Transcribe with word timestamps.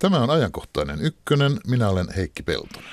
Tämä 0.00 0.18
on 0.18 0.30
ajankohtainen 0.30 1.00
ykkönen. 1.00 1.60
Minä 1.66 1.88
olen 1.88 2.06
Heikki 2.16 2.42
Peltonen. 2.42 2.90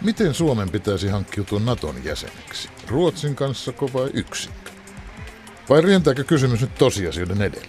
Miten 0.00 0.34
Suomen 0.34 0.70
pitäisi 0.70 1.08
hankkiutua 1.08 1.60
Naton 1.60 2.04
jäseneksi? 2.04 2.68
Ruotsin 2.86 3.36
kanssa 3.36 3.72
vai 3.94 4.10
yksin? 4.14 4.52
Vai 5.68 5.80
rientääkö 5.80 6.24
kysymys 6.24 6.60
nyt 6.60 6.74
tosiasioiden 6.74 7.42
edellä? 7.42 7.68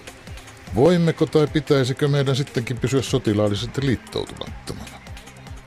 Voimmeko 0.75 1.25
tai 1.25 1.47
pitäisikö 1.47 2.07
meidän 2.07 2.35
sittenkin 2.35 2.77
pysyä 2.77 3.01
sotilaallisesti 3.01 3.85
liittoutumattomana? 3.85 4.99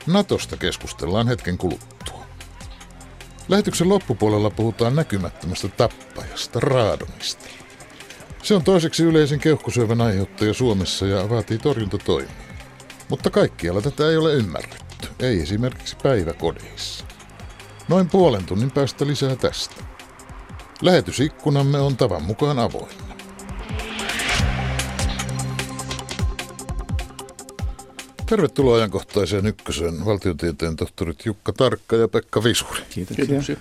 Natosta 0.07 0.57
keskustellaan 0.57 1.27
hetken 1.27 1.57
kuluttua. 1.57 1.92
Lähetyksen 3.47 3.89
loppupuolella 3.89 4.49
puhutaan 4.49 4.95
näkymättömästä 4.95 5.67
tappajasta, 5.67 6.59
raadonista. 6.59 7.45
Se 8.43 8.55
on 8.55 8.63
toiseksi 8.63 9.03
yleisin 9.03 9.39
keuhkosyövän 9.39 10.01
aiheuttaja 10.01 10.53
Suomessa 10.53 11.05
ja 11.05 11.29
vaatii 11.29 11.57
torjuntatoimia. 11.57 12.31
Mutta 13.09 13.29
kaikkialla 13.29 13.81
tätä 13.81 14.09
ei 14.09 14.17
ole 14.17 14.33
ymmärretty, 14.33 15.07
ei 15.19 15.41
esimerkiksi 15.41 15.97
päiväkodeissa. 16.03 17.05
Noin 17.87 18.09
puolen 18.09 18.45
tunnin 18.45 18.71
päästä 18.71 19.07
lisää 19.07 19.35
tästä. 19.35 19.75
Lähetysikkunamme 20.81 21.79
on 21.79 21.97
tavan 21.97 22.23
mukaan 22.23 22.59
avoinna. 22.59 23.02
Tervetuloa 28.33 28.75
ajankohtaiseen 28.75 29.45
ykköseen 29.45 30.05
valtiotieteen 30.05 30.75
tohtorit 30.75 31.25
Jukka 31.25 31.53
Tarkka 31.53 31.95
ja 31.95 32.07
Pekka 32.07 32.43
Visuri. 32.43 32.81
Kiitoksia. 32.89 33.57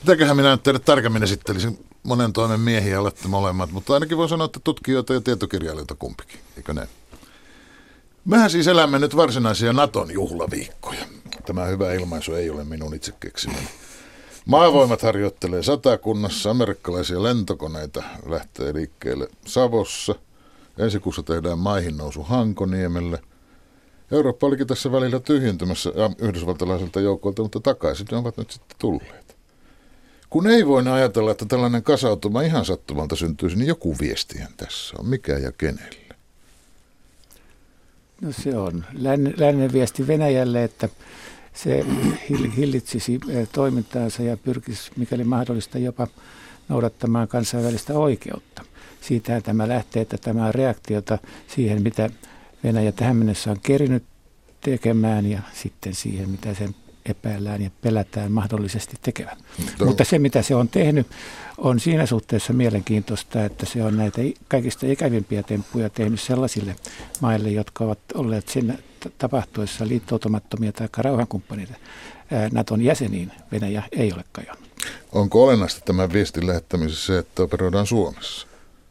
Mitäköhän 0.00 0.36
minä 0.36 0.50
nyt 0.50 0.62
teille 0.62 0.80
tarkemmin 0.80 1.22
esittelisin? 1.22 1.84
Monen 2.02 2.32
toimen 2.32 2.60
miehiä 2.60 3.00
olette 3.00 3.28
molemmat, 3.28 3.70
mutta 3.72 3.94
ainakin 3.94 4.16
voi 4.16 4.28
sanoa, 4.28 4.44
että 4.44 4.60
tutkijoita 4.64 5.12
ja 5.12 5.20
tietokirjailijoita 5.20 5.94
kumpikin, 5.94 6.40
eikö 6.56 6.74
ne? 6.74 6.88
Mehän 8.24 8.50
siis 8.50 8.66
elämme 8.66 8.98
nyt 8.98 9.16
varsinaisia 9.16 9.72
Naton 9.72 10.10
juhlaviikkoja. 10.10 11.04
Tämä 11.46 11.64
hyvä 11.64 11.92
ilmaisu 11.92 12.34
ei 12.34 12.50
ole 12.50 12.64
minun 12.64 12.94
itse 12.94 13.12
keksimäni. 13.20 13.68
Maavoimat 14.46 15.02
harjoittelee 15.02 15.62
satakunnassa, 15.62 16.50
amerikkalaisia 16.50 17.22
lentokoneita 17.22 18.02
lähtee 18.26 18.74
liikkeelle 18.74 19.28
Savossa. 19.46 20.14
Ensi 20.78 21.00
kuussa 21.00 21.22
tehdään 21.22 21.58
maihin 21.58 21.96
nousu 21.96 22.22
Hankoniemelle. 22.22 23.22
Eurooppa 24.12 24.46
olikin 24.46 24.66
tässä 24.66 24.92
välillä 24.92 25.20
tyhjentymässä 25.20 25.90
yhdysvaltalaisilta 26.18 27.00
joukoilta, 27.00 27.42
mutta 27.42 27.60
takaisin 27.60 28.06
ne 28.10 28.16
ovat 28.16 28.36
nyt 28.36 28.50
sitten 28.50 28.76
tulleet. 28.78 29.36
Kun 30.30 30.46
ei 30.46 30.66
voi 30.66 30.88
ajatella, 30.88 31.30
että 31.30 31.46
tällainen 31.46 31.82
kasautuma 31.82 32.42
ihan 32.42 32.64
sattumalta 32.64 33.16
syntyisi, 33.16 33.56
niin 33.56 33.68
joku 33.68 33.96
viestihän 34.00 34.52
tässä 34.56 34.96
on. 34.98 35.06
Mikä 35.06 35.38
ja 35.38 35.52
kenelle? 35.52 36.14
No 38.20 38.32
se 38.32 38.56
on 38.56 38.84
lännen, 38.92 39.34
lännen 39.36 39.72
viesti 39.72 40.06
Venäjälle, 40.06 40.64
että 40.64 40.88
se 41.54 41.84
hillitsisi 42.56 43.20
eh, 43.28 43.48
toimintaansa 43.52 44.22
ja 44.22 44.36
pyrkisi, 44.36 44.90
mikäli 44.96 45.24
mahdollista, 45.24 45.78
jopa 45.78 46.06
noudattamaan 46.68 47.28
kansainvälistä 47.28 47.98
oikeutta. 47.98 48.64
Siitähän 49.00 49.42
tämä 49.42 49.68
lähtee, 49.68 50.02
että 50.02 50.18
tämä 50.18 50.46
on 50.46 50.54
reaktiota 50.54 51.18
siihen, 51.46 51.82
mitä 51.82 52.10
Venäjä 52.64 52.92
tähän 52.92 53.16
mennessä 53.16 53.50
on 53.50 53.60
kerinyt 53.62 54.04
tekemään 54.60 55.26
ja 55.26 55.40
sitten 55.52 55.94
siihen, 55.94 56.30
mitä 56.30 56.54
sen 56.54 56.74
epäillään 57.06 57.62
ja 57.62 57.70
pelätään 57.82 58.32
mahdollisesti 58.32 58.96
tekevän. 59.02 59.36
No. 59.80 59.86
Mutta 59.86 60.04
se, 60.04 60.18
mitä 60.18 60.42
se 60.42 60.54
on 60.54 60.68
tehnyt, 60.68 61.06
on 61.58 61.80
siinä 61.80 62.06
suhteessa 62.06 62.52
mielenkiintoista, 62.52 63.44
että 63.44 63.66
se 63.66 63.84
on 63.84 63.96
näitä 63.96 64.20
kaikista 64.48 64.86
ikävimpiä 64.86 65.42
temppuja 65.42 65.90
tehnyt 65.90 66.20
sellaisille 66.20 66.76
maille, 67.20 67.50
jotka 67.50 67.84
ovat 67.84 67.98
olleet 68.14 68.48
sen 68.48 68.78
tapahtuessa 69.18 69.88
liittoutumattomia 69.88 70.72
tai 70.72 70.88
rauhankumppaneita. 70.96 71.74
Naton 72.52 72.82
jäseniin 72.82 73.32
Venäjä 73.52 73.82
ei 73.92 74.12
ole 74.12 74.24
kajonnut. 74.32 74.68
Onko 75.12 75.44
olennaista 75.44 75.80
tämän 75.84 76.12
viestin 76.12 76.46
lähettämisessä 76.46 77.06
se, 77.06 77.18
että 77.18 77.42
operoidaan 77.42 77.86
Suomessa? 77.86 78.46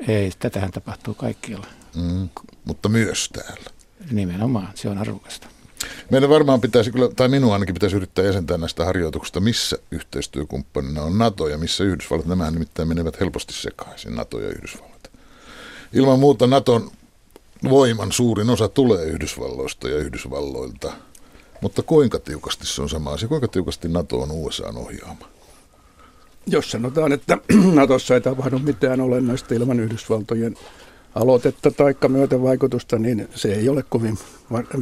Ei, 0.08 0.32
tätähän 0.40 0.72
tapahtuu 0.72 1.14
kaikkialla. 1.14 1.68
Mm, 1.98 2.30
mutta 2.66 2.90
myös 2.90 3.30
täällä. 3.34 3.72
Nimenomaan, 4.12 4.70
se 4.76 4.90
on 4.90 4.98
arvokasta. 4.98 5.48
Meidän 6.12 6.30
varmaan 6.30 6.62
pitäisi 6.62 6.92
kyllä, 6.92 7.10
tai 7.16 7.28
minun 7.28 7.54
ainakin 7.54 7.74
pitäisi 7.74 7.96
yrittää 7.96 8.26
jäsentää 8.26 8.58
näistä 8.58 8.86
harjoituksista, 8.86 9.40
missä 9.40 9.78
yhteistyökumppanina 9.92 11.02
on 11.02 11.18
NATO 11.18 11.48
ja 11.48 11.58
missä 11.58 11.84
Yhdysvallat. 11.84 12.26
Nämä 12.26 12.52
nimittäin 12.52 12.88
menevät 12.88 13.20
helposti 13.20 13.54
sekaisin, 13.54 14.16
NATO 14.16 14.40
ja 14.40 14.50
Yhdysvallat. 14.50 15.12
Ilman 15.94 16.20
muuta 16.20 16.48
Naton 16.48 16.92
voiman 17.70 18.12
suurin 18.12 18.50
osa 18.50 18.70
tulee 18.70 19.06
Yhdysvalloista 19.06 19.90
ja 19.90 19.98
Yhdysvalloilta. 19.98 20.94
Mutta 21.62 21.84
kuinka 21.84 22.20
tiukasti 22.20 22.66
se 22.66 22.82
on 22.82 22.90
sama 22.90 23.12
asia? 23.12 23.28
Kuinka 23.28 23.48
tiukasti 23.48 23.88
NATO 23.88 24.22
on 24.22 24.32
USA 24.32 24.74
ohjaama? 24.76 25.30
Jos 26.48 26.72
sanotaan, 26.72 27.12
että 27.12 27.38
Natossa 27.74 28.14
ei 28.14 28.22
tapahdu 28.22 28.60
mitään 28.60 29.02
olennaista 29.02 29.56
ilman 29.56 29.80
Yhdysvaltojen 29.80 30.56
aloitetta 31.16 31.72
tai 31.72 31.96
myötävaikutusta, 32.08 33.00
niin 33.00 33.30
se 33.36 33.54
ei 33.54 33.70
ole 33.70 33.84
kovin 33.90 34.18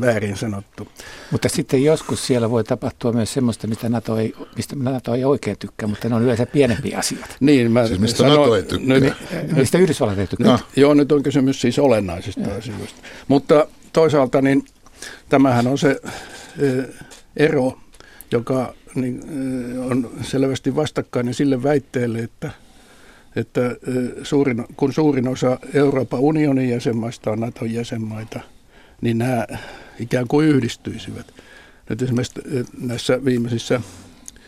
väärin 0.02 0.38
sanottu. 0.38 0.88
Mutta 1.31 1.50
sitten 1.50 1.84
joskus 1.84 2.28
siellä 2.28 2.50
voi 2.50 2.63
tapahtua 2.63 3.12
myös 3.12 3.34
semmoista, 3.34 3.68
mistä 3.68 3.90
NATO 3.90 4.18
ei, 4.18 4.34
mistä 4.56 4.75
NATO 4.75 5.14
ei 5.14 5.25
oikein 5.25 5.58
tykkää, 5.59 5.88
mutta 5.88 6.09
ne 6.09 6.16
on 6.16 6.24
yleensä 6.24 6.46
pienempiä 6.46 6.97
asioita. 6.97 7.35
Niin, 7.40 7.72
mä 7.72 7.88
siis 7.88 8.00
mistä 8.00 8.18
sanon, 8.18 8.38
NATO 8.38 8.56
ei 8.56 8.64
tykkää? 8.64 9.00
Nyt, 9.00 9.14
mistä 9.52 9.78
Yhdysvallat 9.78 10.19
ei 10.19 10.28
tykkää? 10.28 10.52
No. 10.52 10.59
Joo, 10.75 10.94
nyt 10.94 11.12
on 11.12 11.24
kysymys 11.24 11.62
siis 11.62 11.80
olennaisista 11.80 12.41
ja. 12.41 12.56
asioista. 12.56 13.02
Mutta 13.28 13.68
toisaalta 13.94 14.41
niin 14.41 14.66
tämähän 15.30 15.68
on 15.68 15.78
se 15.78 16.02
ero, 17.38 17.78
joka 18.31 18.74
niin, 18.96 19.22
on 19.91 20.09
selvästi 20.22 20.75
vastakkainen 20.75 21.34
sille 21.34 21.64
väitteelle, 21.64 22.19
että– 22.19 22.52
että 23.35 23.62
suurin, 24.23 24.66
kun 24.78 24.94
suurin 24.94 25.28
osa 25.28 25.59
Euroopan 25.73 26.19
unionin 26.19 26.69
jäsenmaista 26.69 27.31
on 27.31 27.40
Naton 27.40 27.73
jäsenmaita, 27.73 28.40
niin 29.01 29.18
nämä 29.18 29.47
ikään 30.00 30.28
kuin 30.28 30.47
yhdistyisivät. 30.47 31.34
Nyt 31.90 32.01
esimerkiksi 32.01 32.40
näissä 32.79 33.25
viimeisissä 33.25 33.81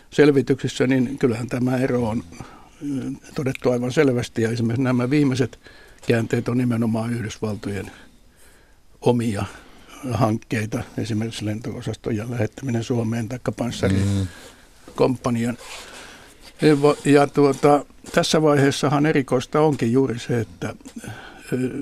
selvityksissä, 0.10 0.88
niin 0.88 1.18
kyllähän 1.18 1.48
tämä 1.48 1.78
ero 1.78 2.10
on 2.10 2.24
todettu 3.36 3.72
aivan 3.72 3.92
selvästi. 3.92 4.42
Ja 4.42 4.50
esimerkiksi 4.50 4.84
nämä 4.84 5.10
viimeiset 5.10 5.60
käänteet 6.08 6.48
on 6.48 6.58
nimenomaan 6.58 7.14
Yhdysvaltojen 7.14 7.92
omia 9.02 9.46
hankkeita, 10.12 10.84
esimerkiksi 10.98 11.46
lento-osastojen 11.46 12.32
lähettäminen 12.32 12.84
Suomeen 12.84 13.30
tai 13.30 13.40
panssarikomppanian. 13.58 15.56
Mm. 15.56 15.97
Ja 17.06 17.28
tuota, 17.28 17.86
tässä 18.12 18.42
vaiheessahan 18.42 19.06
erikoista 19.06 19.62
onkin 19.62 19.92
juuri 19.92 20.20
se, 20.20 20.40
että 20.40 20.76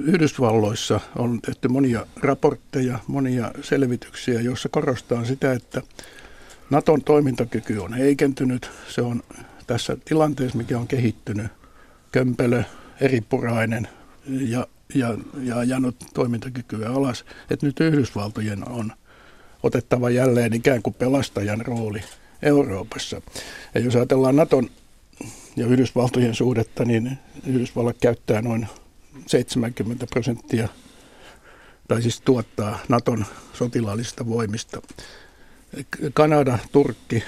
Yhdysvalloissa 0.06 1.00
on 1.16 1.42
tehty 1.42 1.68
monia 1.68 2.06
raportteja, 2.22 3.00
monia 3.08 3.52
selvityksiä, 3.62 4.42
joissa 4.42 4.70
korostaa 4.70 5.26
sitä, 5.26 5.54
että 5.54 5.82
Naton 6.70 7.02
toimintakyky 7.02 7.78
on 7.78 7.94
heikentynyt. 7.94 8.70
Se 8.88 9.02
on 9.02 9.24
tässä 9.68 9.98
tilanteessa, 10.06 10.58
mikä 10.58 10.80
on 10.80 10.88
kehittynyt, 10.88 11.52
kömpelö, 12.12 12.64
eripurainen 13.02 13.88
ja, 14.28 14.68
ja, 14.96 15.18
ja 15.44 15.58
ajanut 15.58 15.96
toimintakykyä 16.14 16.90
alas. 16.90 17.26
Että 17.50 17.66
nyt 17.66 17.80
Yhdysvaltojen 17.80 18.70
on 18.70 18.92
otettava 19.64 20.10
jälleen 20.10 20.54
ikään 20.54 20.82
kuin 20.82 20.94
pelastajan 20.94 21.62
rooli 21.62 22.02
Euroopassa. 22.42 23.22
Ja 23.76 23.82
jos 23.82 23.96
ajatellaan 23.96 24.36
Naton 24.36 24.70
ja 25.56 25.68
Yhdysvaltojen 25.68 26.36
suhdetta, 26.36 26.86
niin 26.86 27.18
Yhdysvallat 27.46 27.98
käyttää 28.02 28.42
noin 28.42 28.68
70 29.26 30.08
prosenttia, 30.08 30.68
tai 31.88 32.02
siis 32.02 32.22
tuottaa 32.22 32.80
Naton 32.90 33.26
sotilaallisista 33.54 34.28
voimista. 34.28 34.82
Kanada, 36.14 36.60
Turkki, 36.72 37.24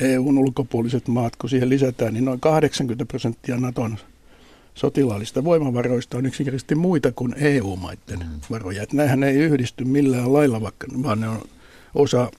EUn 0.00 0.38
ulkopuoliset 0.38 1.08
maat, 1.08 1.36
kun 1.36 1.50
siihen 1.50 1.68
lisätään, 1.68 2.14
niin 2.14 2.24
noin 2.24 2.40
80 2.40 3.06
prosenttia 3.06 3.56
Naton 3.56 3.98
sotilaallista 4.74 5.44
voimavaroista 5.44 6.18
on 6.18 6.26
yksinkertaisesti 6.26 6.74
muita 6.74 7.12
kuin 7.12 7.34
EU-maiden 7.38 8.18
mm. 8.18 8.40
varoja. 8.50 8.82
Että 8.82 8.96
nämähän 8.96 9.22
ei 9.22 9.36
yhdisty 9.36 9.84
millään 9.84 10.32
lailla, 10.32 10.60
vaikka, 10.60 10.86
vaan 11.02 11.20
ne 11.20 11.28
on 11.28 11.42
osa 11.94 12.30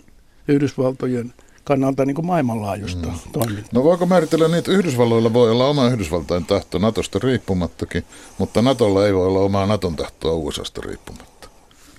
Yhdysvaltojen 0.47 1.33
kannalta 1.63 2.05
niin 2.05 2.15
kuin 2.15 2.25
maailmanlaajuista 2.25 3.07
mm. 3.07 3.31
toimintaa. 3.31 3.69
No 3.71 3.83
voiko 3.83 4.05
määritellä 4.05 4.47
niin, 4.47 4.57
että 4.57 4.71
Yhdysvalloilla 4.71 5.33
voi 5.33 5.51
olla 5.51 5.67
oma 5.67 5.87
Yhdysvaltain 5.87 6.45
tahto 6.45 6.77
Natosta 6.77 7.19
riippumattakin, 7.23 8.03
mutta 8.37 8.61
Natolla 8.61 9.05
ei 9.07 9.13
voi 9.13 9.27
olla 9.27 9.39
omaa 9.39 9.65
Naton 9.65 9.95
tahtoa 9.95 10.33
USAsta 10.33 10.81
riippumatta? 10.85 11.47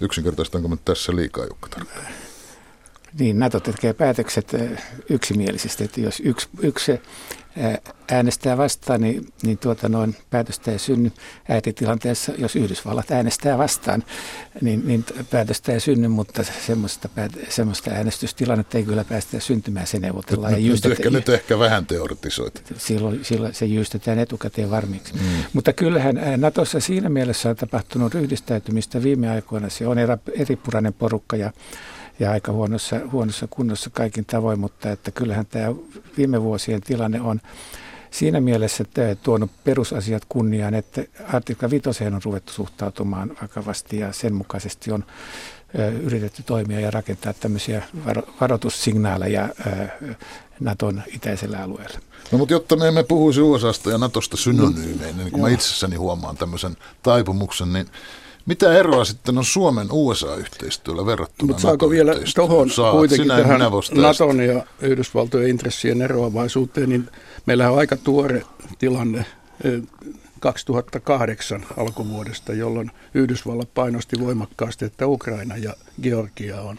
Yksinkertaistanko 0.00 0.68
me 0.68 0.76
tässä 0.84 1.16
liikaa, 1.16 1.44
Jukka 1.44 1.68
niin 3.18 3.38
NATO 3.38 3.60
tekee 3.60 3.92
päätökset 3.92 4.52
yksimielisesti, 5.10 5.84
että 5.84 6.00
jos 6.00 6.20
yksi, 6.24 6.48
yksi 6.62 6.92
äänestää 8.10 8.56
vastaan, 8.56 9.00
niin, 9.00 9.28
niin 9.42 9.58
tuota 9.58 9.88
noin 9.88 10.16
päätöstä 10.30 10.72
ei 10.72 10.78
synny 10.78 11.12
äititilanteessa. 11.48 12.32
Jos 12.38 12.56
Yhdysvallat 12.56 13.10
äänestää 13.10 13.58
vastaan, 13.58 14.04
niin, 14.60 14.82
niin 14.86 15.04
päätöstä 15.30 15.72
ei 15.72 15.80
synny, 15.80 16.08
mutta 16.08 16.42
semmoista, 16.66 17.08
semmoista 17.48 17.90
äänestystilannetta 17.90 18.78
ei 18.78 18.84
kyllä 18.84 19.04
päästä 19.04 19.40
syntymään. 19.40 19.86
Se 19.86 19.98
neuvotellaan. 19.98 20.52
Nyt, 20.52 20.64
ja 20.64 20.72
nyt, 20.72 20.86
ehkä, 20.86 21.10
nyt 21.10 21.28
ehkä 21.28 21.58
vähän 21.58 21.86
teoretisoit. 21.86 22.64
Silloin, 22.76 23.24
silloin 23.24 23.54
se 23.54 23.66
jyystetään 23.66 24.18
etukäteen 24.18 24.70
varmiiksi. 24.70 25.14
Mm. 25.14 25.20
Mutta 25.52 25.72
kyllähän 25.72 26.20
Natossa 26.36 26.80
siinä 26.80 27.08
mielessä 27.08 27.50
on 27.50 27.56
tapahtunut 27.56 28.14
ryhdistäytymistä 28.14 29.02
viime 29.02 29.30
aikoina. 29.30 29.68
Se 29.68 29.86
on 29.86 29.96
eripurainen 30.34 30.92
porukka 30.92 31.36
ja 31.36 31.52
ja 32.20 32.30
aika 32.30 32.52
huonossa, 32.52 33.00
huonossa 33.12 33.46
kunnossa 33.46 33.90
kaikin 33.90 34.24
tavoin, 34.24 34.60
mutta 34.60 34.90
että 34.90 35.10
kyllähän 35.10 35.46
tämä 35.46 35.74
viime 36.16 36.42
vuosien 36.42 36.80
tilanne 36.80 37.20
on 37.20 37.40
siinä 38.10 38.40
mielessä 38.40 38.82
että 38.82 39.14
tuonut 39.22 39.50
perusasiat 39.64 40.22
kunniaan, 40.28 40.74
että 40.74 41.04
artikla 41.28 41.70
5 41.70 41.88
on 42.04 42.20
ruvettu 42.24 42.52
suhtautumaan 42.52 43.36
vakavasti 43.42 43.98
ja 43.98 44.12
sen 44.12 44.34
mukaisesti 44.34 44.92
on 44.92 45.04
yritetty 46.02 46.42
toimia 46.42 46.80
ja 46.80 46.90
rakentaa 46.90 47.32
tämmöisiä 47.32 47.82
varoitussignaaleja 48.40 49.48
Naton 50.60 51.02
itäisellä 51.06 51.62
alueella. 51.62 51.98
No 52.32 52.38
mutta 52.38 52.54
jotta 52.54 52.76
me 52.76 52.88
emme 52.88 53.02
puhuisi 53.02 53.40
USAsta 53.40 53.90
ja 53.90 53.98
Natosta 53.98 54.36
synonyymeinä, 54.36 55.18
niin 55.18 55.30
kuin 55.30 55.42
mä 55.42 55.48
itsessäni 55.48 55.96
huomaan 55.96 56.36
tämmöisen 56.36 56.76
taipumuksen, 57.02 57.72
niin 57.72 57.86
mitä 58.46 58.72
eroa 58.72 59.04
sitten 59.04 59.38
on 59.38 59.44
Suomen 59.44 59.86
USA-yhteistyöllä 59.90 61.06
verrattuna 61.06 61.46
Mutta 61.46 61.62
saako 61.62 61.90
vielä 61.90 62.14
tuohon 62.34 62.68
kuitenkin 62.90 63.24
Sinä 63.24 63.36
tähän 63.36 63.60
Naton 63.94 64.40
ja 64.40 64.66
Yhdysvaltojen 64.80 65.50
intressien 65.50 66.02
eroavaisuuteen, 66.02 66.88
niin 66.88 67.08
meillä 67.46 67.70
on 67.70 67.78
aika 67.78 67.96
tuore 67.96 68.42
tilanne 68.78 69.26
2008 70.40 71.66
alkuvuodesta, 71.76 72.52
jolloin 72.52 72.90
Yhdysvallat 73.14 73.74
painosti 73.74 74.20
voimakkaasti, 74.20 74.84
että 74.84 75.06
Ukraina 75.06 75.56
ja 75.56 75.74
Georgia 76.02 76.60
on 76.60 76.78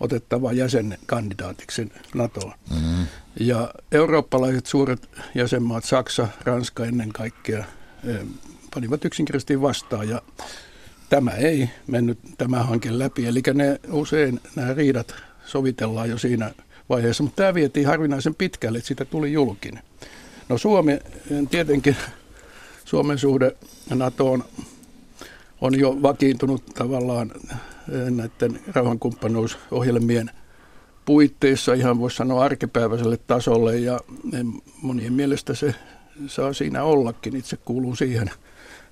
otettava 0.00 0.52
jäsenkandidaatiksi 0.52 1.92
NATOon. 2.14 2.52
Mm-hmm. 2.70 3.06
Ja 3.40 3.70
eurooppalaiset 3.92 4.66
suuret 4.66 5.08
jäsenmaat, 5.34 5.84
Saksa, 5.84 6.28
Ranska 6.44 6.84
ennen 6.84 7.12
kaikkea, 7.12 7.64
panivat 8.74 9.04
yksinkertaisesti 9.04 9.62
vastaan. 9.62 10.08
Ja 10.08 10.22
tämä 11.08 11.30
ei 11.30 11.70
mennyt 11.86 12.18
tämä 12.38 12.62
hanke 12.62 12.98
läpi. 12.98 13.26
Eli 13.26 13.42
ne 13.54 13.80
usein 13.90 14.40
nämä 14.56 14.74
riidat 14.74 15.14
sovitellaan 15.44 16.10
jo 16.10 16.18
siinä 16.18 16.50
vaiheessa, 16.88 17.22
mutta 17.22 17.36
tämä 17.36 17.54
vietiin 17.54 17.86
harvinaisen 17.86 18.34
pitkälle, 18.34 18.78
että 18.78 18.88
siitä 18.88 19.04
tuli 19.04 19.32
julkinen. 19.32 19.82
No 20.48 20.58
Suomi, 20.58 20.98
tietenkin 21.50 21.96
Suomen 22.84 23.18
suhde 23.18 23.56
NATOon 23.94 24.44
on 25.60 25.78
jo 25.78 26.02
vakiintunut 26.02 26.66
tavallaan 26.66 27.32
näiden 28.10 28.60
rauhankumppanuusohjelmien 28.74 30.30
puitteissa 31.04 31.74
ihan 31.74 31.98
voisi 32.00 32.16
sanoa 32.16 32.44
arkipäiväiselle 32.44 33.18
tasolle 33.26 33.76
ja 33.76 34.00
monien 34.82 35.12
mielestä 35.12 35.54
se 35.54 35.74
saa 36.26 36.52
siinä 36.52 36.82
ollakin, 36.82 37.36
itse 37.36 37.56
kuuluu 37.56 37.96
siihen 37.96 38.30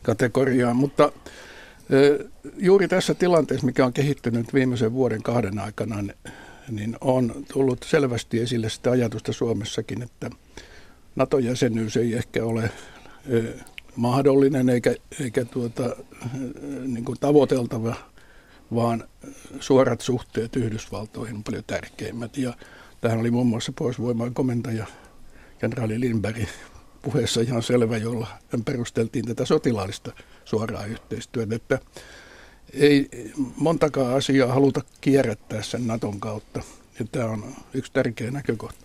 kategoriaan, 0.02 0.76
mutta 0.76 1.12
Juuri 2.58 2.88
tässä 2.88 3.14
tilanteessa, 3.14 3.66
mikä 3.66 3.86
on 3.86 3.92
kehittynyt 3.92 4.54
viimeisen 4.54 4.92
vuoden 4.92 5.22
kahden 5.22 5.58
aikana, 5.58 5.96
niin 6.70 6.96
on 7.00 7.44
tullut 7.52 7.82
selvästi 7.82 8.40
esille 8.40 8.68
sitä 8.68 8.90
ajatusta 8.90 9.32
Suomessakin, 9.32 10.02
että 10.02 10.30
NATO-jäsenyys 11.16 11.96
ei 11.96 12.14
ehkä 12.14 12.44
ole 12.44 12.70
mahdollinen 13.96 14.68
eikä, 14.68 14.94
eikä 15.20 15.44
tuota, 15.44 15.96
niin 16.86 17.04
kuin 17.04 17.20
tavoiteltava, 17.20 17.94
vaan 18.74 19.04
suorat 19.60 20.00
suhteet 20.00 20.56
Yhdysvaltoihin 20.56 21.36
on 21.36 21.44
paljon 21.44 21.64
tärkeimmät. 21.66 22.36
Ja 22.36 22.54
tähän 23.00 23.20
oli 23.20 23.30
muun 23.30 23.46
muassa 23.46 23.72
poisvoimaan 23.78 24.34
komentaja 24.34 24.86
kenraali 25.58 26.00
Lindberg 26.00 26.36
puheessa 27.02 27.40
ihan 27.40 27.62
selvä, 27.62 27.96
jolla 27.96 28.26
perusteltiin 28.64 29.24
tätä 29.24 29.44
sotilaallista 29.44 30.12
suoraa 30.44 30.86
yhteistyötä, 30.86 31.54
että 31.54 31.78
ei 32.72 33.08
montakaan 33.56 34.16
asiaa 34.16 34.52
haluta 34.52 34.80
kierrättää 35.00 35.62
sen 35.62 35.86
Naton 35.86 36.20
kautta. 36.20 36.62
Ja 36.98 37.04
tämä 37.12 37.26
on 37.26 37.54
yksi 37.74 37.92
tärkeä 37.92 38.30
näkökohta. 38.30 38.84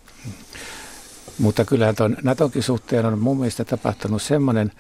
Mutta 1.40 1.66
kyllä 1.66 1.94
tuon 1.94 2.18
Natonkin 2.24 2.64
suhteen 2.64 3.06
on 3.06 3.20
mun 3.20 3.38
mielestä 3.38 3.66
tapahtunut 3.66 4.22
semmoinen 4.22 4.72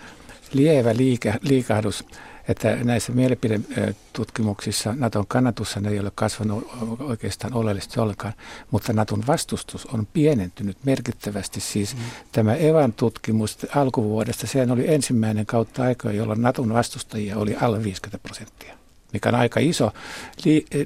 lievä 0.53 0.97
liike, 0.97 1.33
liikahdus, 1.41 2.05
että 2.47 2.75
näissä 2.83 3.11
mielipidetutkimuksissa 3.11 4.95
Naton 4.97 5.27
kannatus 5.27 5.75
ei 5.89 5.99
ole 5.99 6.11
kasvanut 6.15 6.67
oikeastaan 6.99 7.53
oleellisesti 7.53 7.99
ollenkaan, 7.99 8.33
mutta 8.71 8.93
Naton 8.93 9.23
vastustus 9.27 9.85
on 9.85 10.07
pienentynyt 10.13 10.77
merkittävästi. 10.85 11.59
Siis 11.59 11.95
mm. 11.95 12.01
tämä 12.31 12.55
Evan 12.55 12.93
tutkimus 12.93 13.57
alkuvuodesta, 13.75 14.47
sehän 14.47 14.71
oli 14.71 14.93
ensimmäinen 14.93 15.45
kautta 15.45 15.83
aikoja, 15.83 16.15
jolloin 16.15 16.41
Naton 16.41 16.73
vastustajia 16.73 17.37
oli 17.37 17.55
alle 17.61 17.83
50 17.83 18.27
prosenttia 18.27 18.79
mikä 19.13 19.29
on 19.29 19.35
aika 19.35 19.59
iso 19.59 19.91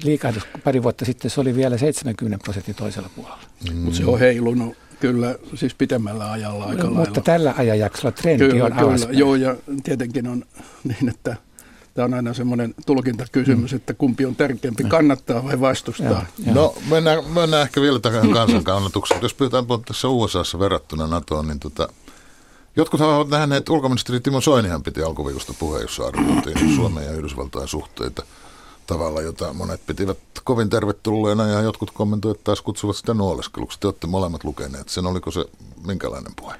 liikahdus. 0.02 0.42
Pari 0.64 0.82
vuotta 0.82 1.04
sitten 1.04 1.30
se 1.30 1.40
oli 1.40 1.56
vielä 1.56 1.78
70 1.78 2.42
prosentin 2.44 2.74
toisella 2.74 3.10
puolella. 3.16 3.42
Mm. 3.70 3.76
Mutta 3.76 3.98
se 3.98 4.04
on 4.04 4.18
heilunut 4.18 4.76
kyllä 5.00 5.34
siis 5.54 5.74
pitemmällä 5.74 6.32
ajalla 6.32 6.64
aika 6.64 6.82
no, 6.82 6.88
lailla. 6.88 7.04
Mutta 7.04 7.20
tällä 7.20 7.54
ajanjaksolla 7.56 8.12
trendi 8.12 8.48
kyllä, 8.48 8.64
on 8.64 8.72
kyllä, 8.72 8.88
alaspäin. 8.88 9.18
Joo, 9.18 9.34
ja 9.34 9.56
tietenkin 9.84 10.26
on 10.28 10.44
niin, 10.88 11.08
että 11.08 11.36
Tämä 11.94 12.04
on 12.04 12.14
aina 12.14 12.34
semmoinen 12.34 12.74
tulkintakysymys, 12.86 13.72
mm. 13.72 13.76
että 13.76 13.94
kumpi 13.94 14.26
on 14.26 14.36
tärkeämpi, 14.36 14.84
kannattaa 14.84 15.44
vai 15.44 15.60
vastustaa. 15.60 16.06
Ja, 16.06 16.22
ja. 16.46 16.54
No 16.54 16.74
mennään, 16.90 17.24
mennään 17.24 17.62
ehkä 17.62 17.80
vielä 17.80 17.98
tähän 17.98 18.30
kansankannatuksen. 18.30 19.18
Jos 19.22 19.34
pyytään 19.34 19.64
tässä 19.86 20.08
USAssa 20.08 20.58
verrattuna 20.58 21.06
NATOon, 21.06 21.48
niin 21.48 21.60
tota, 21.60 21.88
jotkut 22.76 23.00
ovat 23.00 23.28
nähneet, 23.28 23.68
ulkoministeri 23.68 24.20
Timo 24.20 24.40
Soinihan 24.40 24.82
piti 24.82 25.02
alkuviikosta 25.02 25.54
puheen, 25.58 25.82
jossa 25.82 26.06
arvioitiin 26.06 26.76
Suomen 26.76 27.04
ja 27.04 27.12
Yhdysvaltain 27.12 27.68
suhteita 27.68 28.22
tavalla, 28.86 29.22
jota 29.22 29.52
monet 29.52 29.80
pitivät 29.86 30.18
kovin 30.44 30.70
tervetulleena 30.70 31.48
ja 31.48 31.60
jotkut 31.60 31.90
kommentoivat 31.90 32.44
taas 32.44 32.62
kutsuvat 32.62 32.96
sitä 32.96 33.14
nuoleskeluksi. 33.14 33.80
Te 33.80 33.86
olette 33.86 34.06
molemmat 34.06 34.44
lukeneet 34.44 34.88
sen. 34.88 35.06
Oliko 35.06 35.30
se 35.30 35.44
minkälainen 35.86 36.32
puhe? 36.36 36.54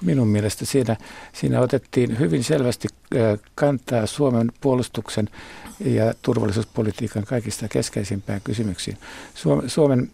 Minun 0.00 0.28
mielestä 0.28 0.64
siinä, 0.64 0.96
siinä 1.32 1.60
otettiin 1.60 2.18
hyvin 2.18 2.44
selvästi 2.44 2.88
kantaa 3.54 4.06
Suomen 4.06 4.52
puolustuksen 4.60 5.28
ja 5.80 6.14
turvallisuuspolitiikan 6.22 7.24
kaikista 7.24 7.68
keskeisimpään 7.68 8.40
kysymyksiin. 8.44 8.98
Suomen 9.66 10.10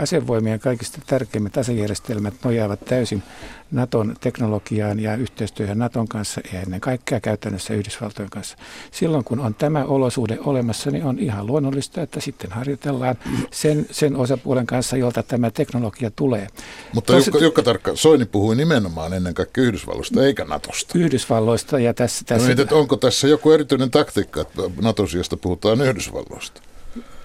asevoimien 0.00 0.60
kaikista 0.60 1.00
tärkeimmät 1.06 1.56
asejärjestelmät 1.56 2.34
nojaavat 2.44 2.84
täysin 2.84 3.22
Naton 3.70 4.16
teknologiaan 4.20 5.00
ja 5.00 5.16
yhteistyöhön 5.16 5.78
Naton 5.78 6.08
kanssa 6.08 6.40
ja 6.52 6.60
ennen 6.60 6.80
kaikkea 6.80 7.20
käytännössä 7.20 7.74
Yhdysvaltojen 7.74 8.30
kanssa. 8.30 8.56
Silloin 8.90 9.24
kun 9.24 9.40
on 9.40 9.54
tämä 9.54 9.84
olosuhde 9.84 10.38
olemassa, 10.44 10.90
niin 10.90 11.04
on 11.04 11.18
ihan 11.18 11.46
luonnollista, 11.46 12.02
että 12.02 12.20
sitten 12.20 12.52
harjoitellaan 12.52 13.16
sen, 13.50 13.86
sen 13.90 14.16
osapuolen 14.16 14.66
kanssa, 14.66 14.96
jolta 14.96 15.22
tämä 15.22 15.50
teknologia 15.50 16.10
tulee. 16.10 16.46
Mutta 16.92 17.12
Tos, 17.12 17.26
Jukka, 17.26 17.44
Jukka 17.44 17.62
Tarkka, 17.62 17.96
Soini 17.96 18.24
puhui 18.24 18.56
nimenomaan 18.56 19.12
ennen 19.12 19.34
kaikkea 19.34 19.64
Yhdysvalloista 19.64 20.26
eikä 20.26 20.44
Natosta. 20.44 20.98
Yhdysvalloista 20.98 21.78
ja 21.78 21.94
tässä... 21.94 22.24
tässä... 22.24 22.54
No, 22.54 22.62
että 22.62 22.74
onko 22.74 22.96
tässä 22.96 23.28
joku 23.28 23.50
erityinen 23.50 23.90
taktiikka, 23.90 24.40
että 24.40 24.62
Naton 24.82 25.08
sijasta 25.08 25.36
puhutaan 25.36 25.80
Yhdysvalloista? 25.80 26.62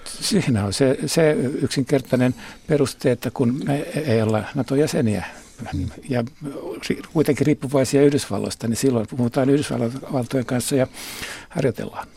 Siinä 0.04 0.64
on 0.64 0.72
se, 0.72 0.98
se 1.06 1.32
yksinkertainen 1.62 2.34
peruste, 2.66 3.10
että 3.10 3.30
kun 3.30 3.60
me 3.64 3.78
ei 3.80 4.22
olla 4.22 4.44
NATO-jäseniä, 4.54 5.24
ja 6.08 6.24
kuitenkin 7.12 7.46
riippuvaisia 7.46 8.02
Yhdysvalloista, 8.02 8.68
niin 8.68 8.76
silloin 8.76 9.06
puhutaan 9.16 9.50
Yhdysvaltojen 9.50 10.46
kanssa 10.46 10.76
ja 10.76 10.86
harjoitellaan. 11.48 12.08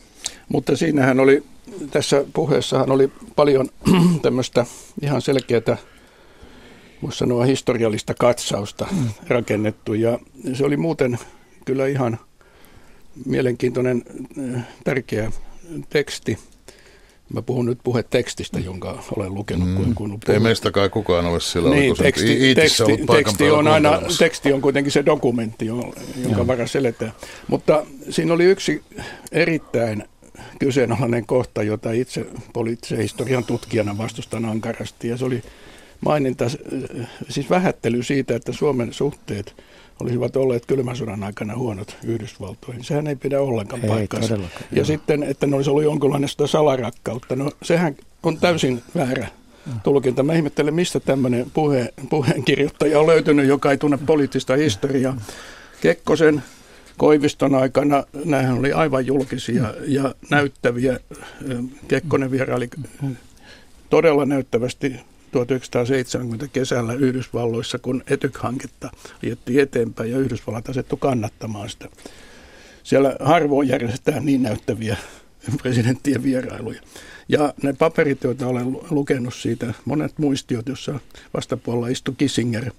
Mutta 0.49 0.77
siinähän 0.77 1.19
oli, 1.19 1.43
tässä 1.91 2.25
puheessahan 2.33 2.91
oli 2.91 3.11
paljon 3.35 3.69
tämmöistä 4.21 4.65
ihan 5.01 5.21
selkeää, 5.21 5.77
voisi 7.01 7.17
sanoa 7.17 7.45
historiallista 7.45 8.13
katsausta 8.13 8.87
mm. 8.91 9.09
rakennettu 9.27 9.93
ja 9.93 10.19
se 10.53 10.65
oli 10.65 10.77
muuten 10.77 11.19
kyllä 11.65 11.87
ihan 11.87 12.19
mielenkiintoinen, 13.25 14.03
tärkeä 14.83 15.31
teksti. 15.89 16.37
Mä 17.33 17.41
puhun 17.41 17.65
nyt 17.65 17.79
puhetekstistä, 17.83 18.59
jonka 18.59 19.03
olen 19.17 19.33
lukenut. 19.33 19.69
Mm. 19.69 19.75
Kun, 19.75 19.95
kun 19.95 20.19
Ei 20.27 20.39
meistä 20.39 20.71
kai 20.71 20.89
kukaan 20.89 21.25
ole 21.25 21.39
sillä 21.39 21.69
niin, 21.69 21.95
teksti, 21.95 22.55
teksti, 22.55 22.83
teksti, 23.11 23.51
on 23.51 23.67
aina, 23.67 24.01
teksti 24.19 24.53
on 24.53 24.61
kuitenkin 24.61 24.91
se 24.91 25.05
dokumentti, 25.05 25.65
jonka 26.23 26.47
varas 26.47 26.71
seletään. 26.71 27.13
Mutta 27.47 27.85
siinä 28.09 28.33
oli 28.33 28.43
yksi 28.43 28.83
erittäin 29.31 30.03
kyseenalainen 30.59 31.25
kohta, 31.25 31.63
jota 31.63 31.91
itse 31.91 32.25
poliittisen 32.53 32.97
historian 32.97 33.43
tutkijana 33.43 33.97
vastustan 33.97 34.45
ankarasti. 34.45 35.07
Ja 35.07 35.17
se 35.17 35.25
oli 35.25 35.43
maininta, 36.01 36.45
siis 37.29 37.49
vähättely 37.49 38.03
siitä, 38.03 38.35
että 38.35 38.53
Suomen 38.53 38.93
suhteet 38.93 39.55
olisivat 39.99 40.35
olleet 40.35 40.65
kylmän 40.65 40.95
sodan 40.95 41.23
aikana 41.23 41.55
huonot 41.57 41.97
Yhdysvaltoihin. 42.03 42.83
Sehän 42.83 43.07
ei 43.07 43.15
pidä 43.15 43.41
ollenkaan 43.41 43.81
ei, 43.81 43.89
paikkaansa. 43.89 44.35
Ja 44.35 44.49
joo. 44.71 44.85
sitten, 44.85 45.23
että 45.23 45.47
ne 45.47 45.55
olisi 45.55 45.69
ollut 45.69 45.83
jonkinlaista 45.83 46.47
salarakkautta. 46.47 47.35
No 47.35 47.51
sehän 47.63 47.95
on 48.23 48.37
täysin 48.37 48.83
väärä 48.95 49.27
tulkinta. 49.83 50.23
Mä 50.23 50.33
ihmettelen, 50.33 50.73
mistä 50.73 50.99
tämmöinen 50.99 51.45
puhe, 51.53 51.93
puheenkirjoittaja 52.09 52.99
on 52.99 53.07
löytynyt, 53.07 53.47
joka 53.47 53.71
ei 53.71 53.77
tunne 53.77 53.97
poliittista 54.05 54.55
historiaa. 54.55 55.17
Kekkosen 55.81 56.43
Koiviston 56.97 57.55
aikana 57.55 58.03
nämähän 58.25 58.57
oli 58.57 58.73
aivan 58.73 59.05
julkisia 59.05 59.73
ja 59.87 60.15
näyttäviä. 60.29 60.99
Kekkonen 61.87 62.31
vieraili 62.31 62.69
todella 63.89 64.25
näyttävästi 64.25 64.95
1970 65.35 66.47
kesällä 66.47 66.93
Yhdysvalloissa, 66.93 67.79
kun 67.79 68.03
Etyk-hanketta 68.07 68.91
ajettiin 69.23 69.59
eteenpäin 69.59 70.11
ja 70.11 70.17
Yhdysvallat 70.17 70.69
asettu 70.69 70.97
kannattamaan 70.97 71.69
sitä. 71.69 71.89
Siellä 72.83 73.15
harvoin 73.19 73.67
järjestetään 73.67 74.25
niin 74.25 74.43
näyttäviä 74.43 74.97
presidenttien 75.61 76.23
vierailuja. 76.23 76.81
Ja 77.29 77.53
ne 77.63 77.73
paperit, 77.73 78.23
joita 78.23 78.47
olen 78.47 78.77
lukenut 78.89 79.33
siitä, 79.33 79.73
monet 79.85 80.19
muistiot, 80.19 80.69
jossa 80.69 80.99
vastapuolella 81.33 81.87
istui 81.87 82.15
Kissinger 82.17 82.71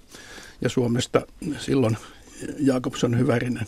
ja 0.61 0.69
Suomesta 0.69 1.27
silloin 1.59 1.97
Jakobson 2.59 3.19
Hyvärinen, 3.19 3.67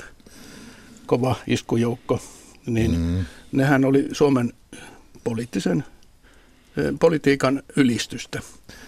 kova 1.07 1.37
iskujoukko, 1.47 2.21
niin 2.67 3.01
mm. 3.01 3.25
nehän 3.53 3.85
oli 3.85 4.09
Suomen 4.13 4.53
poliittisen 5.25 5.85
politiikan 7.01 7.63
ylistystä 7.77 8.41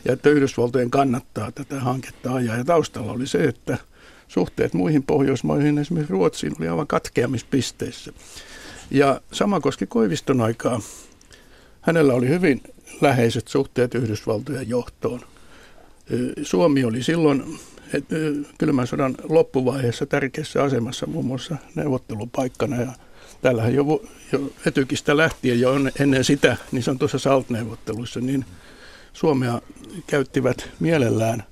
ja 0.04 0.12
että 0.12 0.28
Yhdysvaltojen 0.30 0.90
kannattaa 0.90 1.52
tätä 1.52 1.80
hanketta 1.80 2.34
ajaa. 2.34 2.56
Ja 2.56 2.64
taustalla 2.64 3.12
oli 3.12 3.26
se, 3.26 3.44
että 3.44 3.78
suhteet 4.28 4.74
muihin 4.74 5.02
Pohjoismaihin, 5.02 5.78
esimerkiksi 5.78 6.12
Ruotsiin, 6.12 6.52
oli 6.58 6.68
aivan 6.68 6.86
katkeamispisteissä. 6.86 8.12
Ja 8.90 9.20
sama 9.32 9.60
koski 9.60 9.86
Koiviston 9.86 10.40
aikaa. 10.40 10.80
Hänellä 11.80 12.14
oli 12.14 12.28
hyvin 12.28 12.62
läheiset 13.00 13.48
suhteet 13.48 13.94
Yhdysvaltojen 13.94 14.68
johtoon. 14.68 15.20
Suomi 16.42 16.84
oli 16.84 17.02
silloin 17.02 17.58
kylmän 18.58 18.86
sodan 18.86 19.14
loppuvaiheessa 19.28 20.06
tärkeässä 20.06 20.62
asemassa 20.62 21.06
muun 21.06 21.24
muassa 21.24 21.56
neuvottelupaikkana 21.74 22.80
ja 22.80 22.92
täällähän 23.42 23.74
jo, 23.74 23.84
jo 24.32 24.52
Etykistä 24.66 25.16
lähtien 25.16 25.60
jo 25.60 25.72
ennen 26.00 26.24
sitä 26.24 26.56
niin 26.72 26.82
sanotussa 26.82 27.18
SALT-neuvotteluissa, 27.18 28.20
niin 28.20 28.44
Suomea 29.12 29.60
käyttivät 30.06 30.70
mielellään 30.80 31.44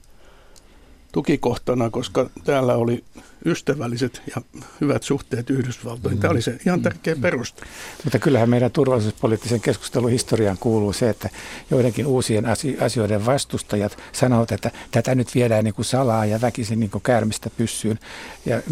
tukikohtana, 1.13 1.91
koska 1.91 2.31
täällä 2.45 2.75
oli 2.75 3.05
ystävälliset 3.47 4.23
ja 4.35 4.43
hyvät 4.81 5.03
suhteet 5.03 5.51
Yhdysvaltoihin. 5.51 6.19
Tämä 6.19 6.33
oli 6.33 6.43
se 6.43 6.59
ihan 6.67 6.83
tärkeä 6.83 7.17
peruste. 7.17 7.63
Mutta 8.05 8.19
kyllähän 8.19 8.51
meidän 8.51 8.71
turvallisuuspoliittisen 8.71 9.61
keskustelun 9.61 10.11
historiaan 10.11 10.59
kuuluu 10.59 10.93
se, 10.93 11.09
että 11.09 11.29
joidenkin 11.71 12.07
uusien 12.07 12.45
asioiden 12.81 13.27
vastustajat 13.27 13.99
sanovat, 14.13 14.53
että 14.53 14.71
tätä 14.91 15.15
nyt 15.15 15.35
viedään 15.35 15.65
niin 15.65 15.75
kuin 15.75 15.85
salaa 15.85 16.27
ja 16.27 16.41
väkisin 16.41 16.81
niin 16.81 16.91
kuin 16.91 17.03
käärmistä 17.03 17.51
pyssyyn. 17.51 17.99
Ja 18.47 18.63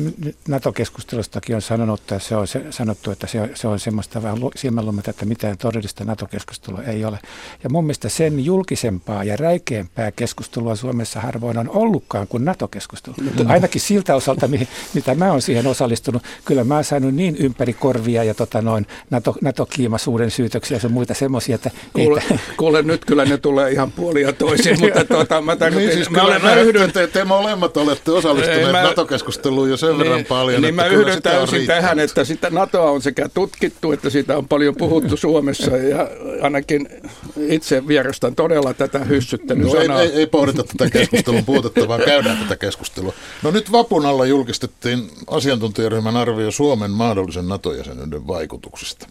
NATO-keskustelustakin 0.48 1.56
on 1.56 1.62
sanonut, 1.62 2.00
että 2.00 2.18
se 2.18 2.36
on 2.36 2.46
se, 2.46 2.64
sanottu, 2.70 3.10
että 3.10 3.26
se 3.26 3.40
on, 3.40 3.48
se 3.54 3.68
on 3.68 3.80
semmoista 3.80 4.22
vähän 4.22 4.38
silmänlumetta, 4.56 5.10
että 5.10 5.24
mitään 5.24 5.58
todellista 5.58 6.04
NATO-keskustelua 6.04 6.82
ei 6.82 7.04
ole. 7.04 7.18
Ja 7.64 7.70
mun 7.70 7.84
mielestä 7.84 8.08
sen 8.08 8.44
julkisempaa 8.44 9.24
ja 9.24 9.36
räikeämpää 9.36 10.12
keskustelua 10.12 10.76
Suomessa 10.76 11.20
harvoin 11.20 11.58
on 11.58 11.70
ollutkaan 11.70 12.28
kuin 12.28 12.44
NATO-keskustelu. 12.44 13.14
Ainakin 13.46 13.80
siltä 13.80 14.14
osalta, 14.14 14.48
mitä 14.94 15.14
mä 15.14 15.30
oon 15.30 15.42
siihen 15.42 15.66
osallistunut. 15.66 16.22
Kyllä 16.44 16.64
mä 16.64 16.74
oon 16.74 16.84
saanut 16.84 17.14
niin 17.14 17.36
ympäri 17.36 17.72
korvia 17.72 18.24
ja 18.24 18.34
tota 18.34 18.62
noin 18.62 18.86
NATO, 19.10 19.34
NATO-kiimasuuden 19.40 20.30
syytöksiä 20.30 20.80
ja 20.82 20.88
muita 20.88 21.14
semmoisia, 21.14 21.54
että... 21.54 21.70
Kuule, 21.92 22.20
että... 22.20 22.38
kuule, 22.56 22.82
nyt 22.82 23.04
kyllä 23.04 23.24
ne 23.24 23.36
tulee 23.36 23.70
ihan 23.72 23.92
puolia 23.92 24.32
toisiin, 24.32 24.80
mutta 24.80 25.04
tuota, 25.14 25.40
mä 25.40 25.56
tarkoitin... 25.56 25.88
Niin 25.88 25.96
siis 25.96 26.10
mä, 26.10 26.22
olen, 26.22 26.42
mä 26.42 26.54
yhdyn... 26.54 26.92
te, 26.92 27.06
te 27.06 27.24
molemmat 27.24 27.76
olette 27.76 28.10
osallistuneet 28.10 28.72
mä, 28.72 28.82
NATO-keskusteluun 28.82 29.70
jo 29.70 29.76
sen 29.76 29.88
niin, 29.88 29.98
verran 29.98 30.24
paljon, 30.24 30.62
Niin 30.62 30.74
mä 30.74 30.86
yhdyn 30.86 31.22
täysin 31.22 31.66
tähän, 31.66 31.98
että 31.98 32.24
sitä 32.24 32.50
NATOa 32.50 32.90
on 32.90 33.02
sekä 33.02 33.28
tutkittu, 33.28 33.92
että 33.92 34.10
siitä 34.10 34.38
on 34.38 34.48
paljon 34.48 34.76
puhuttu 34.76 35.16
Suomessa 35.26 35.76
ja 35.76 36.08
ainakin 36.42 36.88
itse 37.36 37.88
vierastan 37.88 38.34
todella 38.34 38.74
tätä 38.74 38.98
hyssyttelyä. 38.98 39.64
No, 39.64 40.00
ei, 40.00 40.08
ei, 40.08 40.18
ei 40.18 40.26
pohdita 40.26 40.64
tätä 40.64 40.90
keskustelun 40.90 41.44
puutetta, 41.44 41.88
vaan 41.88 42.00
käydään 42.00 42.38
tätä 42.38 42.56
keskustelua. 42.56 43.12
No 43.42 43.50
nyt 43.50 43.72
vapun 43.72 44.06
alla 44.06 44.24
julkistettiin 44.46 45.10
asiantuntijaryhmän 45.26 46.16
arvio 46.16 46.50
Suomen 46.50 46.90
mahdollisen 46.90 47.48
NATO-jäsenyyden 47.48 48.26
vaikutuksista. 48.26 49.06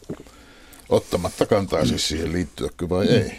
Ottamatta 0.90 1.46
kantaa 1.46 1.86
siis 1.86 2.08
siihen 2.08 2.32
liittyäkö 2.32 2.90
vai 2.90 3.08
ei. 3.08 3.32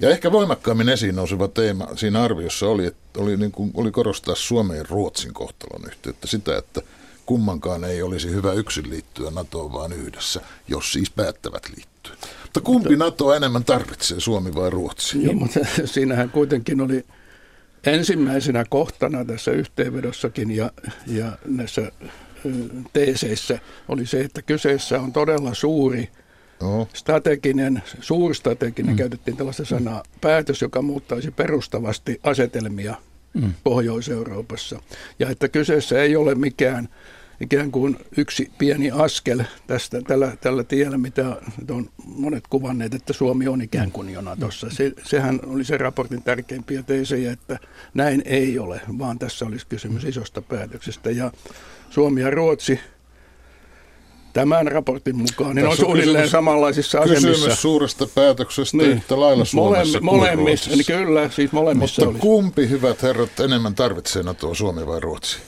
Ja 0.00 0.10
ehkä 0.10 0.32
voimakkaammin 0.32 0.88
esiin 0.88 1.16
nouseva 1.16 1.48
teema 1.48 1.88
siinä 1.96 2.22
arviossa 2.22 2.66
oli, 2.66 2.86
että 2.86 3.20
oli, 3.20 3.36
niin 3.36 3.52
kuin, 3.52 3.70
oli 3.74 3.90
korostaa 3.90 4.34
Suomen 4.34 4.76
ja 4.76 4.84
Ruotsin 4.88 5.34
kohtalon 5.34 5.86
yhteyttä 5.86 6.26
sitä, 6.26 6.56
että 6.56 6.82
kummankaan 7.26 7.84
ei 7.84 8.02
olisi 8.02 8.30
hyvä 8.30 8.52
yksin 8.52 8.90
liittyä 8.90 9.30
NATOon, 9.30 9.72
vaan 9.72 9.92
yhdessä, 9.92 10.40
jos 10.68 10.92
siis 10.92 11.10
päättävät 11.10 11.68
liittyä. 11.76 12.16
Mutta 12.42 12.60
kumpi 12.60 12.96
NATO 12.96 13.34
enemmän 13.34 13.64
tarvitsee, 13.64 14.20
Suomi 14.20 14.54
vai 14.54 14.70
Ruotsi? 14.70 15.24
Joo, 15.24 15.34
mutta 15.34 15.60
siinähän 15.84 16.30
kuitenkin 16.30 16.80
oli 16.80 17.04
ensimmäisenä 17.86 18.64
kohtana 18.68 19.24
tässä 19.24 19.50
yhteenvedossakin 19.50 20.50
ja, 20.50 20.70
ja 21.06 21.32
näissä 21.46 21.92
teeseissä 22.92 23.58
oli 23.88 24.06
se, 24.06 24.20
että 24.20 24.42
kyseessä 24.42 25.00
on 25.00 25.12
todella 25.12 25.54
suuri 25.54 26.08
no. 26.60 26.88
strateginen, 26.94 27.82
suurstrateginen, 28.00 28.94
mm. 28.94 28.96
käytettiin 28.96 29.36
tällaista 29.36 29.64
sanaa, 29.64 30.02
päätös, 30.20 30.62
joka 30.62 30.82
muuttaisi 30.82 31.30
perustavasti 31.30 32.20
asetelmia 32.22 32.94
mm. 33.34 33.52
Pohjois-Euroopassa. 33.64 34.82
Ja 35.18 35.30
että 35.30 35.48
kyseessä 35.48 36.02
ei 36.02 36.16
ole 36.16 36.34
mikään 36.34 36.88
ikään 37.42 37.70
kuin 37.70 37.96
yksi 38.16 38.50
pieni 38.58 38.90
askel 38.90 39.42
tästä, 39.66 40.02
tällä, 40.02 40.36
tällä 40.40 40.64
tiellä, 40.64 40.98
mitä 40.98 41.36
on 41.70 41.88
monet 42.04 42.44
kuvanneet, 42.50 42.94
että 42.94 43.12
Suomi 43.12 43.48
on 43.48 43.62
ikään 43.62 43.92
kuin 43.92 44.10
jo 44.10 44.20
Natossa. 44.20 44.66
Se, 44.70 44.92
sehän 45.04 45.40
oli 45.46 45.64
se 45.64 45.76
raportin 45.76 46.22
tärkeimpiä 46.22 46.82
teisejä, 46.82 47.32
että 47.32 47.58
näin 47.94 48.22
ei 48.24 48.58
ole, 48.58 48.80
vaan 48.98 49.18
tässä 49.18 49.44
olisi 49.44 49.66
kysymys 49.66 50.04
isosta 50.04 50.42
päätöksestä. 50.42 51.10
Ja 51.10 51.32
Suomi 51.90 52.20
ja 52.20 52.30
Ruotsi 52.30 52.80
tämän 54.32 54.66
raportin 54.66 55.16
mukaan, 55.16 55.56
niin 55.56 55.66
on 55.66 55.76
suunnilleen 55.76 56.14
kysymys, 56.14 56.30
samanlaisissa 56.30 57.00
asemissa. 57.00 57.28
Kysymys 57.28 57.62
suuresta 57.62 58.06
päätöksestä 58.14 58.76
niin. 58.76 58.90
yhtä 58.90 59.20
lailla 59.20 59.44
Suomessa 59.44 60.00
Molemmi, 60.00 60.26
Molemmissa, 60.26 60.70
niin 60.70 60.86
kyllä, 60.86 61.30
siis 61.30 61.52
molemmissa 61.52 62.02
Mutta 62.02 62.08
olisi. 62.08 62.20
kumpi, 62.20 62.68
hyvät 62.68 63.02
herrat, 63.02 63.40
enemmän 63.40 63.74
tarvitsee 63.74 64.22
NATOa, 64.22 64.54
Suomi 64.54 64.86
vai 64.86 65.00
Ruotsi? 65.00 65.38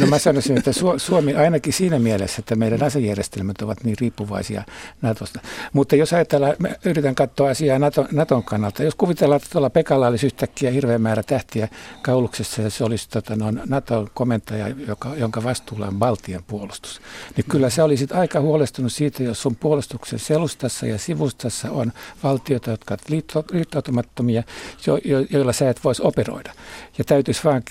No 0.00 0.06
mä 0.06 0.18
sanoisin, 0.18 0.58
että 0.58 0.70
Suomi 0.96 1.34
ainakin 1.34 1.72
siinä 1.72 1.98
mielessä, 1.98 2.36
että 2.38 2.56
meidän 2.56 2.82
asejärjestelmät 2.82 3.62
ovat 3.62 3.84
niin 3.84 3.96
riippuvaisia 4.00 4.64
Natosta. 5.02 5.40
Mutta 5.72 5.96
jos 5.96 6.12
ajatellaan, 6.12 6.54
mä 6.58 6.68
yritän 6.84 7.14
katsoa 7.14 7.50
asiaa 7.50 7.78
Nato, 7.78 8.06
Naton 8.12 8.44
kannalta. 8.44 8.82
Jos 8.82 8.94
kuvitellaan, 8.94 9.36
että 9.36 9.48
tuolla 9.52 9.70
Pekalla 9.70 10.06
olisi 10.06 10.26
yhtäkkiä 10.26 10.70
hirveä 10.70 10.98
määrä 10.98 11.22
tähtiä 11.22 11.68
kauluksessa 12.02 12.62
ja 12.62 12.70
se 12.70 12.84
olisi 12.84 13.08
tota, 13.10 13.36
no, 13.36 13.52
Naton 13.68 14.08
komentaja, 14.14 14.68
joka, 14.68 15.16
jonka 15.16 15.44
vastuulla 15.44 15.86
on 15.86 15.98
Baltian 15.98 16.44
puolustus, 16.46 17.00
niin 17.36 17.44
kyllä 17.48 17.70
se 17.70 17.82
olisi 17.82 18.06
aika 18.12 18.40
huolestunut 18.40 18.92
siitä, 18.92 19.22
jos 19.22 19.42
sun 19.42 19.56
puolustuksen 19.56 20.18
selustassa 20.18 20.86
ja 20.86 20.98
sivustassa 20.98 21.70
on 21.70 21.92
valtioita, 22.22 22.70
jotka 22.70 22.94
ovat 22.94 23.08
liitto, 23.08 23.44
liittoutumattomia, 23.52 24.42
jo, 24.86 24.98
jo, 25.04 25.26
joilla 25.30 25.52
sä 25.52 25.70
et 25.70 25.84
voisi 25.84 26.02
operoida. 26.02 26.52
Ja 26.98 27.04
täytyisi 27.04 27.44
vaan 27.44 27.62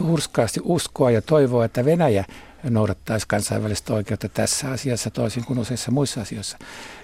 hurskaasti 0.00 0.60
uskoa 0.64 1.10
ja 1.10 1.22
toivoa, 1.26 1.64
että 1.64 1.84
Venäjä 1.84 2.24
noudattaisi 2.70 3.28
kansainvälistä 3.28 3.94
oikeutta 3.94 4.28
tässä 4.28 4.70
asiassa 4.70 5.10
toisin 5.10 5.44
kuin 5.44 5.58
useissa 5.58 5.90
muissa 5.90 6.20
asioissa. 6.20 6.58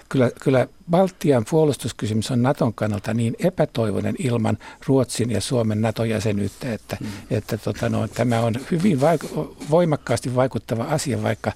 Kyllä, 0.09 0.31
kyllä 0.41 0.67
Baltian 0.89 1.45
puolustuskysymys 1.49 2.31
on 2.31 2.41
Naton 2.41 2.73
kannalta 2.73 3.13
niin 3.13 3.35
epätoivoinen 3.39 4.15
ilman 4.19 4.57
Ruotsin 4.87 5.31
ja 5.31 5.41
Suomen 5.41 5.81
NATO-jäsenyyttä, 5.81 6.73
että, 6.73 6.97
mm. 6.99 7.07
että 7.31 7.57
tota 7.57 7.89
no, 7.89 8.07
tämä 8.07 8.39
on 8.39 8.55
hyvin 8.71 8.99
vaiku- 9.01 9.55
voimakkaasti 9.69 10.35
vaikuttava 10.35 10.83
asia, 10.83 11.23
vaikka 11.23 11.51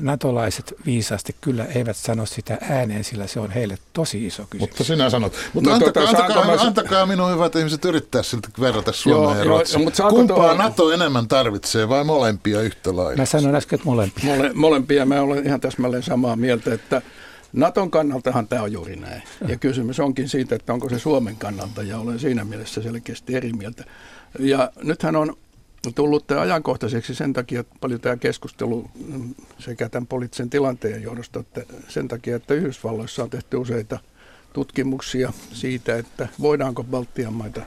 natolaiset 0.00 0.74
viisaasti 0.86 1.36
kyllä 1.40 1.64
eivät 1.64 1.96
sano 1.96 2.26
sitä 2.26 2.58
ääneen, 2.60 3.04
sillä 3.04 3.26
se 3.26 3.40
on 3.40 3.50
heille 3.50 3.78
tosi 3.92 4.26
iso 4.26 4.46
kysymys. 4.50 4.70
Mutta 4.70 4.84
sinä 4.84 5.10
sanot. 5.10 5.32
Mutta 5.52 5.70
no, 5.70 5.76
antakaa, 5.76 6.02
tuota, 6.02 6.22
antakaa, 6.22 6.56
mä... 6.56 6.62
antakaa 6.62 7.06
minun 7.06 7.32
hyvät 7.32 7.56
ihmiset 7.56 7.84
yrittää 7.84 8.22
siltä 8.22 8.48
verrata 8.60 8.92
Suomea 8.92 9.38
ja 9.38 9.44
Ruotsia. 9.44 9.80
Kumpaa 10.10 10.36
tuo... 10.36 10.54
NATO 10.54 10.92
enemmän 10.92 11.28
tarvitsee 11.28 11.88
vai 11.88 12.04
molempia 12.04 12.60
yhtä 12.60 12.96
lailla? 12.96 13.16
Mä 13.16 13.24
sanoin 13.24 13.54
äsken, 13.54 13.76
että 13.76 13.88
molempia. 13.88 14.36
Mole, 14.36 14.50
molempia. 14.54 15.06
Mä 15.06 15.20
olen 15.20 15.46
ihan 15.46 15.60
täsmälleen 15.60 16.02
samaa 16.02 16.36
mieltä, 16.36 16.74
että 16.74 17.02
Naton 17.52 17.90
kannaltahan 17.90 18.48
tämä 18.48 18.62
on 18.62 18.72
juuri 18.72 18.96
näin. 18.96 19.22
Ja 19.48 19.56
kysymys 19.56 20.00
onkin 20.00 20.28
siitä, 20.28 20.54
että 20.54 20.72
onko 20.72 20.88
se 20.88 20.98
Suomen 20.98 21.36
kannalta, 21.36 21.82
ja 21.82 21.98
olen 21.98 22.18
siinä 22.18 22.44
mielessä 22.44 22.82
selkeästi 22.82 23.34
eri 23.34 23.52
mieltä. 23.52 23.84
Ja 24.38 24.70
nythän 24.82 25.16
on 25.16 25.36
tullut 25.90 26.26
tämä 26.26 26.40
ajankohtaiseksi 26.40 27.14
sen 27.14 27.32
takia, 27.32 27.60
että 27.60 27.74
paljon 27.80 28.00
tämä 28.00 28.16
keskustelu 28.16 28.90
sekä 29.58 29.88
tämän 29.88 30.06
poliittisen 30.06 30.50
tilanteen 30.50 31.02
johdosta, 31.02 31.40
että 31.40 31.62
sen 31.88 32.08
takia, 32.08 32.36
että 32.36 32.54
Yhdysvalloissa 32.54 33.22
on 33.22 33.30
tehty 33.30 33.56
useita 33.56 33.98
tutkimuksia 34.52 35.32
siitä, 35.52 35.96
että 35.96 36.28
voidaanko 36.40 36.84
Baltian 36.84 37.32
maita 37.32 37.62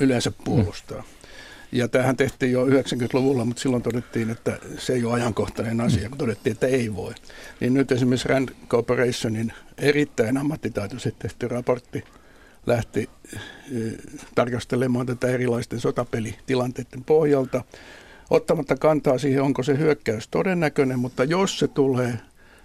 yleensä 0.00 0.32
puolustaa. 0.44 1.00
Mm. 1.00 1.16
Ja 1.72 1.88
tähän 1.88 2.16
tehtiin 2.16 2.52
jo 2.52 2.66
90-luvulla, 2.66 3.44
mutta 3.44 3.62
silloin 3.62 3.82
todettiin, 3.82 4.30
että 4.30 4.58
se 4.78 4.92
ei 4.92 5.04
ole 5.04 5.14
ajankohtainen 5.14 5.80
asia, 5.80 6.08
kun 6.08 6.18
todettiin, 6.18 6.52
että 6.52 6.66
ei 6.66 6.94
voi. 6.94 7.14
Niin 7.60 7.74
nyt 7.74 7.92
esimerkiksi 7.92 8.28
Rand 8.28 8.48
Corporationin 8.68 9.52
erittäin 9.78 10.36
ammattitaitoisesti 10.36 11.18
tehty 11.18 11.48
raportti 11.48 12.04
lähti 12.66 13.10
eh, 13.32 13.92
tarkastelemaan 14.34 15.06
tätä 15.06 15.26
erilaisten 15.28 15.80
sotapelitilanteiden 15.80 17.04
pohjalta, 17.04 17.64
ottamatta 18.30 18.76
kantaa 18.76 19.18
siihen, 19.18 19.42
onko 19.42 19.62
se 19.62 19.78
hyökkäys 19.78 20.28
todennäköinen, 20.28 20.98
mutta 20.98 21.24
jos 21.24 21.58
se 21.58 21.68
tulee, 21.68 22.18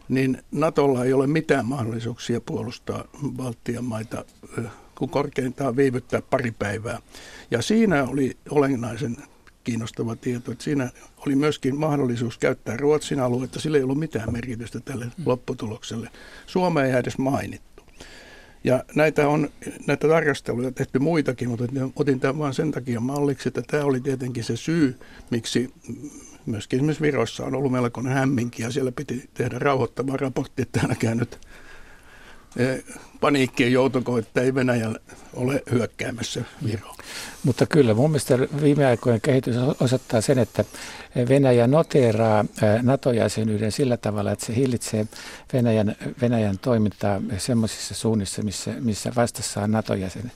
niin 0.10 0.38
Natolla 0.52 1.06
ei 1.06 1.14
ole 1.14 1.28
mitään 1.28 1.66
mahdollisuuksia 1.66 2.42
puolustaa 2.42 3.04
Baltian 3.36 3.86
maita 3.86 4.26
eh, 4.58 4.64
kun 5.02 5.10
korkeintaan 5.10 5.76
viivyttää 5.76 6.22
pari 6.30 6.52
päivää. 6.52 7.00
Ja 7.52 7.62
siinä 7.62 8.04
oli 8.04 8.38
olennaisen 8.50 9.18
kiinnostava 9.64 10.16
tieto, 10.16 10.52
että 10.52 10.64
siinä 10.64 10.90
oli 11.18 11.36
myöskin 11.36 11.80
mahdollisuus 11.80 12.38
käyttää 12.38 12.78
Ruotsin 12.78 13.20
aluetta. 13.20 13.60
Sillä 13.60 13.78
ei 13.78 13.84
ollut 13.84 14.00
mitään 14.00 14.34
merkitystä 14.34 14.80
tälle 14.80 15.06
lopputulokselle. 15.26 16.10
Suomea 16.48 16.86
ei 16.86 16.92
edes 16.92 17.18
mainittu. 17.18 17.71
Ja 18.64 18.84
näitä 18.96 19.28
on 19.28 19.50
näitä 19.88 20.08
tarkasteluja 20.08 20.72
tehty 20.72 21.00
muitakin, 21.00 21.50
mutta 21.50 21.66
otin 21.96 22.20
tämän 22.20 22.38
vain 22.38 22.54
sen 22.54 22.72
takia 22.72 23.00
malliksi, 23.00 23.48
että 23.48 23.62
tämä 23.68 23.84
oli 23.84 24.02
tietenkin 24.02 24.44
se 24.44 24.58
syy, 24.58 24.96
miksi 25.30 25.74
myöskin 26.46 26.78
esimerkiksi 26.78 27.02
Virossa 27.02 27.46
on 27.46 27.56
ollut 27.56 27.72
melkoinen 27.72 28.14
hämminki 28.14 28.64
ja 28.64 28.72
siellä 28.72 28.92
piti 28.92 29.30
tehdä 29.34 29.60
rauhoittava 29.60 30.18
raportti, 30.18 30.62
että 30.62 30.80
ainakaan 30.84 31.18
nyt 31.18 31.40
paniikkiin 33.22 33.74
joutuko, 33.74 34.18
että 34.18 34.42
ei 34.42 34.56
Venäjä 34.56 34.92
ole 35.34 35.64
hyökkäämässä 35.72 36.42
Viroon. 36.66 36.96
Mutta 37.44 37.66
kyllä, 37.66 37.94
mun 37.94 38.10
mielestä 38.12 38.40
viime 38.40 38.86
aikojen 38.86 39.22
kehitys 39.22 39.56
osoittaa 39.80 40.22
sen, 40.22 40.40
että 40.40 40.66
Venäjä 41.30 41.68
noteeraa 41.68 42.46
NATO-jäsenyyden 42.82 43.72
sillä 43.72 43.98
tavalla, 43.98 44.32
että 44.32 44.46
se 44.46 44.56
hillitsee 44.56 45.08
Venäjän, 45.54 45.96
Venäjän 46.22 46.60
toimintaa 46.60 47.22
semmoisissa 47.38 47.94
suunnissa, 47.94 48.44
missä, 48.44 48.72
missä 48.80 49.12
vastassa 49.16 49.62
on 49.62 49.72
NATO-jäsenet. 49.72 50.34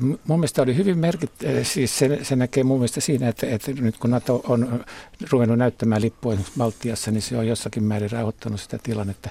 Mun 0.00 0.38
mielestä 0.38 0.62
oli 0.62 0.76
hyvin 0.76 0.98
merkittävä, 0.98 1.64
siis 1.64 1.98
se, 1.98 2.18
se 2.22 2.36
näkee 2.36 2.64
mun 2.64 2.78
mielestä 2.78 3.00
siinä, 3.00 3.28
että, 3.28 3.46
että 3.46 3.72
nyt 3.72 3.98
kun 3.98 4.10
NATO 4.10 4.42
on 4.48 4.84
ruvennut 5.30 5.58
näyttämään 5.58 6.02
lippua 6.02 6.36
Baltiassa, 6.58 7.10
niin 7.10 7.22
se 7.22 7.36
on 7.36 7.46
jossakin 7.46 7.84
määrin 7.84 8.10
rauhoittanut 8.10 8.60
sitä 8.60 8.78
tilannetta. 8.82 9.30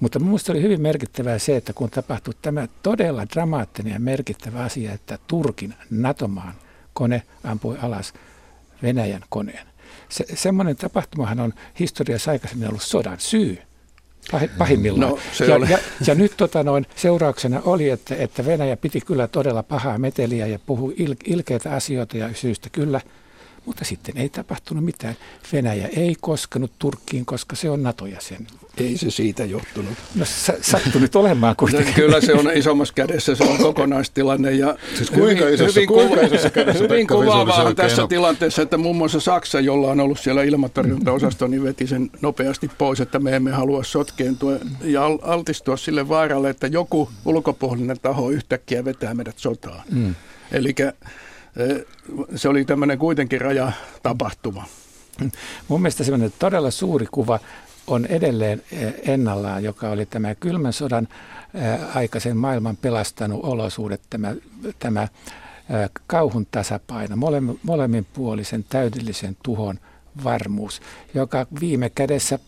Mutta 0.00 0.18
mun 0.18 0.28
mielestä 0.28 0.52
oli 0.52 0.62
hyvin 0.62 0.80
merkittävää 0.80 1.38
se, 1.38 1.56
että 1.56 1.72
kun 1.72 1.90
tapahtui 1.90 2.34
tämä 2.42 2.68
todella 2.82 3.26
dramaattinen 3.34 3.92
ja 3.92 4.00
merkittävä 4.00 4.62
asia, 4.62 4.92
että 4.92 5.18
Turkin 5.26 5.74
NATO-maan 5.90 6.54
kone 6.92 7.22
ampui 7.44 7.78
alas 7.82 8.12
Venäjän 8.82 9.24
koneen. 9.28 9.66
Se, 10.08 10.24
semmoinen 10.34 10.76
tapahtumahan 10.76 11.40
on 11.40 11.52
historiassa 11.80 12.30
aikaisemmin 12.30 12.68
ollut 12.68 12.82
sodan 12.82 13.20
syy 13.20 13.58
pahimmillaan. 14.58 15.10
No, 15.10 15.18
se 15.32 15.44
ja, 15.44 15.58
ja, 15.68 15.78
ja 16.06 16.14
nyt 16.14 16.32
tota 16.36 16.62
noin, 16.62 16.86
seurauksena 16.96 17.62
oli, 17.64 17.90
että, 17.90 18.14
että 18.14 18.46
Venäjä 18.46 18.76
piti 18.76 19.00
kyllä 19.00 19.28
todella 19.28 19.62
pahaa 19.62 19.98
meteliä 19.98 20.46
ja 20.46 20.58
puhui 20.66 20.94
il, 20.96 21.14
ilkeitä 21.24 21.72
asioita 21.72 22.16
ja 22.16 22.28
syystä 22.34 22.68
kyllä– 22.72 23.00
mutta 23.66 23.84
sitten 23.84 24.16
ei 24.16 24.28
tapahtunut 24.28 24.84
mitään. 24.84 25.16
Venäjä 25.52 25.88
ei 25.96 26.16
koskenut 26.20 26.72
Turkkiin, 26.78 27.26
koska 27.26 27.56
se 27.56 27.70
on 27.70 27.82
NATO-jäsen. 27.82 28.46
Ei 28.76 28.98
se 28.98 29.10
siitä 29.10 29.44
johtunut. 29.44 29.92
No 30.14 30.24
sattu 30.60 30.98
nyt 30.98 31.16
olemaan 31.16 31.56
kuitenkin. 31.56 31.88
No, 31.88 31.94
kyllä 31.94 32.20
se 32.20 32.34
on 32.34 32.50
isommassa 32.54 32.94
kädessä, 32.94 33.34
se 33.34 33.44
on 33.44 33.58
kokonaistilanne. 33.58 34.52
Ja 34.52 34.76
siis 34.96 35.10
kuinka 35.10 35.48
isossa, 35.48 35.80
hyvin, 35.80 35.88
kuinka 35.88 36.20
isossa 36.20 36.50
kädessä 36.50 36.84
Hyvin 36.84 37.06
kuvaavaa 37.06 37.74
tässä 37.74 38.02
on. 38.02 38.08
tilanteessa, 38.08 38.62
että 38.62 38.76
muun 38.76 38.96
muassa 38.96 39.20
Saksa, 39.20 39.60
jolla 39.60 39.90
on 39.90 40.00
ollut 40.00 40.20
siellä 40.20 40.42
ilmatorjuntaosasto, 40.42 41.46
niin 41.46 41.64
veti 41.64 41.86
sen 41.86 42.10
nopeasti 42.22 42.70
pois, 42.78 43.00
että 43.00 43.18
me 43.18 43.36
emme 43.36 43.50
halua 43.50 43.84
sotkeentua 43.84 44.52
ja 44.82 45.02
altistua 45.22 45.76
sille 45.76 46.08
vaaralle, 46.08 46.50
että 46.50 46.66
joku 46.66 47.10
ulkopuolinen 47.24 48.00
taho 48.02 48.30
yhtäkkiä 48.30 48.84
vetää 48.84 49.14
meidät 49.14 49.38
sotaan. 49.38 49.82
Mm. 49.90 50.14
Eli 50.52 50.74
se 52.36 52.48
oli 52.48 52.64
tämmöinen 52.64 52.98
kuitenkin 52.98 53.40
rajatapahtuma. 53.40 54.66
Mun 55.68 55.82
mielestä 55.82 56.04
semmoinen 56.04 56.32
todella 56.38 56.70
suuri 56.70 57.06
kuva 57.10 57.40
on 57.86 58.06
edelleen 58.06 58.62
ennallaan, 59.02 59.64
joka 59.64 59.90
oli 59.90 60.06
tämä 60.06 60.34
kylmän 60.34 60.72
sodan 60.72 61.08
aikaisen 61.94 62.36
maailman 62.36 62.76
pelastanut 62.76 63.44
olosuudet, 63.44 64.00
tämä, 64.10 64.34
tämä 64.78 65.08
kauhun 66.06 66.46
tasapaino, 66.50 67.16
molemminpuolisen 67.62 68.64
täydellisen 68.68 69.36
tuhon 69.42 69.78
varmuus, 70.24 70.80
joka 71.14 71.46
viime 71.60 71.90
kädessä 71.90 72.38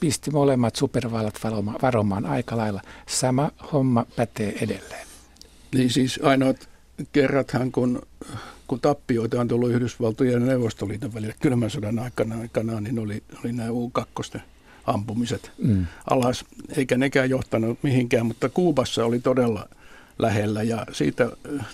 pisti 0.00 0.30
molemmat 0.30 0.76
supervallat 0.76 1.40
varomaan 1.82 2.26
aika 2.26 2.56
lailla. 2.56 2.80
Sama 3.06 3.50
homma 3.72 4.06
pätee 4.16 4.54
edelleen. 4.60 5.06
Niin 5.74 5.90
siis 5.90 6.20
ainoat 6.22 6.68
kerrathan, 7.12 7.72
kun 7.72 8.02
kun 8.66 8.80
tappioita 8.80 9.40
on 9.40 9.48
tullut 9.48 9.70
Yhdysvaltojen 9.70 10.32
ja 10.32 10.38
Neuvostoliiton 10.40 11.14
välillä 11.14 11.34
kylmän 11.40 11.70
sodan 11.70 11.98
aikana, 11.98 12.40
aikana 12.40 12.80
niin 12.80 12.98
oli, 12.98 13.22
oli 13.44 13.52
nämä 13.52 13.70
U-2 13.70 14.40
ampumiset 14.86 15.52
mm. 15.58 15.86
alas, 16.10 16.44
eikä 16.76 16.96
nekään 16.96 17.30
johtanut 17.30 17.78
mihinkään, 17.82 18.26
mutta 18.26 18.48
Kuubassa 18.48 19.04
oli 19.04 19.20
todella 19.20 19.68
lähellä 20.18 20.62
ja 20.62 20.86
siitä 20.92 21.30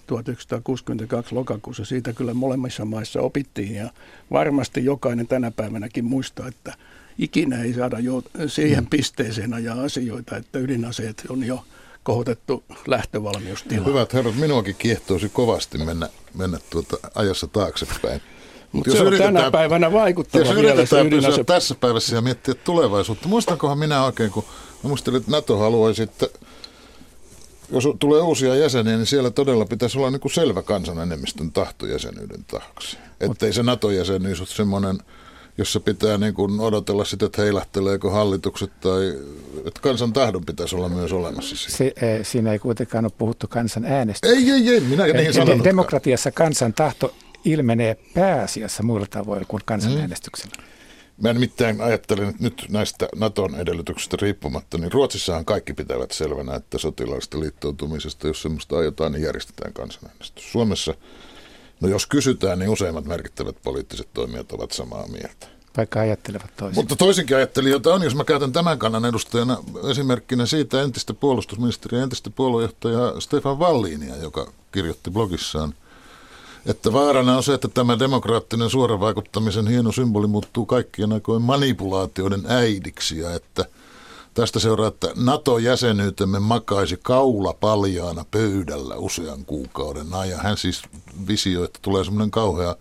1962 0.06 1.34
lokakuussa 1.34 1.84
siitä 1.84 2.12
kyllä 2.12 2.34
molemmissa 2.34 2.84
maissa 2.84 3.20
opittiin 3.20 3.74
ja 3.74 3.90
varmasti 4.30 4.84
jokainen 4.84 5.26
tänä 5.26 5.50
päivänäkin 5.50 6.04
muistaa, 6.04 6.48
että 6.48 6.74
ikinä 7.18 7.62
ei 7.62 7.74
saada 7.74 7.98
jo 7.98 8.22
siihen 8.46 8.84
mm. 8.84 8.90
pisteeseen 8.90 9.54
ajaa 9.54 9.82
asioita, 9.82 10.36
että 10.36 10.58
ydinaseet 10.58 11.24
on 11.28 11.44
jo 11.44 11.64
kohotettu 12.02 12.64
lähtövalmiustila. 12.86 13.84
Hyvät 13.84 14.12
herrat, 14.12 14.36
minuakin 14.36 14.76
kiehtoisi 14.78 15.28
kovasti 15.28 15.78
mennä, 15.78 16.08
mennä 16.34 16.58
tuota 16.70 16.96
ajassa 17.14 17.46
taaksepäin. 17.46 18.22
Mutta 18.72 18.90
se 18.90 19.02
on 19.02 19.18
tänä 19.18 19.50
päivänä 19.50 19.92
vaikuttava 19.92 20.44
Jos 20.44 20.56
yritetään 20.56 21.10
pysyä 21.10 21.44
tässä 21.44 21.74
päivässä 21.74 22.16
ja 22.16 22.20
miettiä 22.20 22.54
tulevaisuutta. 22.54 23.28
Muistankohan 23.28 23.78
minä 23.78 24.04
oikein, 24.04 24.30
kun 24.30 24.44
mä 24.82 24.88
muistelin, 24.88 25.16
että 25.20 25.30
NATO 25.30 25.58
haluaisi, 25.58 26.02
että 26.02 26.26
jos 27.72 27.88
tulee 27.98 28.20
uusia 28.22 28.56
jäseniä, 28.56 28.96
niin 28.96 29.06
siellä 29.06 29.30
todella 29.30 29.64
pitäisi 29.64 29.98
olla 29.98 30.10
niin 30.10 30.20
kuin 30.20 30.32
selvä 30.32 30.62
kansanenemmistön 30.62 31.52
tahto 31.52 31.86
jäsenyyden 31.86 32.44
taakse. 32.44 32.96
Että 33.20 33.46
ei 33.46 33.52
se 33.52 33.62
NATO-jäsenyys 33.62 34.40
ole 34.40 34.48
semmoinen 34.48 34.98
jossa 35.58 35.80
pitää 35.80 36.18
niin 36.18 36.34
kuin 36.34 36.60
odotella 36.60 37.04
sitä, 37.04 37.26
että 37.26 37.42
heilahteleeko 37.42 38.10
hallitukset 38.10 38.80
tai 38.80 39.14
että 39.66 39.80
kansan 39.80 40.12
tahdon 40.12 40.44
pitäisi 40.44 40.76
olla 40.76 40.88
myös 40.88 41.12
olemassa. 41.12 41.56
Siinä. 41.56 41.76
Se, 41.76 41.92
e, 42.06 42.24
siinä 42.24 42.52
ei 42.52 42.58
kuitenkaan 42.58 43.04
ole 43.04 43.12
puhuttu 43.18 43.46
kansan 43.48 43.84
äänestä. 43.84 44.28
Ei, 44.28 44.50
ei, 44.50 44.68
ei, 44.68 44.80
minä 44.80 45.06
niin 45.06 45.34
sanonut. 45.34 45.64
Demokratiassa 45.64 46.30
kansan 46.30 46.72
tahto 46.72 47.14
ilmenee 47.44 47.96
pääasiassa 48.14 48.82
muilla 48.82 49.06
tavoilla 49.10 49.44
kuin 49.48 49.62
kansanäänestyksellä. 49.64 50.54
Mm. 50.58 50.70
Mä 51.22 51.32
nimittäin 51.32 51.80
ajattelen, 51.80 52.28
että 52.28 52.42
nyt 52.42 52.66
näistä 52.68 53.08
Naton 53.16 53.54
edellytyksistä 53.54 54.16
riippumatta, 54.20 54.78
niin 54.78 54.92
Ruotsissahan 54.92 55.44
kaikki 55.44 55.74
pitävät 55.74 56.10
selvänä, 56.10 56.54
että 56.54 56.78
sotilaallisesta 56.78 57.40
liittoutumisesta, 57.40 58.26
jos 58.26 58.42
semmoista 58.42 58.78
aiotaan, 58.78 59.12
niin 59.12 59.22
järjestetään 59.22 59.72
kansanäänestys. 59.72 60.52
Suomessa 60.52 60.94
No 61.80 61.88
jos 61.88 62.06
kysytään, 62.06 62.58
niin 62.58 62.70
useimmat 62.70 63.04
merkittävät 63.04 63.56
poliittiset 63.62 64.08
toimijat 64.14 64.52
ovat 64.52 64.72
samaa 64.72 65.06
mieltä. 65.06 65.46
Vaikka 65.76 66.00
ajattelevat 66.00 66.50
toisin. 66.56 66.74
Mutta 66.74 66.96
toisinkin 66.96 67.36
ajattelijoita 67.36 67.94
on, 67.94 68.02
jos 68.02 68.14
mä 68.14 68.24
käytän 68.24 68.52
tämän 68.52 68.78
kannan 68.78 69.04
edustajana 69.04 69.56
esimerkkinä 69.90 70.46
siitä 70.46 70.82
entistä 70.82 71.14
puolustusministeriä, 71.14 72.02
entistä 72.02 72.30
puoluejohtajaa 72.30 73.20
Stefan 73.20 73.58
Wallinia, 73.58 74.16
joka 74.16 74.52
kirjoitti 74.72 75.10
blogissaan 75.10 75.74
että 76.66 76.92
vaarana 76.92 77.36
on 77.36 77.42
se, 77.42 77.54
että 77.54 77.68
tämä 77.68 77.98
demokraattinen 77.98 78.70
suoravaikuttamisen 78.70 79.68
hieno 79.68 79.92
symboli 79.92 80.26
muuttuu 80.26 80.66
kaikkien 80.66 81.12
aikojen 81.12 81.42
manipulaatioiden 81.42 82.42
äidiksi 82.48 83.18
ja 83.18 83.34
että 83.34 83.64
tästä 84.34 84.58
seuraa, 84.58 84.88
että 84.88 85.08
NATO-jäsenyytemme 85.16 86.38
makaisi 86.38 86.98
kaula 87.02 87.52
paljaana 87.52 88.24
pöydällä 88.30 88.94
usean 88.94 89.44
kuukauden 89.44 90.14
ajan. 90.14 90.40
Hän 90.40 90.56
siis 90.56 90.82
visioi, 91.28 91.64
että 91.64 91.78
tulee 91.82 92.04
semmoinen 92.04 92.30
kauhea 92.30 92.76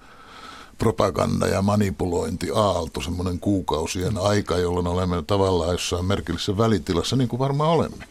propaganda 0.78 1.48
ja 1.48 1.62
manipulointi 1.62 2.50
aalto, 2.56 3.02
semmoinen 3.02 3.40
kuukausien 3.40 4.18
aika, 4.18 4.58
jolloin 4.58 4.88
olemme 4.88 5.24
tavallaan 5.28 5.72
jossain 5.72 6.06
merkillisessä 6.06 6.58
välitilassa, 6.58 7.16
niin 7.16 7.28
kuin 7.28 7.40
varmaan 7.40 7.70
olemme. 7.70 8.06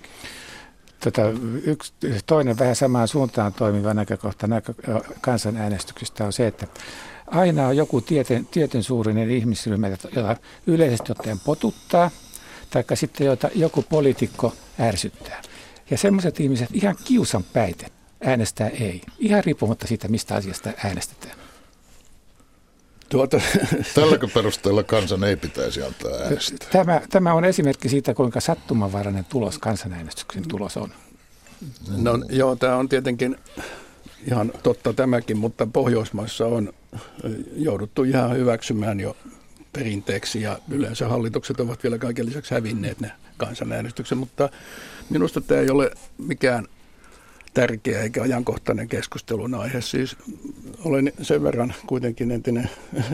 Tota, 1.05 1.23
yksi, 1.65 1.93
toinen 2.27 2.59
vähän 2.59 2.77
samaan 2.77 3.09
suuntaan 3.09 3.53
toimiva 3.53 3.95
näkökohta 3.95 4.47
näkö, 4.47 4.75
kansanäänestyksestä 5.21 6.25
on 6.25 6.33
se, 6.33 6.47
että 6.47 6.67
aina 7.27 7.67
on 7.67 7.77
joku 7.77 8.01
tieten, 8.01 8.47
tieten 8.47 8.83
suurinen 8.83 9.31
ihmisryhmä, 9.31 9.89
jota 9.89 10.37
yleisesti 10.67 11.13
ottaen 11.13 11.41
potuttaa, 11.45 12.11
tai 12.71 12.85
sitten 12.95 13.27
jota 13.27 13.49
joku 13.55 13.83
poliitikko 13.83 14.55
ärsyttää. 14.81 15.43
Ja 15.91 15.99
semmoiset 15.99 16.41
ihmiset 16.41 16.69
ihan 16.73 16.97
kiusan 17.05 17.45
päite 17.45 17.87
äänestää 18.25 18.69
ei, 18.69 19.01
ihan 19.19 19.45
riippumatta 19.45 19.87
siitä, 19.87 20.09
mistä 20.09 20.35
asiasta 20.35 20.71
äänestetään. 20.85 21.39
Tuota. 23.09 23.41
Tälläkö 23.95 24.29
perusteella 24.35 24.83
kansan 24.83 25.25
ei 25.25 25.37
pitäisi 25.37 25.83
antaa 25.83 26.13
äänestää? 26.13 26.69
Tämä, 26.73 27.01
tämä 27.11 27.35
on 27.35 27.45
esimerkki 27.45 27.89
siitä, 27.89 28.15
kuinka 28.15 28.41
sattumanvarainen 28.41 29.25
tulos 29.25 29.59
kansanäänestyksen 29.59 30.49
tulos 30.49 30.77
on. 30.77 30.93
No 31.97 32.13
joo, 32.29 32.57
tämä 32.57 32.77
on 32.77 32.89
tietenkin 32.89 33.37
ihan 34.27 34.53
totta 34.63 34.93
tämäkin, 34.93 35.39
mutta 35.39 35.67
Pohjoismaissa 35.67 36.47
on 36.47 36.73
jouduttu 37.57 38.05
ihan 38.05 38.37
hyväksymään 38.37 39.01
jo 39.01 39.17
perinteeksi 39.73 40.43
ja 40.43 40.59
yleensä 40.69 41.09
hallitukset 41.09 41.61
ovat 41.61 41.83
vielä 41.83 41.99
kaiken 41.99 42.27
lisäksi 42.27 42.55
hävinneet 42.55 43.01
ne 43.01 43.13
kansanäänestyksen, 43.37 44.19
mutta 44.19 44.49
minusta 45.11 45.41
tämä 45.41 45.61
ei 45.61 45.71
ole 45.71 45.91
mikään 46.19 46.67
tärkeä 47.55 48.03
eikä 48.03 48.23
ajankohtainen 48.23 48.89
keskustelun 48.89 49.55
aihe. 49.55 49.81
Siis 49.81 50.17
olen 50.85 51.13
sen 51.23 51.43
verran 51.43 51.75
kuitenkin 51.87 52.31
entinen 52.31 52.71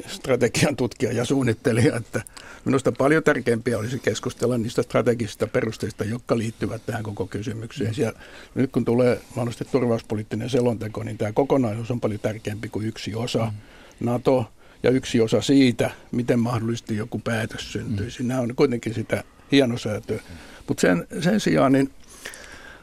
strategian 0.07 0.77
tutkija 0.77 1.13
ja 1.13 1.25
suunnittelija, 1.25 1.97
että 1.97 2.23
minusta 2.65 2.93
paljon 2.93 3.23
tärkeämpiä 3.23 3.79
olisi 3.79 3.99
keskustella 3.99 4.59
niistä 4.59 4.83
strategisista 4.83 5.47
perusteista, 5.47 6.05
jotka 6.05 6.39
liittyvät 6.39 6.83
tähän 6.87 7.03
koko 7.03 7.27
kysymykseen. 7.27 7.95
Ja 7.97 8.13
nyt 8.55 8.73
kun 8.73 8.85
tulee 8.85 9.21
mahdollisesti 9.37 9.65
turvallisuuspoliittinen 9.65 10.51
selonteko, 10.51 11.03
niin 11.03 11.19
tämä 11.19 11.33
kokonaisuus 11.33 11.91
on 11.91 12.01
paljon 12.01 12.21
tärkeämpi 12.21 12.69
kuin 12.69 12.87
yksi 12.87 13.15
osa. 13.15 13.53
NATO 14.01 14.47
ja 14.85 14.91
yksi 14.91 15.21
osa 15.21 15.43
siitä, 15.43 15.91
miten 16.13 16.39
mahdollisesti 16.39 16.97
joku 16.97 17.19
päätös 17.19 17.73
syntyisi. 17.73 18.23
Nämä 18.23 18.41
on 18.41 18.57
kuitenkin 18.57 18.95
sitä 18.95 19.25
hienosäätöä. 19.53 20.21
Mutta 20.69 20.81
sen, 20.81 21.07
sen 21.21 21.41
sijaan 21.41 21.73
niin, 21.73 21.91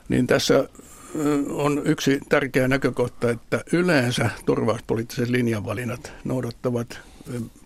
niin 0.10 0.28
tässä 0.28 0.70
on 1.50 1.82
yksi 1.86 2.20
tärkeä 2.30 2.68
näkökohta, 2.68 3.30
että 3.30 3.64
yleensä 3.74 4.30
turvallisuuspoliittiset 4.46 5.30
linjanvalinnat 5.30 6.14
noudattavat 6.24 7.00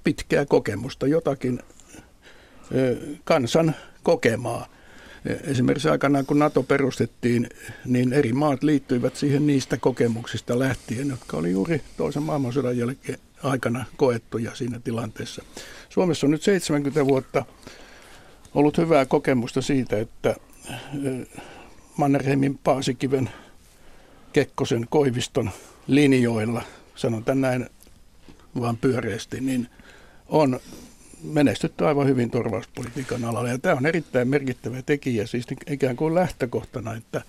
pitkää 0.04 0.46
kokemusta, 0.46 1.08
jotakin 1.08 1.60
kansan 3.24 3.76
kokemaa. 4.04 4.68
Esimerkiksi 5.44 5.90
aikanaan, 5.90 6.26
kun 6.26 6.40
NATO 6.40 6.64
perustettiin, 6.64 7.50
niin 7.86 8.14
eri 8.14 8.34
maat 8.34 8.64
liittyivät 8.64 9.16
siihen 9.16 9.48
niistä 9.48 9.78
kokemuksista 9.78 10.60
lähtien, 10.60 11.08
jotka 11.08 11.38
oli 11.38 11.52
juuri 11.52 11.82
toisen 11.98 12.24
maailmansodan 12.24 12.78
jälkeen 12.78 13.20
aikana 13.44 13.86
koettuja 13.98 14.56
siinä 14.56 14.80
tilanteessa. 14.80 15.44
Suomessa 15.90 16.28
on 16.28 16.32
nyt 16.32 16.44
70 16.44 17.06
vuotta 17.06 17.46
ollut 18.56 18.78
hyvää 18.78 19.06
kokemusta 19.06 19.62
siitä, 19.62 19.98
että 20.00 20.36
Mannerheimin, 21.98 22.58
Paasikiven, 22.58 23.30
Kekkosen, 24.34 24.88
Koiviston 24.90 25.52
linjoilla, 25.88 26.62
sanon 26.96 27.24
näin 27.34 27.70
vaan 28.60 28.78
pyöreästi, 28.78 29.42
niin 29.42 29.70
on 30.28 30.60
menestytty 31.28 31.86
aivan 31.86 32.08
hyvin 32.08 32.32
turvallisuuspolitiikan 32.32 33.26
alalla. 33.26 33.50
Ja 33.50 33.58
tämä 33.58 33.76
on 33.76 33.86
erittäin 33.86 34.28
merkittävä 34.28 34.82
tekijä, 34.82 35.28
siis 35.28 35.46
ikään 35.70 35.96
kuin 35.96 36.16
lähtökohtana, 36.16 36.94
että 36.94 37.22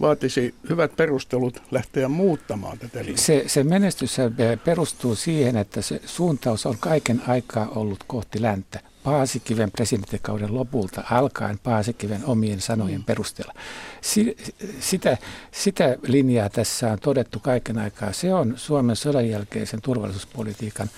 vaatisi 0.00 0.54
hyvät 0.68 0.96
perustelut 0.96 1.62
lähteä 1.70 2.08
muuttamaan 2.08 2.78
tätä 2.78 2.98
linjaa. 2.98 3.16
Se, 3.16 3.44
se 3.46 3.64
menestys 3.64 4.16
perustuu 4.64 5.14
siihen, 5.14 5.56
että 5.56 5.82
se 5.82 6.00
suuntaus 6.06 6.66
on 6.66 6.76
kaiken 6.80 7.22
aikaa 7.26 7.68
ollut 7.68 8.04
kohti 8.06 8.42
länttä. 8.42 8.80
Paasikiven 9.02 9.70
presidenttikauden 9.70 10.54
lopulta 10.54 11.04
alkaen 11.10 11.58
Paasikiven 11.58 12.24
omien 12.24 12.60
sanojen 12.60 13.00
mm. 13.00 13.04
perusteella. 13.04 13.54
Si, 14.00 14.36
sitä, 14.80 15.18
sitä 15.52 15.96
linjaa 16.02 16.48
tässä 16.48 16.92
on 16.92 16.98
todettu 16.98 17.40
kaiken 17.40 17.78
aikaa. 17.78 18.12
Se 18.12 18.34
on 18.34 18.54
Suomen 18.56 18.96
sodan 18.96 19.28
jälkeisen 19.28 19.80
turvallisuuspolitiikan 19.82 20.90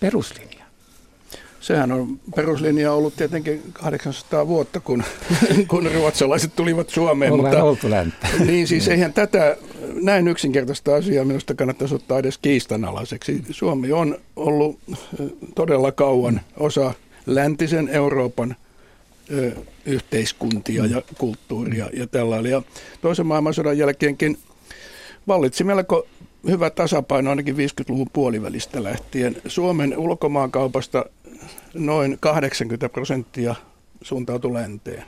peruslinja. 0.00 0.65
Sehän 1.66 1.92
on 1.92 2.20
peruslinja 2.36 2.92
ollut 2.92 3.16
tietenkin 3.16 3.62
800 3.72 4.46
vuotta, 4.48 4.80
kun, 4.80 5.02
kun 5.68 5.90
ruotsalaiset 5.94 6.56
tulivat 6.56 6.88
Suomeen. 6.88 7.32
Ollaan 7.32 7.54
mutta, 7.54 7.64
oltu 7.64 7.90
länttä. 7.90 8.28
Niin 8.44 8.68
siis 8.68 8.88
eihän 8.88 9.12
tätä 9.12 9.56
näin 10.02 10.28
yksinkertaista 10.28 10.94
asiaa 10.94 11.24
minusta 11.24 11.54
kannattaisi 11.54 11.94
ottaa 11.94 12.18
edes 12.18 12.38
kiistanalaiseksi. 12.38 13.42
Suomi 13.50 13.92
on 13.92 14.18
ollut 14.36 14.78
todella 15.54 15.92
kauan 15.92 16.40
osa 16.56 16.94
läntisen 17.26 17.88
Euroopan 17.88 18.56
ö, 19.32 19.52
yhteiskuntia 19.86 20.86
ja 20.86 21.02
kulttuuria 21.18 21.90
ja 21.92 22.06
tällainen. 22.06 22.52
Ja 22.52 22.62
toisen 23.00 23.26
maailmansodan 23.26 23.78
jälkeenkin 23.78 24.38
vallitsi 25.28 25.64
melko 25.64 26.06
hyvä 26.48 26.70
tasapaino 26.70 27.30
ainakin 27.30 27.56
50-luvun 27.56 28.10
puolivälistä 28.12 28.82
lähtien. 28.82 29.36
Suomen 29.46 29.98
ulkomaankaupasta 29.98 31.04
noin 31.74 32.16
80 32.20 32.88
prosenttia 32.88 33.54
suuntautui 34.02 34.52
länteen. 34.52 35.04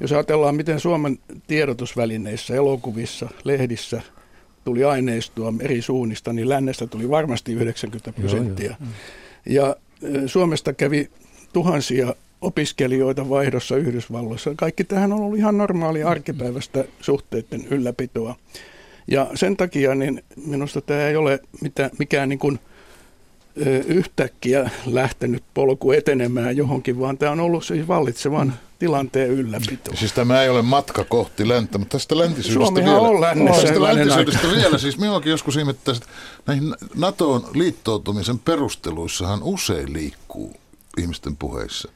Jos 0.00 0.12
ajatellaan, 0.12 0.54
miten 0.54 0.80
Suomen 0.80 1.18
tiedotusvälineissä, 1.46 2.54
elokuvissa, 2.54 3.28
lehdissä 3.44 4.02
tuli 4.64 4.84
aineistoa 4.84 5.52
eri 5.60 5.82
suunnista, 5.82 6.32
niin 6.32 6.48
lännestä 6.48 6.86
tuli 6.86 7.10
varmasti 7.10 7.52
90 7.52 8.12
prosenttia. 8.12 8.66
Joo, 8.66 8.76
joo. 9.46 9.66
Ja 9.66 9.76
Suomesta 10.26 10.72
kävi 10.72 11.10
tuhansia 11.52 12.14
opiskelijoita 12.40 13.28
vaihdossa 13.28 13.76
Yhdysvalloissa. 13.76 14.54
Kaikki 14.56 14.84
tähän 14.84 15.12
on 15.12 15.20
ollut 15.20 15.38
ihan 15.38 15.58
normaalia 15.58 16.08
arkipäivästä 16.08 16.84
suhteiden 17.00 17.66
ylläpitoa. 17.70 18.36
Ja 19.08 19.30
sen 19.34 19.56
takia 19.56 19.94
niin 19.94 20.22
minusta 20.46 20.80
tämä 20.80 21.08
ei 21.08 21.16
ole 21.16 21.40
mitään, 21.60 21.90
mikään 21.98 22.28
niin 22.28 22.38
kuin, 22.38 22.58
yhtäkkiä 23.86 24.70
lähtenyt 24.86 25.42
polku 25.54 25.92
etenemään 25.92 26.56
johonkin, 26.56 27.00
vaan 27.00 27.18
tämä 27.18 27.32
on 27.32 27.40
ollut 27.40 27.64
siis 27.64 27.88
vallitsevan 27.88 28.54
tilanteen 28.78 29.30
ylläpito. 29.30 29.96
Siis 29.96 30.12
tämä 30.12 30.42
ei 30.42 30.48
ole 30.48 30.62
matka 30.62 31.04
kohti 31.04 31.48
länttä, 31.48 31.78
mutta 31.78 31.92
tästä 31.98 32.18
läntisyydestä 32.18 32.66
Suomihan 32.66 32.94
vielä. 32.94 33.08
on 33.08 33.20
lännessä. 33.20 33.62
Tästä 33.62 33.82
läntisyydestä 33.82 34.50
vielä. 34.50 34.78
Siis 34.78 34.98
minuakin 34.98 35.30
joskus 35.30 35.56
ihmettäisi, 35.56 36.02
että 36.02 36.12
näihin 36.46 36.74
NATOon 36.94 37.48
liittoutumisen 37.54 38.38
perusteluissahan 38.38 39.42
usein 39.42 39.92
liikkuu 39.92 40.56
ihmisten 40.98 41.36
puheissa 41.36 41.88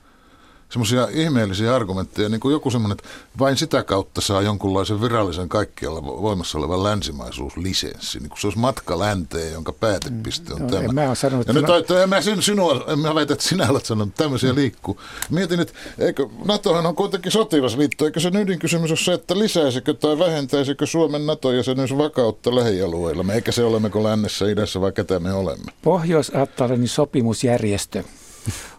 semmoisia 0.71 1.09
ihmeellisiä 1.11 1.75
argumentteja, 1.75 2.29
niin 2.29 2.41
kuin 2.41 2.53
joku 2.53 2.71
semmoinen, 2.71 2.99
että 2.99 3.11
vain 3.39 3.57
sitä 3.57 3.83
kautta 3.83 4.21
saa 4.21 4.43
jonkunlaisen 4.43 5.01
virallisen 5.01 5.49
kaikkialla 5.49 6.05
voimassa 6.05 6.59
olevan 6.59 6.83
länsimaisuuslisenssi, 6.83 8.19
niin 8.19 8.29
kuin 8.29 8.41
se 8.41 8.47
olisi 8.47 8.59
matka 8.59 8.99
länteen, 8.99 9.53
jonka 9.53 9.73
päätepiste 9.73 10.55
on 10.55 10.63
no, 10.63 10.69
tämä. 10.69 10.93
Mä 10.93 11.15
sanonut, 11.15 11.47
ja 11.47 11.53
nyt 11.53 11.65
että... 11.81 12.03
en 12.03 12.09
mä 12.09 12.21
sinua, 12.41 12.85
en 12.89 12.99
mä 12.99 13.15
väitä, 13.15 13.33
että 13.33 13.45
sinä 13.45 13.69
olet 13.71 13.87
sanonut, 13.87 14.09
että 14.09 14.25
tämmöisiä 14.25 14.55
liikkuu. 14.55 15.01
Mietin, 15.31 15.61
että 15.61 15.75
eikö, 15.99 16.27
NATOhan 16.45 16.87
on 16.87 16.97
kuitenkin 16.97 17.33
sotilasliitto, 17.33 18.05
eikö 18.05 18.21
se 18.21 18.31
ydinkysymys 18.41 18.91
ole 18.91 18.99
se, 18.99 19.13
että 19.13 19.39
lisäisikö 19.39 19.95
tai 19.95 20.19
vähentäisikö 20.19 20.87
Suomen 20.87 21.27
NATO-jäsenyys 21.27 21.97
vakautta 21.99 22.55
lähialueilla, 22.55 23.33
eikä 23.35 23.53
se 23.53 23.65
olemmeko 23.65 24.03
lännessä, 24.03 24.49
idässä 24.49 24.81
vai 24.81 24.93
ketä 24.93 25.21
me 25.21 25.33
olemme? 25.33 25.73
Pohjois-Atlantin 25.83 26.89
sopimusjärjestö 26.89 28.05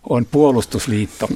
on 0.10 0.26
puolustusliitto. 0.26 1.30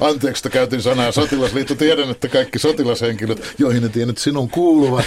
Anteeksi, 0.00 0.40
että 0.40 0.50
käytin 0.50 0.82
sanaa 0.82 1.12
sotilasliitto. 1.12 1.74
Tiedän, 1.74 2.10
että 2.10 2.28
kaikki 2.28 2.58
sotilashenkilöt, 2.58 3.54
joihin 3.58 3.82
ne 3.82 3.88
tiedät 3.88 4.18
sinun 4.18 4.50
kuuluvat, 4.50 5.04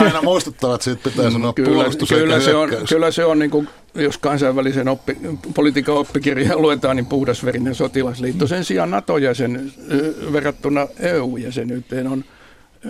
aina 0.00 0.22
muistuttavat 0.22 0.82
siitä, 0.82 0.98
että 0.98 1.10
pitää 1.10 1.30
sanoa 1.30 1.52
kyllä, 1.52 1.70
puolustus 1.74 2.08
kyllä 2.08 2.40
se, 2.40 2.54
on, 2.54 2.70
kyllä 2.88 3.10
se 3.10 3.24
on, 3.24 3.38
niin 3.38 3.50
kuin, 3.50 3.68
jos 3.94 4.18
kansainvälisen 4.18 4.88
oppi, 4.88 5.16
politiikan 5.54 5.94
oppikirjaa 5.94 6.58
luetaan, 6.58 6.96
niin 6.96 7.06
puhdasverinen 7.06 7.74
sotilasliitto. 7.74 8.46
Sen 8.46 8.64
sijaan 8.64 8.90
NATO-jäsen 8.90 9.72
verrattuna 10.32 10.88
EU-jäsenyyteen 11.00 12.06
on 12.06 12.24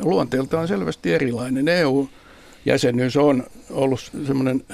luonteeltaan 0.02 0.68
selvästi 0.68 1.14
erilainen. 1.14 1.68
EU 1.68 2.08
jäsenyys 2.64 3.16
on 3.16 3.44
ollut 3.70 4.10
semmoinen 4.26 4.64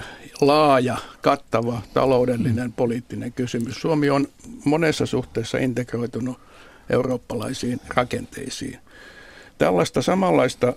laaja, 0.40 0.96
kattava 1.22 1.82
taloudellinen 1.94 2.72
poliittinen 2.72 3.32
kysymys. 3.32 3.80
Suomi 3.80 4.10
on 4.10 4.28
monessa 4.64 5.06
suhteessa 5.06 5.58
integroitunut 5.58 6.40
eurooppalaisiin 6.90 7.80
rakenteisiin. 7.88 8.78
Tällaista 9.58 10.02
samanlaista 10.02 10.72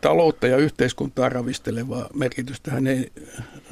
taloutta 0.00 0.46
ja 0.46 0.56
yhteiskuntaa 0.56 1.28
ravistelevaa 1.28 2.08
merkitystä 2.14 2.70
ei 2.86 3.12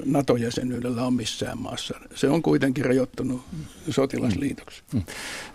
NATO-jäsenyydellä 0.05 1.03
ole 1.03 1.11
missään 1.11 1.59
maassa. 1.59 1.94
Se 2.14 2.29
on 2.29 2.42
kuitenkin 2.42 2.85
rajoittunut 2.85 3.40
sotilasliitoksi. 3.90 4.83
Mm. 4.92 5.03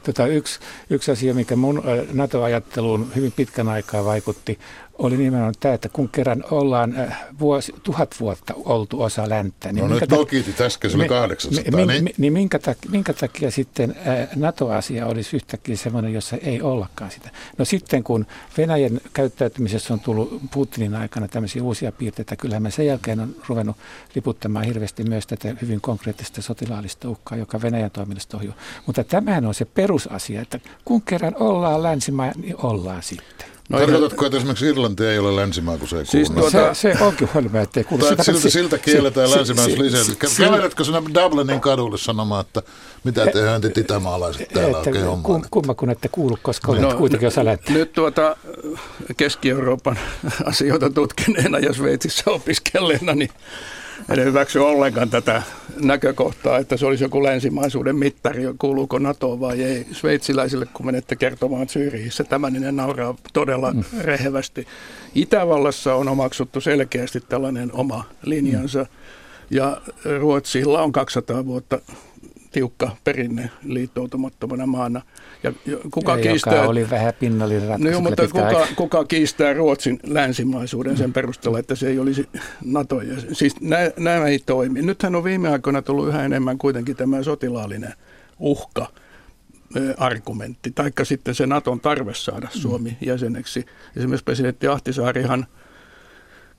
Tota, 0.04 0.28
yksi, 0.28 0.60
yksi 0.90 1.12
asia, 1.12 1.34
mikä 1.34 1.56
mun 1.56 1.84
NATO-ajatteluun 2.14 3.12
hyvin 3.16 3.32
pitkän 3.32 3.68
aikaa 3.68 4.06
vaikutti, 4.06 4.60
oli 5.02 5.18
nimenomaan 5.18 5.54
tämä, 5.60 5.74
että 5.74 5.90
kun 5.90 6.10
kerran 6.10 6.44
ollaan 6.52 6.96
vuosi, 7.40 7.74
tuhat 7.84 8.16
vuotta 8.20 8.54
oltu 8.66 9.02
osa 9.02 9.30
länttä. 9.30 9.74
Niin 9.74 9.88
no 9.88 9.96
nyt 9.96 10.10
Nokitit 10.10 10.62
äsken, 10.62 10.92
se 10.92 10.98
oli 10.98 11.08
800. 11.08 11.86
Mi, 11.86 11.86
niin, 11.86 12.10
niin 12.18 12.34
minkä, 12.34 12.60
takia, 12.60 12.92
minkä 12.92 13.14
takia 13.14 13.52
sitten 13.52 13.96
NATO-asia 14.36 15.06
olisi 15.06 15.36
yhtäkkiä 15.36 15.76
sellainen, 15.76 16.14
jossa 16.14 16.38
ei 16.38 16.62
ollakaan 16.62 17.12
sitä? 17.12 17.30
No 17.58 17.66
sitten 17.66 18.04
kun 18.04 18.26
Venäjän 18.58 19.02
käyttäytymisessä 19.72 19.94
on 19.94 20.00
tullut 20.00 20.42
Putinin 20.52 20.96
aikana 20.96 21.28
tämmöisiä 21.28 21.64
uusia 21.64 21.92
piirteitä, 21.92 22.36
kyllähän 22.36 22.64
me 22.64 22.72
sen 22.72 22.86
jälkeen 22.86 23.20
on 23.20 23.36
ruvennut 23.48 23.78
liputtamaan 24.16 24.66
hirveästi 24.66 25.04
myös 25.04 25.28
tätä 25.28 25.56
hyvin 25.62 25.82
konkreettista 25.82 26.42
sotilaallista 26.42 27.10
uhkaa, 27.10 27.38
joka 27.38 27.62
Venäjän 27.62 27.92
toiminnasta 27.92 28.38
ohjuu. 28.38 28.54
Mutta 28.86 29.04
tämähän 29.04 29.46
on 29.46 29.54
se 29.54 29.66
perusasia, 29.66 30.42
että 30.42 30.60
kun 30.86 31.02
kerran 31.02 31.36
ollaan 31.40 31.84
länsimaa, 31.84 32.32
niin 32.36 32.56
ollaan 32.58 33.04
sitten. 33.04 33.41
No 33.72 33.80
Tarkoitatko, 33.80 34.26
että 34.26 34.38
esimerkiksi 34.38 34.66
Irlanti 34.66 35.06
ei 35.06 35.20
ole 35.20 35.36
länsimaa, 35.36 35.78
kun 35.78 35.88
se 35.88 35.98
ei 35.98 36.06
siis 36.06 36.28
kuulu? 36.30 36.42
Tuota, 36.52 36.74
se, 36.74 36.94
se 36.94 37.04
onkin 37.04 37.30
hölmöä, 37.34 37.62
ettei 37.62 37.84
kuulu. 37.84 38.06
Sitä, 38.06 38.24
siltä, 38.24 38.50
siltä 38.50 38.78
kielletään 38.78 39.30
si, 39.30 39.36
länsimaisuus 39.36 39.80
lisää. 39.80 40.16
Käveletkö 40.38 40.84
sinä 40.84 41.02
Dublinin 41.14 41.62
kadulle 41.62 41.98
sanomaan, 41.98 42.42
että 42.42 42.64
mitä 43.04 43.26
te 43.26 43.42
höntit 43.42 43.78
itämaalaiset 43.78 44.48
täällä 44.48 44.78
että, 44.78 44.90
oikein 44.90 45.06
hommaan? 45.06 45.46
Kumma 45.52 45.74
kun 45.74 45.90
ette 45.90 46.10
kuulu, 46.10 46.38
koska 46.42 46.72
olet 46.72 46.82
no, 46.82 46.98
kuitenkin 46.98 47.28
osa 47.28 47.46
länttä. 47.46 47.74
Nyt 47.74 47.94
tuota 47.94 48.38
Keski-Euroopan 49.18 50.00
asioita 50.52 50.90
tutkineena 50.90 51.60
ja 51.60 51.74
Sveitsissä 51.74 52.32
opiskelleena, 52.32 53.16
niin 53.16 53.32
en 54.14 54.26
hyväksy 54.26 54.60
ollenkaan 54.60 55.10
tätä 55.10 55.42
näkökohtaa, 55.84 56.58
että 56.58 56.78
se 56.78 56.86
olisi 56.86 57.04
joku 57.04 57.24
länsimaisuuden 57.24 57.96
mittari, 57.96 58.44
kuuluuko 58.60 59.00
NATO 59.00 59.40
vai 59.40 59.64
ei. 59.64 59.86
Sveitsiläisille, 59.92 60.68
kun 60.74 60.86
menette 60.86 61.16
kertomaan 61.16 61.70
Syyriissä, 61.70 62.24
tämän 62.24 62.54
niin 62.54 62.64
ne 62.64 62.72
nauraa 62.72 63.16
todella 63.34 63.72
mm. 63.72 63.84
rehevästi. 64.02 64.68
Itävallassa 65.16 65.96
on 65.96 66.08
omaksuttu 66.08 66.62
selkeästi 66.62 67.22
tällainen 67.22 67.70
oma 67.74 68.04
linjansa, 68.24 68.80
mm. 68.80 68.88
ja 69.50 69.82
Ruotsilla 70.20 70.82
on 70.82 70.92
200 70.92 71.46
vuotta 71.46 71.80
tiukka 72.52 72.98
perinne 73.04 73.50
liittoutumattomana 73.64 74.66
maana. 74.66 75.02
Ja 75.44 75.54
kuka 75.92 76.18
ja 76.18 76.24
kiistää, 76.24 76.56
joka 76.56 76.70
oli 76.70 76.90
vähän 76.90 77.14
pinnallinen 77.20 77.68
ratkaisu. 77.68 78.02
No, 78.02 78.10
mutta 78.10 78.28
kuka, 78.28 78.68
kuka 78.76 79.06
kiistää 79.06 79.54
Ruotsin 79.54 80.00
länsimaisuuden 80.04 80.98
sen 80.98 81.14
perusteella, 81.14 81.60
että 81.60 81.76
se 81.76 81.88
ei 81.88 82.00
olisi 82.00 82.30
NATO. 82.66 83.02
Siis 83.32 83.56
nämä 83.98 84.28
ei 84.28 84.40
toimi. 84.40 84.82
Nythän 84.82 85.16
on 85.16 85.24
viime 85.24 85.50
aikoina 85.50 85.82
tullut 85.82 86.08
yhä 86.08 86.26
enemmän 86.26 86.58
kuitenkin 86.58 86.96
tämä 86.96 87.24
sotilaallinen 87.24 87.94
uhka 88.40 88.88
argumentti, 89.98 90.72
taikka 90.72 91.06
sitten 91.06 91.36
se 91.36 91.46
Naton 91.46 91.80
tarve 91.80 92.14
saada 92.14 92.48
mm. 92.56 92.60
Suomi 92.60 92.98
jäseneksi. 93.02 93.66
Esimerkiksi 93.98 94.24
presidentti 94.24 94.68
Ahtisaarihan 94.68 95.46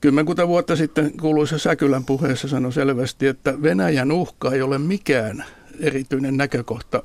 kymmenkunta 0.01 0.47
vuotta 0.47 0.75
sitten 0.75 1.17
kuuluisa 1.17 1.57
Säkylän 1.57 2.05
puheessa 2.05 2.47
sanoi 2.47 2.73
selvästi, 2.73 3.27
että 3.27 3.61
Venäjän 3.61 4.11
uhka 4.11 4.51
ei 4.51 4.61
ole 4.61 4.77
mikään 4.77 5.45
erityinen 5.79 6.37
näkökohta 6.37 7.03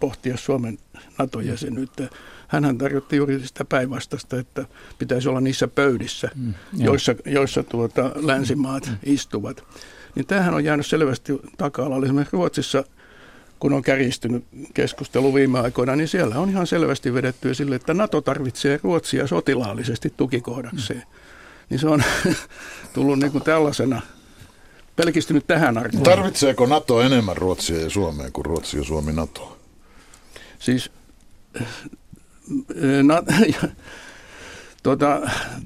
pohtia 0.00 0.36
Suomen 0.36 0.78
NATO-jäsenyyttä. 1.18 2.08
Hänhän 2.48 2.78
tarjotti 2.78 3.16
juuri 3.16 3.46
sitä 3.46 3.64
päinvastasta, 3.64 4.38
että 4.38 4.64
pitäisi 4.98 5.28
olla 5.28 5.40
niissä 5.40 5.68
pöydissä, 5.68 6.30
mm, 6.34 6.54
joissa, 6.72 7.14
joissa 7.24 7.62
tuota, 7.62 8.10
länsimaat 8.14 8.86
mm. 8.86 8.96
istuvat. 9.02 9.64
Niin 10.14 10.26
tämähän 10.26 10.54
on 10.54 10.64
jäänyt 10.64 10.86
selvästi 10.86 11.40
taka-alalle. 11.56 12.06
Esimerkiksi 12.06 12.36
Ruotsissa, 12.36 12.84
kun 13.58 13.72
on 13.72 13.82
kärjistynyt 13.82 14.44
keskustelu 14.74 15.34
viime 15.34 15.60
aikoina, 15.60 15.96
niin 15.96 16.08
siellä 16.08 16.38
on 16.38 16.48
ihan 16.48 16.66
selvästi 16.66 17.14
vedetty 17.14 17.54
sille, 17.54 17.74
että 17.76 17.94
NATO 17.94 18.20
tarvitsee 18.20 18.80
Ruotsia 18.82 19.26
sotilaallisesti 19.26 20.12
tukikohdakseen. 20.16 21.00
Mm. 21.00 21.14
Niin 21.70 21.80
se 21.80 21.88
on 21.88 22.02
tullut 22.94 23.18
niin 23.18 23.32
kuin 23.32 23.44
tällaisena 23.44 24.02
pelkistynyt 24.98 25.46
tähän 25.46 25.78
arvoon. 25.78 26.02
Tarvitseeko 26.02 26.66
NATO 26.66 27.00
enemmän 27.00 27.36
Ruotsia 27.36 27.80
ja 27.80 27.90
Suomea 27.90 28.30
kuin 28.32 28.44
Ruotsi 28.44 28.78
ja 28.78 28.84
Suomi 28.84 29.12
NATO? 29.12 29.58
Siis 30.58 30.90
eh, 31.60 31.66
na, 33.02 33.22
tuota, 34.82 35.20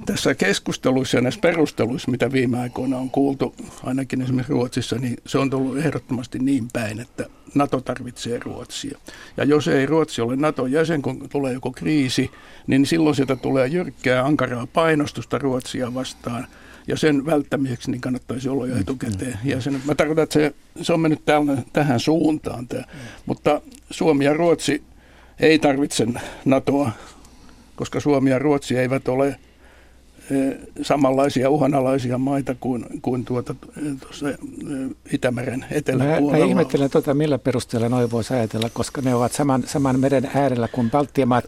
tässä 0.07 0.35
keskusteluissa 0.35 1.17
ja 1.17 1.21
näissä 1.21 1.41
perusteluissa, 1.41 2.11
mitä 2.11 2.33
viime 2.33 2.59
aikoina 2.61 2.99
on 2.99 3.11
kuultu, 3.11 3.55
ainakin 3.85 4.23
esimerkiksi 4.23 4.53
Ruotsissa, 4.53 4.97
niin 4.97 5.17
se 5.27 5.39
on 5.39 5.51
tullut 5.51 5.79
ehdottomasti 5.79 6.39
niin 6.39 6.69
päin, 6.73 7.01
että 7.01 7.27
NATO 7.55 7.81
tarvitsee 7.81 8.39
Ruotsia. 8.39 8.99
Ja 9.37 9.45
jos 9.45 9.69
ei 9.69 9.87
Ruotsi 9.87 10.21
ole 10.21 10.37
NATO-jäsen, 10.37 11.03
kun 11.03 11.29
tulee 11.29 11.53
joku 11.53 11.73
kriisi, 11.73 12.31
niin 12.67 12.87
silloin 12.87 13.17
sieltä 13.17 13.37
tulee 13.37 13.67
jyrkkää, 13.67 14.25
ankaraa 14.25 14.67
painostusta 14.67 15.39
Ruotsia 15.39 15.95
vastaan– 15.95 16.47
ja 16.87 16.97
sen 16.97 17.27
välttämiseksi 17.27 17.91
niin 17.91 18.01
kannattaisi 18.01 18.49
olla 18.49 18.67
jo 18.67 18.75
mm. 18.75 18.81
etukäteen 18.81 19.39
jäsen. 19.45 19.83
Mä 19.85 19.95
tarkoitan, 19.95 20.23
että 20.23 20.33
se, 20.35 20.55
se 20.83 20.93
on 20.93 21.01
mennyt 21.01 21.25
tällä, 21.25 21.57
tähän 21.73 22.01
suuntaan. 22.01 22.69
Tämä. 22.69 22.85
Mutta 23.27 23.61
Suomi 23.91 24.25
ja 24.25 24.33
Ruotsi 24.33 24.83
ei 25.41 25.59
tarvitse 25.59 26.07
NATOa, 26.45 26.93
koska 27.77 28.01
Suomi 28.01 28.31
ja 28.31 28.39
Ruotsi 28.39 28.77
eivät 28.77 29.09
ole 29.09 29.37
samanlaisia 30.83 31.51
uhanalaisia 31.51 32.19
maita 32.19 32.55
kuin, 32.61 32.87
kuin 33.03 33.25
tuota, 33.25 33.55
tuossa 34.01 34.27
Itämeren 35.13 35.65
eteläpuolella. 35.71 36.33
Mä, 36.33 36.39
mä 36.39 36.45
ihmettelen 36.45 36.91
tuota, 36.91 37.15
millä 37.15 37.39
perusteella 37.39 37.89
noin 37.89 38.11
voisi 38.11 38.35
ajatella, 38.35 38.71
koska 38.73 39.01
ne 39.01 39.15
ovat 39.15 39.33
saman, 39.33 39.63
saman 39.67 40.01
meren 40.01 40.31
äärellä 40.35 40.69
kuin 40.69 40.91
Baltian 40.91 41.29
maat. 41.29 41.45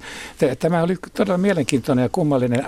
Tämä 0.58 0.82
oli 0.82 0.96
todella 1.16 1.38
mielenkiintoinen 1.38 2.02
ja 2.02 2.08
kummallinen 2.08 2.66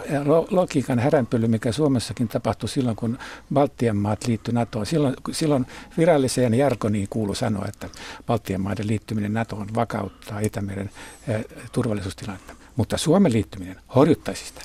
logiikan 0.50 0.98
häränpyly, 0.98 1.48
mikä 1.48 1.72
Suomessakin 1.72 2.28
tapahtui 2.28 2.68
silloin, 2.68 2.96
kun 2.96 3.18
Baltian 3.54 3.96
maat 3.96 4.26
liittyi 4.26 4.54
NATOon. 4.54 4.86
Silloin, 4.86 5.16
silloin 5.32 5.66
viralliseen 5.98 6.54
jargoniin 6.54 7.06
kuulu 7.10 7.34
sanoa, 7.34 7.64
että 7.68 7.88
Baltian 8.26 8.60
maiden 8.60 8.86
liittyminen 8.86 9.34
NATOon 9.34 9.66
vakauttaa 9.74 10.40
Itämeren 10.40 10.90
eh, 11.28 11.44
turvallisuustilannetta. 11.72 12.54
Mutta 12.76 12.98
Suomen 12.98 13.32
liittyminen 13.32 13.76
horjuttaisi 13.94 14.44
sitä. 14.44 14.60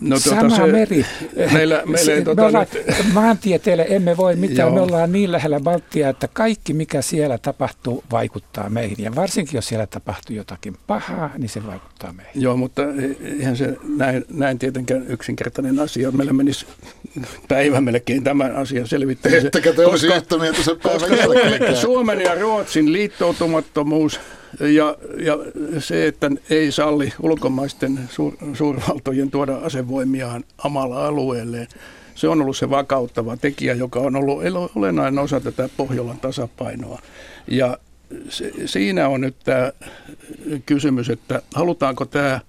No, 0.00 0.20
tuota, 0.20 0.40
Sama 0.40 0.56
se, 0.56 0.72
meri. 0.72 1.06
Meillä, 1.52 1.82
meillä 1.86 2.12
ei, 2.12 2.24
tuota, 2.24 2.42
me 2.42 2.48
ollaan, 2.48 2.66
nyt... 2.74 3.12
Maantieteelle 3.12 3.86
emme 3.88 4.16
voi 4.16 4.36
mitään. 4.36 4.66
Joo. 4.68 4.74
Me 4.74 4.80
ollaan 4.80 5.12
niin 5.12 5.32
lähellä 5.32 5.60
Baltia, 5.60 6.08
että 6.08 6.28
kaikki 6.28 6.72
mikä 6.72 7.02
siellä 7.02 7.38
tapahtuu 7.38 8.04
vaikuttaa 8.10 8.70
meihin. 8.70 9.04
Ja 9.04 9.14
varsinkin 9.14 9.58
jos 9.58 9.68
siellä 9.68 9.86
tapahtuu 9.86 10.36
jotakin 10.36 10.76
pahaa, 10.86 11.30
niin 11.38 11.48
se 11.48 11.66
vaikuttaa 11.66 12.12
meihin. 12.12 12.42
Joo, 12.42 12.56
mutta 12.56 12.82
eihän 13.38 13.56
se 13.56 13.76
näin, 13.96 14.24
näin 14.30 14.58
tietenkään 14.58 15.06
yksinkertainen 15.08 15.80
asia. 15.80 16.10
Meillä 16.10 16.32
menisi 16.32 16.66
päivä 17.48 17.80
melkein 17.80 18.24
tämän 18.24 18.56
asian 18.56 18.86
selvittämiseen. 18.86 19.46
Ettekä 19.46 19.72
te 19.72 19.86
olisi 19.86 20.06
yhtä 20.06 20.38
mieltä 20.38 20.62
sen 20.62 20.76
päivän 20.82 21.76
Suomen 21.76 22.20
ja 22.20 22.34
Ruotsin 22.34 22.92
liittoutumattomuus 22.92 24.20
ja, 24.60 24.96
ja 25.24 25.38
se, 25.78 26.06
että 26.06 26.30
ei 26.50 26.72
salli 26.72 27.12
ulkomaisten 27.22 28.00
suur, 28.10 28.36
suurvaltojen 28.54 29.30
tuoda 29.30 29.56
asevoimiaan 29.56 30.44
amalla 30.58 31.06
alueelleen, 31.06 31.68
se 32.14 32.28
on 32.28 32.42
ollut 32.42 32.56
se 32.56 32.70
vakauttava 32.70 33.36
tekijä, 33.36 33.74
joka 33.74 34.00
on 34.00 34.16
ollut 34.16 34.42
olennainen 34.76 35.18
osa 35.24 35.40
tätä 35.40 35.68
Pohjolan 35.76 36.20
tasapainoa. 36.20 37.02
Ja 37.48 37.78
se, 38.28 38.52
siinä 38.66 39.08
on 39.08 39.20
nyt 39.20 39.36
tämä 39.44 39.72
kysymys, 40.66 41.10
että 41.10 41.42
halutaanko 41.54 42.04
tämä 42.04 42.40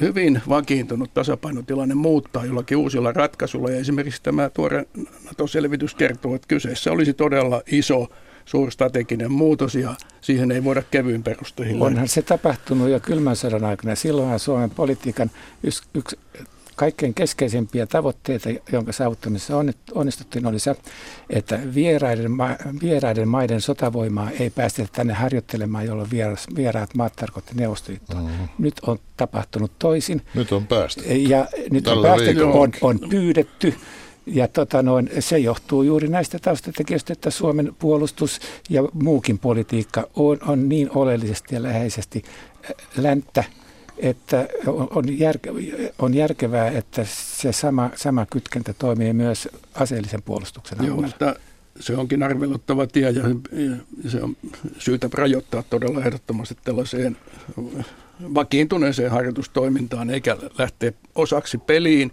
hyvin 0.00 0.42
vakiintunut 0.48 1.14
tasapainotilanne 1.14 1.94
muuttaa 1.94 2.44
jollakin 2.44 2.76
uusilla 2.76 3.12
ratkaisuilla. 3.12 3.70
Ja 3.70 3.76
esimerkiksi 3.78 4.22
tämä 4.22 4.50
tuore 4.50 4.86
NATO-selvitys 5.24 5.94
kertoo, 5.94 6.34
että 6.34 6.48
kyseessä 6.48 6.92
olisi 6.92 7.14
todella 7.14 7.62
iso 7.66 8.08
suurstrateginen 8.44 9.32
muutos 9.32 9.74
ja 9.74 9.94
siihen 10.20 10.50
ei 10.50 10.64
voida 10.64 10.82
kevyin 10.90 11.22
perusteilla. 11.22 11.86
Onhan 11.86 12.08
se 12.08 12.22
tapahtunut 12.22 12.88
jo 12.88 13.00
kylmän 13.00 13.36
sodan 13.36 13.64
aikana. 13.64 13.94
Silloinhan 13.94 14.38
Suomen 14.38 14.70
politiikan 14.70 15.30
yksi, 15.62 15.82
yksi 15.94 16.18
kaikkein 16.76 17.14
keskeisimpiä 17.14 17.86
tavoitteita, 17.86 18.48
jonka 18.72 18.92
saavuttamisessa 18.92 19.54
onnistuttiin, 19.94 20.46
oli 20.46 20.58
se, 20.58 20.74
että 21.30 21.60
vieraiden, 21.74 22.30
ma- 22.30 22.56
vieraiden 22.82 23.28
maiden 23.28 23.60
sotavoimaa 23.60 24.30
ei 24.30 24.50
päästetä 24.50 24.88
tänne 24.92 25.12
harjoittelemaan, 25.12 25.86
jolloin 25.86 26.10
vieras, 26.10 26.46
vieraat 26.56 26.94
maat 26.94 27.16
tarkoitti 27.16 27.54
Neuvostoliittoa. 27.54 28.20
Mm-hmm. 28.20 28.48
Nyt 28.58 28.80
on 28.86 28.98
tapahtunut 29.16 29.72
toisin. 29.78 30.22
Nyt 30.34 30.52
on 30.52 30.66
päästy. 30.66 31.02
Ja 31.14 31.46
nyt 31.70 31.84
Tällä 31.84 32.12
on 32.12 32.18
päästy, 32.18 32.42
on, 32.42 32.72
on 32.80 33.00
pyydetty 33.10 33.74
ja 34.26 34.48
tota 34.48 34.82
noin, 34.82 35.10
se 35.18 35.38
johtuu 35.38 35.82
juuri 35.82 36.08
näistä 36.08 36.38
taustatekijöistä, 36.38 37.12
että 37.12 37.30
Suomen 37.30 37.74
puolustus 37.78 38.40
ja 38.70 38.82
muukin 38.92 39.38
politiikka 39.38 40.08
on, 40.14 40.38
on 40.46 40.68
niin 40.68 40.90
oleellisesti 40.94 41.54
ja 41.54 41.62
läheisesti 41.62 42.22
äh, 42.64 42.70
länttä, 42.96 43.44
että 43.98 44.48
on, 44.66 45.18
järke, 45.18 45.50
on 45.98 46.14
järkevää, 46.14 46.68
että 46.68 47.04
se 47.04 47.52
sama, 47.52 47.90
sama 47.94 48.26
kytkentä 48.26 48.72
toimii 48.72 49.12
myös 49.12 49.48
aseellisen 49.74 50.22
puolustuksen 50.22 50.78
Joo, 50.86 50.96
mutta 50.96 51.34
se 51.80 51.96
onkin 51.96 52.22
arveluttava 52.22 52.86
tie 52.86 53.10
ja, 53.10 53.28
ja 54.04 54.10
se 54.10 54.22
on 54.22 54.36
syytä 54.78 55.08
rajoittaa 55.12 55.62
todella 55.62 56.00
ehdottomasti 56.00 56.56
tällaiseen 56.64 57.16
vakiintuneeseen 58.34 59.10
harjoitustoimintaan 59.10 60.10
eikä 60.10 60.36
lähteä 60.58 60.92
osaksi 61.14 61.58
peliin, 61.58 62.12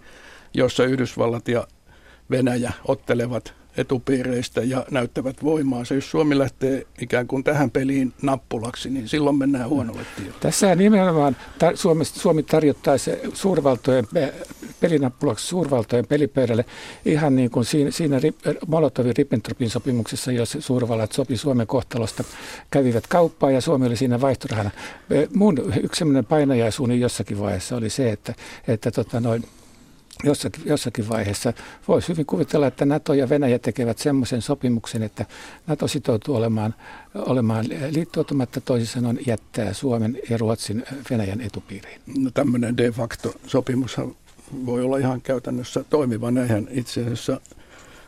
jossa 0.54 0.84
Yhdysvallat 0.84 1.48
ja 1.48 1.66
Venäjä 2.30 2.72
ottelevat 2.84 3.54
etupiireistä 3.76 4.60
ja 4.60 4.86
näyttävät 4.90 5.36
voimaa. 5.42 5.84
Se, 5.84 5.94
jos 5.94 6.10
Suomi 6.10 6.38
lähtee 6.38 6.86
ikään 7.00 7.26
kuin 7.26 7.44
tähän 7.44 7.70
peliin 7.70 8.12
nappulaksi, 8.22 8.90
niin 8.90 9.08
silloin 9.08 9.36
mennään 9.36 9.68
huonolle 9.68 10.02
tielle. 10.16 10.34
Tässä 10.40 10.74
nimenomaan 10.74 11.36
Suomi, 11.74 12.04
Suomi 12.04 12.42
tarjottaisi 12.42 13.10
suurvaltojen 13.34 14.06
pelinappulaksi 14.80 15.46
suurvaltojen 15.46 16.06
pelipöydälle 16.06 16.64
ihan 17.04 17.36
niin 17.36 17.50
kuin 17.50 17.64
siinä, 17.64 17.90
siinä 17.90 18.16
Molotovin-Ribbentropin 18.66 19.70
sopimuksessa, 19.70 20.32
jos 20.32 20.56
suurvallat 20.60 21.12
sopi 21.12 21.36
Suomen 21.36 21.66
kohtalosta, 21.66 22.24
kävivät 22.70 23.06
kauppaa 23.06 23.50
ja 23.50 23.60
Suomi 23.60 23.86
oli 23.86 23.96
siinä 23.96 24.20
vaihtorahana. 24.20 24.70
Mun 25.34 25.58
yksi 25.82 25.98
sellainen 25.98 26.24
painajaisuuni 26.24 27.00
jossakin 27.00 27.40
vaiheessa 27.40 27.76
oli 27.76 27.90
se, 27.90 28.10
että, 28.10 28.34
että 28.68 28.90
tota 28.90 29.20
noin, 29.20 29.44
jossakin, 30.24 30.62
jossakin 30.66 31.08
vaiheessa 31.08 31.52
voisi 31.88 32.08
hyvin 32.08 32.26
kuvitella, 32.26 32.66
että 32.66 32.84
NATO 32.84 33.14
ja 33.14 33.28
Venäjä 33.28 33.58
tekevät 33.58 33.98
semmoisen 33.98 34.42
sopimuksen, 34.42 35.02
että 35.02 35.26
NATO 35.66 35.88
sitoutuu 35.88 36.36
olemaan, 36.36 36.74
olemaan 37.14 37.66
liittoutumatta 37.90 38.60
toisin 38.60 38.86
sanoen 38.86 39.18
jättää 39.26 39.72
Suomen 39.72 40.18
ja 40.30 40.38
Ruotsin 40.38 40.84
Venäjän 41.10 41.40
etupiiriin. 41.40 42.00
No 42.18 42.30
tämmöinen 42.30 42.76
de 42.76 42.90
facto 42.90 43.34
sopimus 43.46 43.96
voi 44.66 44.82
olla 44.82 44.98
ihan 44.98 45.20
käytännössä 45.20 45.84
toimiva. 45.90 46.30
Näinhän 46.30 46.68
itse 46.70 47.00
asiassa 47.00 47.40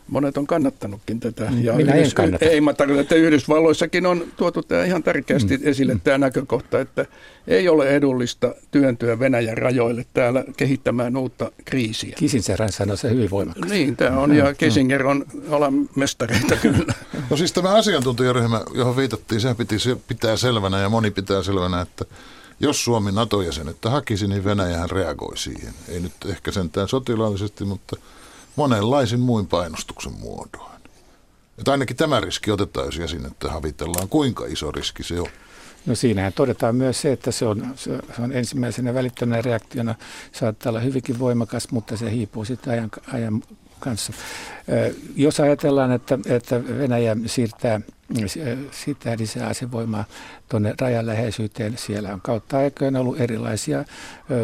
monet 0.09 0.37
on 0.37 0.47
kannattanutkin 0.47 1.21
tätä. 1.21 1.51
Mm, 1.51 1.65
ja 1.65 1.73
Minä 1.73 1.95
Yhdys- 1.95 2.09
en 2.09 2.15
kannata. 2.15 2.45
Ei, 2.45 2.61
mä 2.61 2.73
tarkoitan, 2.73 3.03
että 3.03 3.15
Yhdysvalloissakin 3.15 4.07
on 4.07 4.25
tuotu 4.37 4.63
tämä 4.63 4.85
ihan 4.85 5.03
tärkeästi 5.03 5.57
mm. 5.57 5.63
esille 5.69 5.95
mm. 5.95 6.01
tämä 6.01 6.19
näkökohta, 6.19 6.81
että 6.81 7.07
ei 7.47 7.69
ole 7.69 7.89
edullista 7.89 8.55
työntyä 8.71 9.19
Venäjän 9.19 9.59
rajoille 9.59 10.07
täällä 10.15 10.45
kehittämään 10.57 11.17
uutta 11.17 11.53
kriisiä. 11.65 12.17
Kissinger 12.19 12.73
sanoi 12.73 12.97
se 12.97 13.11
hyvin 13.11 13.31
voimakkaasti. 13.31 13.75
Niin, 13.75 13.97
tämä 13.97 14.19
on, 14.19 14.37
ja 14.37 14.55
Kissinger 14.55 15.07
on 15.07 15.25
alan 15.51 15.89
mestareita 15.97 16.57
kyllä. 16.57 16.95
No 17.31 17.37
siis 17.37 17.53
tämä 17.53 17.75
asiantuntijaryhmä, 17.75 18.61
johon 18.75 18.97
viitattiin, 18.97 19.41
sehän 19.41 19.57
piti, 19.57 19.77
pitää 20.09 20.37
selvänä 20.37 20.79
ja 20.79 20.89
moni 20.89 21.11
pitää 21.11 21.43
selvänä, 21.43 21.81
että 21.81 22.05
jos 22.61 22.85
Suomi 22.85 23.13
NATO-jäsenettä 23.13 23.91
hakisi, 23.91 24.29
niin 24.29 24.45
Venäjähän 24.45 24.91
reagoi 24.91 25.37
siihen. 25.39 25.75
Ei 25.89 26.01
nyt 26.01 26.13
ehkä 26.27 26.53
sentään 26.53 26.89
sotilaallisesti, 26.89 27.65
mutta 27.65 27.97
monenlaisin 28.57 29.21
muin 29.21 29.47
painostuksen 29.47 30.13
muodoin. 30.13 30.73
Että 31.59 31.73
ainakin 31.73 31.97
tämä 31.97 32.21
riski 32.21 32.51
otetaan, 32.51 32.87
jos 32.87 32.97
jäsenettä 32.97 33.51
havitellaan. 33.51 34.09
Kuinka 34.09 34.47
iso 34.47 34.71
riski 34.71 35.03
se 35.03 35.21
on? 35.21 35.29
No 35.87 35.95
siinähän 35.95 36.33
todetaan 36.33 36.77
myös 36.77 37.01
se, 37.01 37.13
että 37.13 37.31
se 37.31 37.47
on, 37.47 37.75
se 37.77 37.91
on 38.23 38.33
ensimmäisenä 38.33 38.95
välittönä 38.95 39.43
reaktiona 39.43 39.95
saattaa 40.33 40.71
olla 40.71 40.81
hyvinkin 40.81 41.19
voimakas, 41.19 41.71
mutta 41.71 41.97
se 41.97 42.11
hiipuu 42.11 42.45
sitten 42.45 42.73
ajan, 42.73 42.91
ajan 43.13 43.43
kanssa. 43.83 44.13
Jos 45.17 45.41
ajatellaan, 45.41 45.93
että, 45.93 46.19
että 46.27 46.69
Venäjä 46.79 47.17
siirtää, 47.27 47.81
siirtää 48.71 49.17
lisää 49.19 49.49
asevoimaa 49.49 50.05
tuonne 50.49 50.75
rajan 50.81 51.07
läheisyyteen, 51.07 51.79
siellä 51.79 52.13
on 52.13 52.21
kautta 52.21 52.59
aikoina 52.59 53.01
ollut 53.01 53.21
erilaisia 53.21 53.85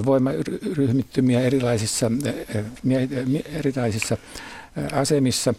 voimaryhmittymiä 0.06 1.40
erilaisissa, 1.40 2.10
erilaisissa 3.44 4.16
asemissa. 4.92 5.54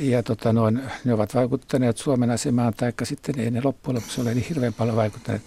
Ja 0.00 0.22
tota 0.22 0.52
noin, 0.52 0.80
ne 1.04 1.14
ovat 1.14 1.34
vaikuttaneet 1.34 1.96
Suomen 1.96 2.30
asemaan, 2.30 2.74
tai 2.76 2.92
sitten 3.02 3.40
ei 3.40 3.50
ne 3.50 3.60
loppujen 3.64 3.94
lopuksi 3.96 4.20
ole 4.20 4.34
niin 4.34 4.46
hirveän 4.48 4.74
paljon 4.74 4.96
vaikuttaneet, 4.96 5.42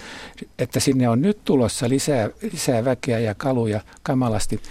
että 0.59 0.79
sinne 0.79 1.09
on 1.09 1.21
nyt 1.21 1.39
tulossa 1.45 1.89
lisää, 1.89 2.29
lisää 2.51 2.85
väkeä 2.85 3.19
ja 3.19 3.35
kaluja 3.35 3.81
kamalasti 4.03 4.61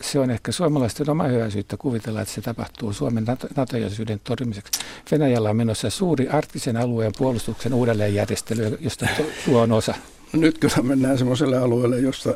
se 0.00 0.18
on 0.18 0.30
ehkä 0.30 0.52
suomalaisten 0.52 1.10
oma 1.10 1.24
hyväisyyttä 1.24 1.76
kuvitella, 1.76 2.20
että 2.20 2.34
se 2.34 2.40
tapahtuu 2.40 2.92
Suomen 2.92 3.24
NATO-jäsenyyden 3.56 4.20
torjumiseksi. 4.24 4.80
Venäjällä 5.10 5.50
on 5.50 5.56
menossa 5.56 5.90
suuri 5.90 6.28
arktisen 6.28 6.76
alueen 6.76 7.12
puolustuksen 7.18 7.74
uudelleenjärjestely, 7.74 8.78
josta 8.80 9.08
tuo 9.44 9.60
on 9.60 9.72
osa. 9.72 9.94
No 10.32 10.40
nyt 10.40 10.58
kyllä 10.58 10.82
mennään 10.82 11.18
sellaiselle 11.18 11.58
alueelle, 11.58 11.98
jossa 12.00 12.34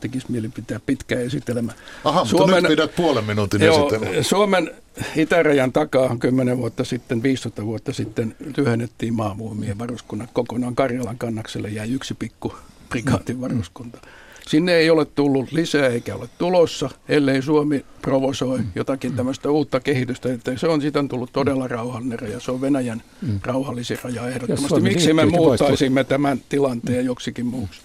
tekisi 0.00 0.26
mieli 0.30 0.48
pitää 0.48 0.80
pitkä 0.86 1.20
esitelmä. 1.20 1.72
Aha, 2.04 2.24
Suomen, 2.24 2.54
mutta 2.54 2.60
nyt 2.60 2.78
pidät 2.78 2.96
puolen 2.96 3.24
minuutin 3.24 3.62
joo, 3.62 3.90
Suomen 4.22 4.70
itärajan 5.16 5.72
takaa 5.72 6.16
10 6.16 6.58
vuotta 6.58 6.84
sitten, 6.84 7.22
15 7.22 7.66
vuotta 7.66 7.92
sitten 7.92 8.36
tyhjennettiin 8.54 9.14
maavuomien 9.14 9.78
varuskunnat 9.78 10.30
kokonaan 10.32 10.74
Karjalan 10.74 11.18
kannakselle 11.18 11.68
jäi 11.68 11.92
yksi 11.92 12.14
pikku 12.14 12.54
prikaatin 12.88 13.40
varuskunta. 13.40 13.98
Mm. 14.02 14.25
Sinne 14.48 14.74
ei 14.74 14.90
ole 14.90 15.04
tullut 15.04 15.52
lisää 15.52 15.86
eikä 15.86 16.14
ole 16.14 16.28
tulossa, 16.38 16.90
ellei 17.08 17.42
Suomi 17.42 17.84
provosoi 18.02 18.58
mm. 18.58 18.66
jotakin 18.74 19.10
mm. 19.10 19.16
tämmöistä 19.16 19.50
uutta 19.50 19.80
kehitystä. 19.80 20.32
Että 20.32 20.56
se 20.56 20.68
on 20.68 20.80
siitä 20.80 21.04
tullut 21.08 21.32
todella 21.32 21.68
rauhallinen 21.68 22.18
raja. 22.18 22.40
Se 22.40 22.50
on 22.50 22.60
Venäjän 22.60 23.02
mm. 23.22 23.40
rauhallisin 23.42 23.98
raja 24.02 24.28
ehdottomasti. 24.28 24.80
Miksi 24.80 25.12
me 25.12 25.24
muuttaisimme 25.24 26.04
tämän 26.04 26.40
tilanteen 26.48 27.04
joksikin 27.04 27.46
muuksi? 27.46 27.80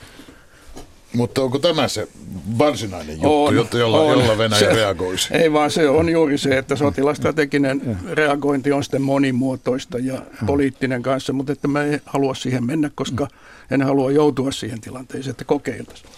Mutta 1.14 1.42
onko 1.42 1.60
tämä 1.60 1.88
se 1.88 2.08
varsinainen 2.58 3.16
juttu, 3.16 3.78
on, 3.78 3.80
jolla, 3.80 4.00
on. 4.00 4.20
jolla 4.20 4.38
Venäjä 4.38 4.60
se, 4.60 4.74
reagoisi? 4.76 5.34
Ei 5.34 5.54
vaan 5.54 5.72
se 5.72 5.90
on 5.90 6.10
juuri 6.10 6.38
se, 6.38 6.58
että 6.58 6.76
sotilastrateginen 6.76 7.98
reagointi 8.12 8.72
on 8.72 8.84
sitten 8.84 9.02
monimuotoista 9.02 10.00
ja 10.00 10.14
mm. 10.42 10.48
poliittinen 10.48 11.02
kanssa, 11.02 11.34
mutta 11.34 11.52
että 11.52 11.68
mä 11.68 11.84
en 11.84 12.02
halua 12.06 12.36
siihen 12.36 12.66
mennä, 12.66 12.92
koska 12.96 13.28
en 13.72 13.82
halua 13.82 14.12
joutua 14.12 14.52
siihen 14.52 14.82
tilanteeseen, 14.82 15.32
että 15.32 15.46
kokeiltaisiin. 15.46 16.10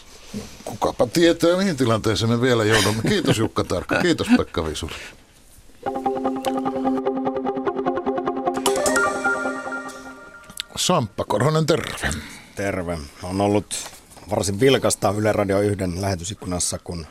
Kukapa 0.66 1.08
tietää, 1.08 1.58
mihin 1.58 1.78
tilanteeseen 1.78 2.32
me 2.32 2.42
vielä 2.42 2.64
joudumme. 2.64 3.02
Kiitos 3.10 3.38
Jukka 3.38 3.64
Tarkka. 3.64 4.02
Kiitos 4.02 4.28
Pekka 4.38 4.66
Visuri. 4.66 4.96
Samppa 10.76 11.26
Korhonen, 11.26 11.66
terve. 11.66 12.10
Terve. 12.56 12.98
On 13.24 13.42
ollut 13.42 13.76
varsin 14.30 14.60
vilkasta 14.60 15.14
Yle 15.18 15.32
Radio 15.32 15.62
1 15.62 16.02
lähetysikkunassa, 16.02 16.80
kun 16.84 17.08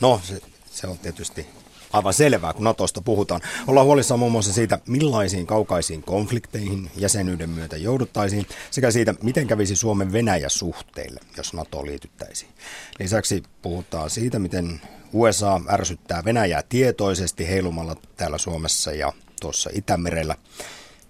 no 0.00 0.20
se, 0.24 0.40
se 0.72 0.86
on 0.86 0.98
tietysti 0.98 1.46
aivan 1.92 2.14
selvää, 2.14 2.52
kun 2.52 2.64
Natosta 2.64 3.00
puhutaan. 3.00 3.40
Ollaan 3.66 3.86
huolissaan 3.86 4.20
muun 4.20 4.32
muassa 4.32 4.52
siitä, 4.52 4.78
millaisiin 4.86 5.46
kaukaisiin 5.46 6.02
konflikteihin 6.02 6.90
jäsenyyden 6.96 7.50
myötä 7.50 7.76
jouduttaisiin, 7.76 8.46
sekä 8.70 8.90
siitä, 8.90 9.14
miten 9.22 9.46
kävisi 9.46 9.76
Suomen 9.76 10.12
Venäjä-suhteille, 10.12 11.20
jos 11.36 11.54
NATO 11.54 11.86
liityttäisiin. 11.86 12.50
Lisäksi 12.98 13.42
puhutaan 13.62 14.10
siitä, 14.10 14.38
miten 14.38 14.80
USA 15.12 15.60
ärsyttää 15.68 16.24
Venäjää 16.24 16.62
tietoisesti 16.68 17.48
heilumalla 17.48 17.96
täällä 18.16 18.38
Suomessa 18.38 18.92
ja 18.92 19.12
tuossa 19.40 19.70
Itämerellä. 19.72 20.34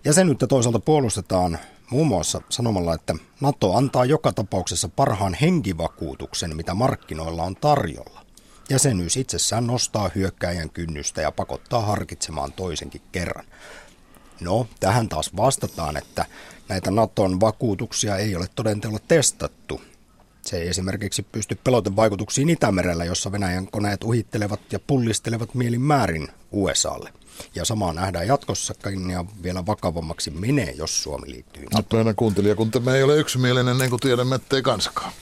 Jäsenyyttä 0.04 0.46
toisaalta 0.46 0.78
puolustetaan 0.78 1.58
muun 1.90 2.06
muassa 2.06 2.40
sanomalla, 2.48 2.94
että 2.94 3.14
NATO 3.40 3.74
antaa 3.74 4.04
joka 4.04 4.32
tapauksessa 4.32 4.88
parhaan 4.88 5.34
henkivakuutuksen, 5.34 6.56
mitä 6.56 6.74
markkinoilla 6.74 7.42
on 7.42 7.56
tarjolla. 7.56 8.19
Jäsenyys 8.70 9.16
itsessään 9.16 9.66
nostaa 9.66 10.10
hyökkäjän 10.14 10.70
kynnystä 10.70 11.20
ja 11.20 11.32
pakottaa 11.32 11.80
harkitsemaan 11.80 12.52
toisenkin 12.52 13.00
kerran. 13.12 13.44
No, 14.40 14.66
tähän 14.80 15.08
taas 15.08 15.36
vastataan, 15.36 15.96
että 15.96 16.24
näitä 16.68 16.90
Naton 16.90 17.40
vakuutuksia 17.40 18.16
ei 18.16 18.36
ole 18.36 18.46
todenteella 18.54 18.98
testattu. 19.08 19.80
Se 20.42 20.56
ei 20.56 20.68
esimerkiksi 20.68 21.22
pysty 21.22 21.58
pelotevaikutuksiin 21.64 22.50
Itämerellä, 22.50 23.04
jossa 23.04 23.32
Venäjän 23.32 23.66
koneet 23.66 24.04
uhittelevat 24.04 24.60
ja 24.72 24.78
pullistelevat 24.78 25.54
mielin 25.54 25.80
määrin 25.80 26.28
USAlle– 26.52 27.12
Ja 27.54 27.64
samaa 27.64 27.92
nähdään 27.92 28.26
jatkossakin 28.26 29.10
ja 29.10 29.24
vielä 29.42 29.66
vakavammaksi 29.66 30.30
menee, 30.30 30.70
jos 30.76 31.02
Suomi 31.02 31.30
liittyy. 31.30 31.66
Nyt 31.76 31.92
meidän 31.92 32.14
kuuntelijakuntamme 32.16 32.96
ei 32.96 33.02
ole 33.02 33.16
yksimielinen, 33.16 33.78
niin 33.78 33.90
kuin 33.90 34.00
tiedämme, 34.00 34.34
ettei 34.34 34.62
kansakaan. 34.62 35.12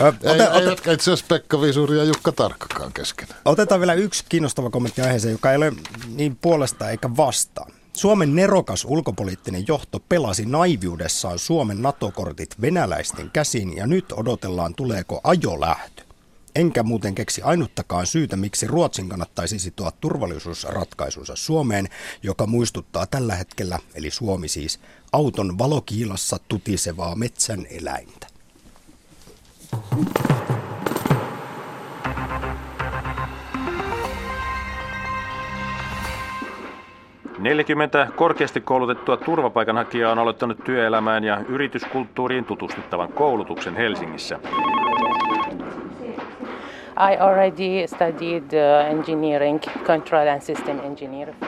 Ö, 0.00 0.04
Ei, 0.22 0.40
ote, 0.40 0.68
ei, 0.90 0.94
itse 0.94 1.12
asiassa 1.12 1.24
Pekka 1.28 1.60
Visuri 1.60 1.98
ja 1.98 2.04
Jukka 2.04 2.32
Tarkkakaan 2.32 2.92
kesken. 2.92 3.28
otetaan 3.44 3.80
vielä 3.80 3.94
yksi 3.94 4.24
kiinnostava 4.28 4.70
kommentti 4.70 5.00
aiheeseen, 5.02 5.32
joka 5.32 5.50
ei 5.50 5.56
ole 5.56 5.72
niin 6.14 6.36
puolesta 6.36 6.90
eikä 6.90 7.16
vastaan. 7.16 7.72
Suomen 7.92 8.34
nerokas 8.34 8.84
ulkopoliittinen 8.84 9.64
johto 9.68 10.00
pelasi 10.08 10.46
naiviudessaan 10.46 11.38
Suomen 11.38 11.82
NATO-kortit 11.82 12.60
venäläisten 12.60 13.30
käsiin 13.30 13.76
ja 13.76 13.86
nyt 13.86 14.12
odotellaan 14.12 14.74
tuleeko 14.74 15.20
ajolähtö. 15.24 16.02
Enkä 16.56 16.82
muuten 16.82 17.14
keksi 17.14 17.42
ainuttakaan 17.42 18.06
syytä, 18.06 18.36
miksi 18.36 18.66
Ruotsin 18.66 19.08
kannattaisi 19.08 19.58
sitoa 19.58 19.90
turvallisuusratkaisunsa 20.00 21.36
Suomeen, 21.36 21.88
joka 22.22 22.46
muistuttaa 22.46 23.06
tällä 23.06 23.34
hetkellä, 23.34 23.78
eli 23.94 24.10
Suomi 24.10 24.48
siis, 24.48 24.80
auton 25.12 25.58
valokiilassa 25.58 26.36
tutisevaa 26.48 27.14
metsän 27.14 27.66
eläintä.– 27.70 28.26
40 37.38 38.08
korkeasti 38.16 38.60
koulutettua 38.60 39.16
turvapaikanhakijaa 39.16 40.12
on 40.12 40.18
aloittanut 40.18 40.64
työelämään 40.64 41.24
ja 41.24 41.40
yrityskulttuuriin 41.48 42.44
tutustuttavan 42.44 43.12
koulutuksen 43.12 43.76
Helsingissä. 43.76 44.40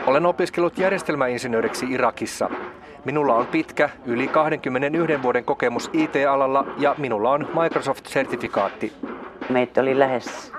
Olen 0.07 0.27
opiskellut 0.27 0.79
järjestelmäinsinööriksi 0.79 1.87
Irakissa. 1.91 2.51
Minulla 3.05 3.35
on 3.35 3.47
pitkä, 3.47 3.89
yli 4.07 4.29
21 4.29 5.23
vuoden 5.23 5.45
kokemus 5.45 5.91
IT-alalla 5.93 6.67
ja 6.79 6.95
minulla 6.99 7.31
on 7.31 7.49
Microsoft-sertifikaatti. 7.55 8.93
Meitä 9.49 9.81
oli 9.81 9.99
lähes 9.99 10.53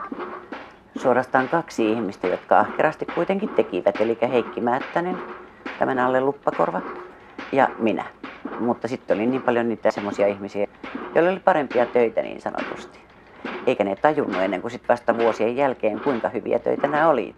suorastaan 0.98 1.50
kaksi 1.50 1.92
ihmistä, 1.92 2.28
jotka 2.28 2.60
ahkerasti 2.60 3.06
kuitenkin 3.06 3.50
tekivät, 3.50 4.02
eli 4.02 4.18
Heikki 4.32 4.62
Määttänen, 4.62 5.18
tämän 5.80 6.00
alle 6.00 6.22
luppakorva, 6.22 6.82
ja 7.52 7.68
minä. 7.80 8.06
Mutta 8.60 8.88
sitten 8.88 9.18
oli 9.18 9.26
niin 9.26 9.42
paljon 9.42 9.70
niitä 9.70 9.92
semmoisia 9.92 10.28
ihmisiä, 10.28 10.68
joilla 11.16 11.32
oli 11.32 11.40
parempia 11.40 11.86
töitä 11.86 12.22
niin 12.22 12.42
sanotusti. 12.42 13.11
Eikä 13.68 13.84
ne 13.84 13.96
tajunnut 13.96 14.42
ennen 14.42 14.62
kuin 14.62 14.72
sitten 14.72 14.88
vasta 14.88 15.18
vuosien 15.18 15.56
jälkeen, 15.56 16.00
kuinka 16.00 16.30
hyviä 16.30 16.60
töitä 16.60 16.88
nämä 16.88 17.10
oli. 17.10 17.36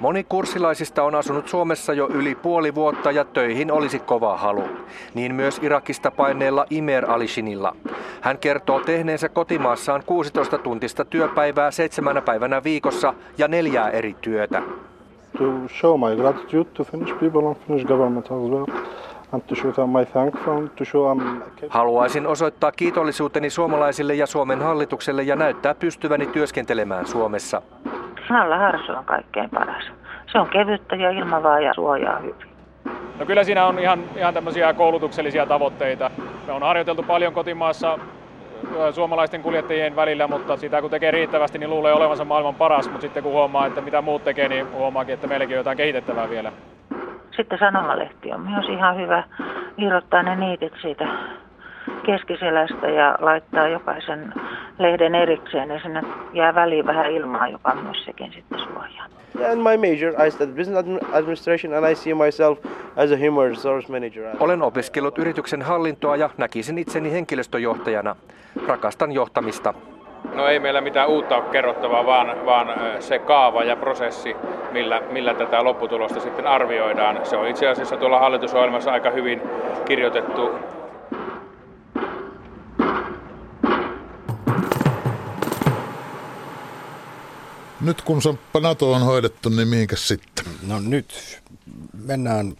Moni 0.00 0.24
kurssilaisista 0.24 1.02
on 1.02 1.14
asunut 1.14 1.48
Suomessa 1.48 1.92
jo 1.92 2.08
yli 2.08 2.34
puoli 2.34 2.74
vuotta 2.74 3.10
ja 3.10 3.24
töihin 3.24 3.72
olisi 3.72 3.98
kova 3.98 4.36
halu. 4.36 4.68
Niin 5.14 5.34
myös 5.34 5.60
Irakista 5.62 6.10
paineella 6.10 6.66
Imer 6.70 7.10
Alishinilla. 7.10 7.76
Hän 8.20 8.38
kertoo 8.38 8.80
tehneensä 8.80 9.28
kotimaassaan 9.28 10.02
16 10.06 10.58
tuntista 10.58 11.04
työpäivää 11.04 11.70
seitsemänä 11.70 12.20
päivänä 12.20 12.64
viikossa 12.64 13.14
ja 13.38 13.48
neljää 13.48 13.90
eri 13.90 14.16
työtä. 14.20 14.62
To 15.40 15.68
show 15.68 15.96
my 15.96 16.16
gratitude 16.16 16.70
to 16.74 16.84
Finnish 16.84 17.18
people 17.20 17.46
and 17.46 17.56
Finnish 17.66 17.86
government 17.86 18.26
as 18.26 18.50
well, 18.50 18.66
and 19.32 19.42
to 19.46 19.54
show 19.54 19.72
them 19.72 19.88
my 19.88 20.04
thanks 20.04 20.40
and 20.46 20.68
to 20.76 20.84
show 20.84 21.12
I'm 21.12 21.20
capable. 21.20 21.68
Haluaisin 21.68 22.26
osoittaa 22.26 22.72
kiitollisuuteni 22.72 23.50
suomalaisille 23.50 24.14
ja 24.14 24.26
Suomen 24.26 24.62
hallitukselle 24.62 25.22
ja 25.22 25.36
näyttää 25.36 25.74
pystyväni 25.74 26.26
työskentelemään 26.26 27.06
Suomessa. 27.06 27.62
Nalla 28.30 28.58
harsu 28.58 28.92
on 28.92 29.04
kaikkein 29.04 29.50
paras. 29.50 29.84
Se 30.32 30.38
on 30.38 30.48
kevyttä 30.48 30.96
ja 30.96 31.10
ilmavaa 31.10 31.60
ja 31.60 31.74
suojaa 31.74 32.18
hyvin. 32.18 32.34
No 33.18 33.26
kyllä 33.26 33.44
siinä 33.44 33.66
on 33.66 33.78
ihan, 33.78 34.00
ihan 34.16 34.34
tämmöisiä 34.34 34.72
koulutuksellisia 34.72 35.46
tavoitteita. 35.46 36.10
Me 36.46 36.52
on 36.52 36.62
harjoiteltu 36.62 37.02
paljon 37.02 37.32
kotimaassa 37.32 37.98
suomalaisten 38.94 39.42
kuljettajien 39.42 39.96
välillä, 39.96 40.26
mutta 40.26 40.56
sitä 40.56 40.80
kun 40.80 40.90
tekee 40.90 41.10
riittävästi, 41.10 41.58
niin 41.58 41.70
luulee 41.70 41.92
olevansa 41.92 42.24
maailman 42.24 42.54
paras, 42.54 42.90
mutta 42.90 43.02
sitten 43.02 43.22
kun 43.22 43.32
huomaa, 43.32 43.66
että 43.66 43.80
mitä 43.80 44.02
muut 44.02 44.24
tekee, 44.24 44.48
niin 44.48 44.66
huomaakin, 44.72 45.14
että 45.14 45.26
meilläkin 45.26 45.56
on 45.56 45.60
jotain 45.60 45.76
kehitettävää 45.76 46.28
vielä. 46.28 46.52
Sitten 47.36 47.58
sanomalehti 47.58 48.32
on 48.32 48.40
myös 48.40 48.68
ihan 48.68 48.96
hyvä 48.96 49.24
irrottaa 49.78 50.22
ne 50.22 50.36
niitit 50.36 50.72
siitä 50.82 51.08
keskiselästä 52.06 52.88
ja 52.88 53.16
laittaa 53.20 53.68
jokaisen 53.68 54.32
lehden 54.78 55.14
erikseen 55.14 55.70
ja 55.70 55.80
sinne 55.80 56.02
jää 56.32 56.54
väliin 56.54 56.86
vähän 56.86 57.10
ilmaa, 57.10 57.48
joka 57.48 57.74
myös 57.74 58.04
sekin 58.04 58.32
sitten 58.32 58.58
suojaa. 58.58 59.06
And 59.52 59.56
my 59.56 59.76
major, 59.76 60.26
I 60.26 60.30
studied 60.30 60.56
business 60.56 60.86
admi- 60.86 61.16
administration, 61.16 61.74
and 61.74 61.90
I 61.90 61.94
see 61.94 62.14
myself 62.14 62.58
as 62.96 63.12
a 63.12 63.16
human 63.26 63.48
resource 63.48 63.92
manager. 63.92 64.24
Olen 64.40 64.62
opiskellut 64.62 65.18
yrityksen 65.18 65.62
hallintoa 65.62 66.16
ja 66.16 66.30
näkisin 66.38 66.78
itseni 66.78 67.12
henkilöstöjohtajana. 67.12 68.16
Rakastan 68.66 69.12
johtamista. 69.12 69.74
No 70.34 70.46
ei 70.46 70.60
meillä 70.60 70.80
mitään 70.80 71.08
uutta 71.08 71.36
ole 71.36 71.44
kerrottavaa, 71.52 72.06
vaan, 72.06 72.46
vaan 72.46 72.68
se 72.98 73.18
kaava 73.18 73.64
ja 73.64 73.76
prosessi, 73.76 74.36
millä, 74.72 75.02
millä 75.10 75.34
tätä 75.34 75.64
lopputulosta 75.64 76.20
sitten 76.20 76.46
arvioidaan. 76.46 77.18
Se 77.22 77.36
on 77.36 77.46
itse 77.46 77.68
asiassa 77.68 77.96
tuolla 77.96 78.18
hallitusohjelmassa 78.18 78.92
aika 78.92 79.10
hyvin 79.10 79.42
kirjoitettu 79.84 80.50
Nyt 87.80 88.02
kun 88.02 88.22
NATO 88.60 88.92
on 88.92 89.02
hoidettu, 89.02 89.48
niin 89.48 89.68
mihinkäs 89.68 90.08
sitten? 90.08 90.44
No 90.62 90.80
nyt 90.80 91.14
mennään 92.04 92.56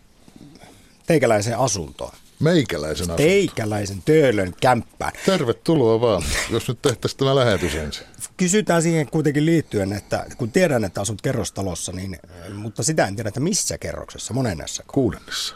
teikäläiseen 1.06 1.58
asuntoon. 1.58 2.12
Meikäläisen 2.40 3.04
asunto. 3.04 3.16
Teikäläisen 3.16 4.02
töölön 4.04 4.54
kämppään. 4.60 5.12
Tervetuloa 5.26 6.00
vaan, 6.00 6.22
jos 6.50 6.68
nyt 6.68 6.82
tehtäisiin 6.82 7.18
tämä 7.18 7.34
lähetys 7.36 7.74
ensin. 7.74 8.06
Kysytään 8.36 8.82
siihen 8.82 9.06
kuitenkin 9.06 9.46
liittyen, 9.46 9.92
että 9.92 10.26
kun 10.38 10.52
tiedän, 10.52 10.84
että 10.84 11.00
asut 11.00 11.22
kerrostalossa, 11.22 11.92
niin, 11.92 12.18
mutta 12.54 12.82
sitä 12.82 13.06
en 13.06 13.16
tiedä, 13.16 13.28
että 13.28 13.40
missä 13.40 13.78
kerroksessa, 13.78 14.34
monennessa. 14.34 14.84
Kuudennessa. 14.86 15.54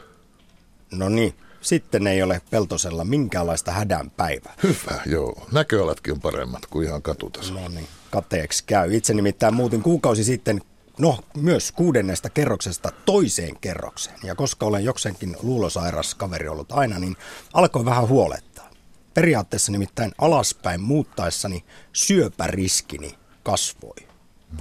No 0.92 1.08
niin, 1.08 1.34
sitten 1.60 2.06
ei 2.06 2.22
ole 2.22 2.40
Peltosella 2.50 3.04
minkäänlaista 3.04 3.72
hädän 3.72 4.10
päivää. 4.10 4.54
Hyvä, 4.62 5.00
joo. 5.06 5.46
Näköalatkin 5.52 6.12
on 6.12 6.20
paremmat 6.20 6.66
kuin 6.66 6.86
ihan 6.86 7.02
katutasolla. 7.02 7.60
No 7.60 7.68
niin, 7.68 7.88
kateeksi 8.14 8.64
käy. 8.66 8.94
Itse 8.96 9.14
nimittäin 9.14 9.54
muutin 9.54 9.82
kuukausi 9.82 10.24
sitten, 10.24 10.60
no 10.98 11.18
myös 11.36 11.72
kuudennesta 11.72 12.30
kerroksesta 12.30 12.90
toiseen 13.04 13.56
kerrokseen. 13.60 14.18
Ja 14.22 14.34
koska 14.34 14.66
olen 14.66 14.84
jokseenkin 14.84 15.36
luulosairas 15.42 16.14
kaveri 16.14 16.48
ollut 16.48 16.72
aina, 16.72 16.98
niin 16.98 17.16
alkoi 17.52 17.84
vähän 17.84 18.08
huolettaa. 18.08 18.70
Periaatteessa 19.14 19.72
nimittäin 19.72 20.12
alaspäin 20.18 20.80
muuttaessani 20.80 21.64
syöpäriskini 21.92 23.14
kasvoi 23.42 24.08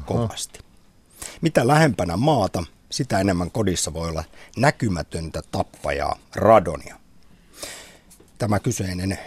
kovasti. 0.06 0.60
Mitä 1.42 1.68
lähempänä 1.68 2.18
maata, 2.18 2.64
sitä 2.92 3.20
enemmän 3.20 3.52
kodissa 3.52 3.94
voi 3.94 4.10
olla 4.10 4.24
näkymätöntä 4.58 5.42
tappajaa 5.52 6.20
radonia. 6.36 6.96
Tämä 8.38 8.60
kyseinen 8.60 9.20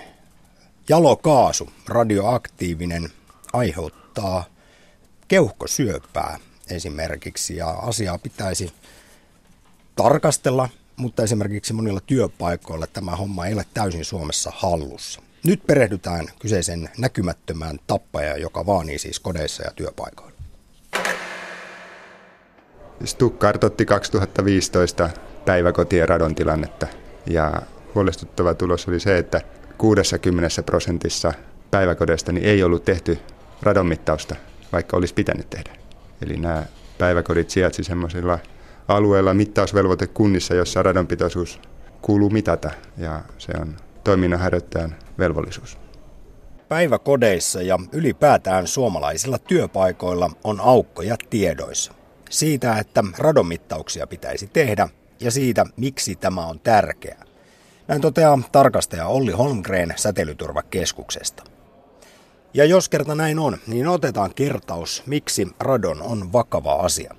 jalokaasu, 0.88 1.70
radioaktiivinen, 1.88 3.12
aiheuttaa 3.52 4.05
keuhkosyöpää 5.28 6.38
esimerkiksi 6.70 7.56
ja 7.56 7.70
asiaa 7.70 8.18
pitäisi 8.18 8.72
tarkastella, 9.96 10.68
mutta 10.96 11.22
esimerkiksi 11.22 11.72
monilla 11.72 12.00
työpaikoilla 12.00 12.86
tämä 12.86 13.16
homma 13.16 13.46
ei 13.46 13.54
ole 13.54 13.66
täysin 13.74 14.04
Suomessa 14.04 14.52
hallussa. 14.54 15.22
Nyt 15.44 15.66
perehdytään 15.66 16.26
kyseisen 16.38 16.90
näkymättömään 16.98 17.78
tappajaan, 17.86 18.40
joka 18.40 18.66
vaanii 18.66 18.98
siis 18.98 19.20
kodeissa 19.20 19.62
ja 19.62 19.70
työpaikoilla. 19.70 20.36
Stuk 23.04 23.38
kartoitti 23.38 23.86
2015 23.86 25.10
päiväkotien 25.44 26.08
radon 26.08 26.34
tilannetta 26.34 26.86
ja 27.26 27.62
huolestuttava 27.94 28.54
tulos 28.54 28.88
oli 28.88 29.00
se, 29.00 29.18
että 29.18 29.40
60 29.78 30.62
prosentissa 30.62 31.32
päiväkodeista 31.70 32.32
niin 32.32 32.46
ei 32.46 32.62
ollut 32.62 32.84
tehty 32.84 33.18
radonmittausta, 33.62 34.36
vaikka 34.72 34.96
olisi 34.96 35.14
pitänyt 35.14 35.50
tehdä. 35.50 35.70
Eli 36.22 36.36
nämä 36.36 36.62
päiväkodit 36.98 37.50
sijaitsi 37.50 37.84
semmoisilla 37.84 38.38
alueilla 38.88 39.34
mittausvelvoitekunnissa, 39.34 40.54
jossa 40.54 40.82
radonpitoisuus 40.82 41.60
kuuluu 42.02 42.30
mitata 42.30 42.70
ja 42.96 43.20
se 43.38 43.52
on 43.60 43.76
toiminnanharjoittajan 44.04 44.94
velvollisuus. 45.18 45.78
Päiväkodeissa 46.68 47.62
ja 47.62 47.78
ylipäätään 47.92 48.66
suomalaisilla 48.66 49.38
työpaikoilla 49.38 50.30
on 50.44 50.60
aukkoja 50.60 51.16
tiedoissa. 51.30 51.92
Siitä, 52.30 52.78
että 52.78 53.04
radonmittauksia 53.18 54.06
pitäisi 54.06 54.46
tehdä 54.46 54.88
ja 55.20 55.30
siitä, 55.30 55.66
miksi 55.76 56.16
tämä 56.16 56.46
on 56.46 56.60
tärkeää. 56.60 57.24
Näin 57.88 58.00
toteaa 58.00 58.38
tarkastaja 58.52 59.06
Olli 59.06 59.32
Holmgren 59.32 59.94
Säteilyturvakeskuksesta. 59.96 61.55
Ja 62.56 62.64
jos 62.64 62.88
kerta 62.88 63.14
näin 63.14 63.38
on, 63.38 63.58
niin 63.66 63.88
otetaan 63.88 64.34
kertaus, 64.34 65.02
miksi 65.06 65.48
radon 65.60 66.02
on 66.02 66.32
vakava 66.32 66.72
asia. 66.72 67.14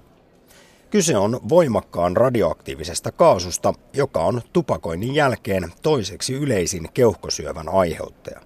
Kyse 0.89 1.17
on 1.17 1.39
voimakkaan 1.49 2.17
radioaktiivisesta 2.17 3.11
kaasusta, 3.11 3.73
joka 3.93 4.19
on 4.19 4.41
tupakoinnin 4.53 5.15
jälkeen 5.15 5.71
toiseksi 5.81 6.33
yleisin 6.33 6.89
keuhkosyövän 6.93 7.69
aiheuttaja. 7.69 8.41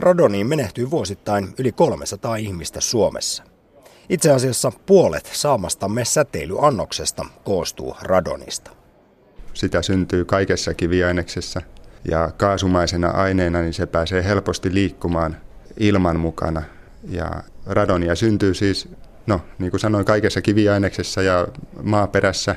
Radoniin 0.00 0.46
menehtyy 0.46 0.90
vuosittain 0.90 1.54
yli 1.58 1.72
300 1.72 2.36
ihmistä 2.36 2.80
Suomessa. 2.80 3.42
Itse 4.08 4.30
asiassa 4.30 4.72
puolet 4.86 5.30
saamastamme 5.32 6.04
säteilyannoksesta 6.04 7.26
koostuu 7.44 7.96
radonista. 8.02 8.70
Sitä 9.54 9.82
syntyy 9.82 10.24
kaikessa 10.24 10.74
kiviaineksessa 10.74 11.62
ja 12.10 12.30
kaasumaisena 12.36 13.08
aineena 13.08 13.60
niin 13.60 13.74
se 13.74 13.86
pääsee 13.86 14.24
helposti 14.24 14.74
liikkumaan 14.74 15.45
ilman 15.76 16.20
mukana. 16.20 16.62
Ja 17.08 17.30
radonia 17.66 18.14
syntyy 18.14 18.54
siis, 18.54 18.88
no 19.26 19.40
niin 19.58 19.70
kuin 19.70 19.80
sanoin, 19.80 20.04
kaikessa 20.04 20.42
kiviaineksessa 20.42 21.22
ja 21.22 21.48
maaperässä 21.82 22.56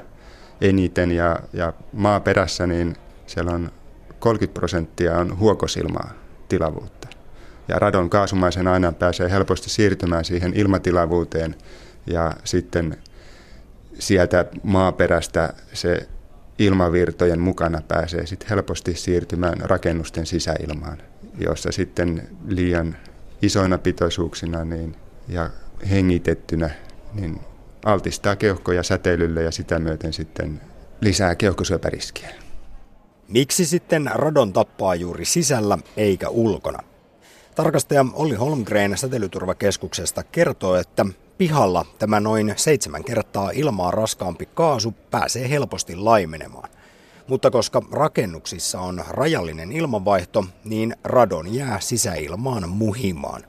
eniten. 0.62 1.12
Ja, 1.12 1.40
ja 1.54 1.74
maaperässä 1.94 2.68
niin 2.68 2.96
siellä 3.28 3.52
on 3.52 3.72
30 4.20 4.60
prosenttia 4.60 5.18
on 5.18 5.40
huokosilmaa 5.40 6.12
tilavuutta. 6.50 7.08
Ja 7.68 7.80
radon 7.80 8.10
kaasumaisen 8.10 8.68
aina 8.68 8.92
pääsee 8.92 9.32
helposti 9.32 9.70
siirtymään 9.70 10.26
siihen 10.26 10.54
ilmatilavuuteen 10.54 11.56
ja 12.08 12.34
sitten 12.44 12.98
sieltä 14.00 14.46
maaperästä 14.64 15.54
se 15.74 16.08
ilmavirtojen 16.60 17.40
mukana 17.40 17.82
pääsee 17.88 18.26
sitten 18.26 18.50
helposti 18.50 18.96
siirtymään 18.96 19.58
rakennusten 19.60 20.26
sisäilmaan, 20.26 20.98
jossa 21.40 21.72
sitten 21.72 22.30
liian 22.48 22.98
isoina 23.42 23.78
pitoisuuksina 23.78 24.66
niin, 24.66 24.96
ja 25.28 25.50
hengitettynä 25.90 26.70
niin 27.14 27.40
altistaa 27.86 28.36
keuhkoja 28.36 28.84
säteilylle 28.84 29.44
ja 29.44 29.52
sitä 29.52 29.80
myöten 29.80 30.14
sitten 30.14 30.62
lisää 31.02 31.36
keuhkosyöpäriskiä. 31.36 32.30
Miksi 33.28 33.66
sitten 33.66 34.12
radon 34.14 34.54
tappaa 34.54 34.96
juuri 34.96 35.26
sisällä 35.26 35.78
eikä 35.98 36.30
ulkona? 36.30 36.80
Tarkastaja 37.56 38.06
Olli 38.14 38.36
Holmgren 38.36 38.98
säteilyturvakeskuksesta 38.98 40.24
kertoo, 40.24 40.76
että 40.76 41.06
pihalla 41.38 41.86
tämä 42.00 42.20
noin 42.20 42.54
seitsemän 42.56 43.04
kertaa 43.04 43.52
ilmaa 43.52 43.92
raskaampi 43.92 44.46
kaasu 44.46 44.94
pääsee 45.12 45.50
helposti 45.50 45.96
laimenemaan. 45.96 46.70
Mutta 47.30 47.52
koska 47.52 47.82
rakennuksissa 47.92 48.82
on 48.82 49.04
rajallinen 49.10 49.72
ilmanvaihto, 49.72 50.46
niin 50.64 50.96
radon 51.04 51.54
jää 51.54 51.80
sisäilmaan 51.80 52.70
muhimaan. 52.70 53.44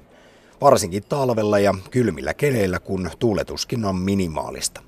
Varsinkin 0.60 1.02
talvella 1.08 1.58
ja 1.58 1.74
kylmillä 1.90 2.34
keleillä, 2.34 2.80
kun 2.80 3.10
tuuletuskin 3.18 3.84
on 3.84 3.96
minimaalista. 3.96 4.82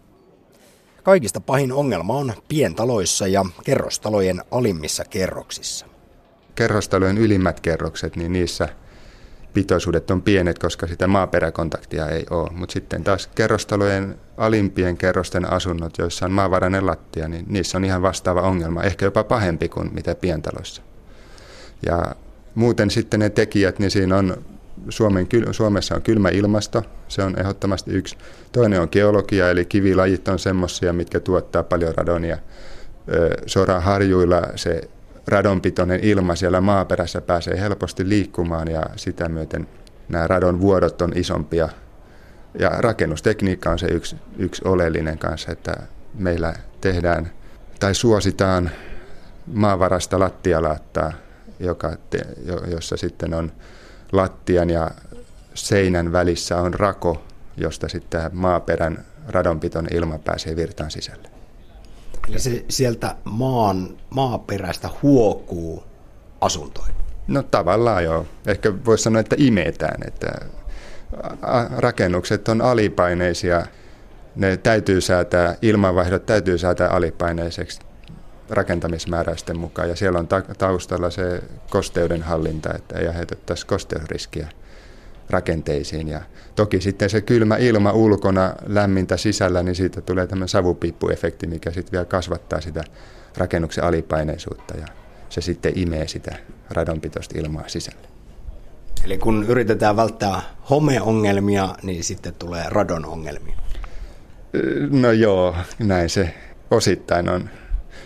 Kaikista 1.02 1.40
pahin 1.40 1.72
ongelma 1.72 2.14
on 2.14 2.32
pientaloissa 2.48 3.26
ja 3.26 3.44
kerrostalojen 3.64 4.42
alimmissa 4.50 5.04
kerroksissa. 5.04 5.86
Kerrostalojen 6.54 7.18
ylimmät 7.18 7.60
kerrokset, 7.60 8.16
niin 8.16 8.32
niissä– 8.32 8.68
pitoisuudet 9.54 10.10
on 10.10 10.22
pienet, 10.22 10.58
koska 10.58 10.86
sitä 10.86 11.06
maaperäkontaktia 11.06 12.08
ei 12.08 12.26
ole. 12.30 12.50
Mutta 12.52 12.72
sitten 12.72 13.04
taas 13.04 13.26
kerrostalojen 13.26 14.14
alimpien 14.36 14.96
kerrosten 14.96 15.52
asunnot, 15.52 15.98
joissa 15.98 16.26
on 16.26 16.32
maavarainen 16.32 16.86
lattia, 16.86 17.28
niin 17.28 17.44
niissä 17.48 17.78
on 17.78 17.84
ihan 17.84 18.02
vastaava 18.02 18.42
ongelma, 18.42 18.82
ehkä 18.82 19.04
jopa 19.04 19.24
pahempi 19.24 19.68
kuin 19.68 19.94
mitä 19.94 20.14
pientaloissa. 20.14 20.82
Ja 21.86 22.14
muuten 22.54 22.90
sitten 22.90 23.20
ne 23.20 23.30
tekijät, 23.30 23.78
niin 23.78 23.90
siinä 23.90 24.16
on 24.16 24.36
Suomen, 24.88 25.26
Suomessa 25.50 25.94
on 25.94 26.02
kylmä 26.02 26.28
ilmasto, 26.28 26.82
se 27.08 27.22
on 27.22 27.38
ehdottomasti 27.38 27.90
yksi. 27.90 28.16
Toinen 28.52 28.80
on 28.80 28.88
geologia, 28.92 29.50
eli 29.50 29.64
kivilajit 29.64 30.28
on 30.28 30.38
semmoisia, 30.38 30.92
mitkä 30.92 31.20
tuottaa 31.20 31.62
paljon 31.62 31.94
radonia. 31.94 32.38
Soraharjuilla 33.46 34.42
se 34.56 34.80
radonpitoinen 35.26 36.00
ilma 36.02 36.34
siellä 36.34 36.60
maaperässä 36.60 37.20
pääsee 37.20 37.60
helposti 37.60 38.08
liikkumaan 38.08 38.68
ja 38.68 38.82
sitä 38.96 39.28
myöten 39.28 39.68
nämä 40.08 40.26
radon 40.26 40.60
vuodot 40.60 41.02
on 41.02 41.12
isompia. 41.14 41.68
Ja 42.58 42.70
rakennustekniikka 42.70 43.70
on 43.70 43.78
se 43.78 43.86
yksi, 43.86 44.16
yksi 44.38 44.62
oleellinen 44.64 45.18
kanssa, 45.18 45.52
että 45.52 45.74
meillä 46.14 46.54
tehdään 46.80 47.30
tai 47.80 47.94
suositaan 47.94 48.70
maavarasta 49.46 50.18
lattialaattaa, 50.18 51.12
joka 51.60 51.96
te, 52.10 52.18
jossa 52.70 52.96
sitten 52.96 53.34
on 53.34 53.52
lattian 54.12 54.70
ja 54.70 54.90
seinän 55.54 56.12
välissä 56.12 56.60
on 56.60 56.74
rako, 56.74 57.24
josta 57.56 57.88
sitten 57.88 58.30
maaperän 58.32 59.04
radonpitoinen 59.28 59.96
ilma 59.96 60.18
pääsee 60.18 60.56
virtaan 60.56 60.90
sisälle. 60.90 61.31
Eli 62.28 62.38
se 62.38 62.64
sieltä 62.68 63.16
maan, 63.24 63.98
maaperästä 64.10 64.90
huokuu 65.02 65.84
asuntoihin. 66.40 66.94
No 67.28 67.42
tavallaan 67.42 68.04
joo. 68.04 68.26
Ehkä 68.46 68.72
voisi 68.84 69.04
sanoa, 69.04 69.20
että 69.20 69.36
imetään, 69.38 70.00
että 70.06 70.28
rakennukset 71.76 72.48
on 72.48 72.60
alipaineisia. 72.60 73.66
Ne 74.36 74.56
täytyy 74.56 75.00
säätää, 75.00 75.56
ilmanvaihdot 75.62 76.26
täytyy 76.26 76.58
säätää 76.58 76.88
alipaineiseksi 76.88 77.80
rakentamismääräysten 78.50 79.58
mukaan. 79.58 79.88
Ja 79.88 79.96
siellä 79.96 80.18
on 80.18 80.28
taustalla 80.58 81.10
se 81.10 81.42
kosteuden 81.70 82.22
hallinta, 82.22 82.74
että 82.74 82.98
ei 82.98 83.06
aiheutettaisi 83.06 83.66
kosteusriskiä 83.66 84.48
rakenteisiin. 85.30 86.08
Ja 86.08 86.20
toki 86.54 86.80
sitten 86.80 87.10
se 87.10 87.20
kylmä 87.20 87.56
ilma 87.56 87.92
ulkona, 87.92 88.54
lämmintä 88.66 89.16
sisällä, 89.16 89.62
niin 89.62 89.74
siitä 89.74 90.00
tulee 90.00 90.26
tämmöinen 90.26 90.48
savupiippuefekti, 90.48 91.46
mikä 91.46 91.70
sitten 91.70 91.92
vielä 91.92 92.04
kasvattaa 92.04 92.60
sitä 92.60 92.84
rakennuksen 93.36 93.84
alipaineisuutta 93.84 94.76
ja 94.76 94.86
se 95.28 95.40
sitten 95.40 95.72
imee 95.78 96.08
sitä 96.08 96.36
radonpitoista 96.70 97.38
ilmaa 97.38 97.68
sisälle. 97.68 98.08
Eli 99.04 99.18
kun 99.18 99.44
yritetään 99.48 99.96
välttää 99.96 100.42
homeongelmia, 100.70 101.68
niin 101.82 102.04
sitten 102.04 102.34
tulee 102.34 102.64
radonongelmia. 102.68 103.56
No 104.90 105.12
joo, 105.12 105.56
näin 105.78 106.08
se 106.10 106.34
osittain 106.70 107.28
on. 107.28 107.50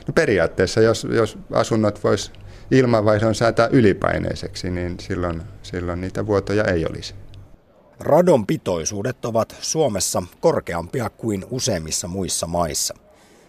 No 0.07 0.13
periaatteessa, 0.15 0.81
jos, 0.81 1.07
jos 1.11 1.39
asunnot 1.53 2.05
vois 2.05 2.33
ilmanvaihdon 2.71 3.35
säätää 3.35 3.69
ylipaineiseksi, 3.73 4.71
niin 4.71 5.01
silloin, 5.01 5.43
silloin 5.63 6.01
niitä 6.01 6.27
vuotoja 6.27 6.65
ei 6.65 6.87
olisi. 6.87 7.15
Radon 8.01 8.47
pitoisuudet 8.47 9.25
ovat 9.25 9.57
Suomessa 9.61 10.23
korkeampia 10.41 11.11
kuin 11.11 11.45
useimmissa 11.51 12.09
muissa 12.09 12.47
maissa. 12.47 12.95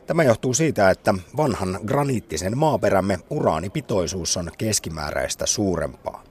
Tämä 0.08 0.24
johtuu 0.24 0.54
siitä, 0.54 0.90
että 0.90 1.14
vanhan 1.38 1.80
graniittisen 1.86 2.58
maaperämme 2.58 3.20
uraanipitoisuus 3.30 4.38
on 4.38 4.52
keskimääräistä 4.58 5.46
suurempaa. 5.46 6.24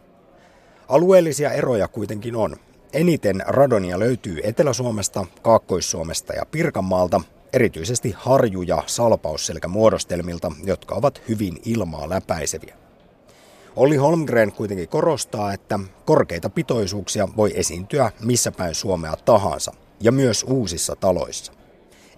Alueellisia 0.88 1.50
eroja 1.50 1.88
kuitenkin 1.88 2.36
on. 2.36 2.56
Eniten 2.92 3.42
radonia 3.46 3.98
löytyy 3.98 4.40
Etelä-Suomesta, 4.42 5.26
Kaakkois-Suomesta 5.42 6.32
ja 6.32 6.46
Pirkanmaalta, 6.50 7.20
erityisesti 7.52 8.14
harju- 8.16 8.62
ja 8.62 8.82
salpausselkämuodostelmilta, 8.86 10.52
jotka 10.64 10.94
ovat 10.94 11.22
hyvin 11.28 11.58
ilmaa 11.64 12.08
läpäiseviä. 12.08 12.76
Olli 13.76 13.96
Holmgren 13.96 14.52
kuitenkin 14.52 14.88
korostaa, 14.88 15.52
että 15.52 15.78
korkeita 16.04 16.50
pitoisuuksia 16.50 17.28
voi 17.36 17.52
esiintyä 17.54 18.12
missä 18.24 18.52
päin 18.52 18.74
Suomea 18.74 19.16
tahansa, 19.24 19.72
ja 20.00 20.12
myös 20.12 20.44
uusissa 20.48 20.96
taloissa. 20.96 21.52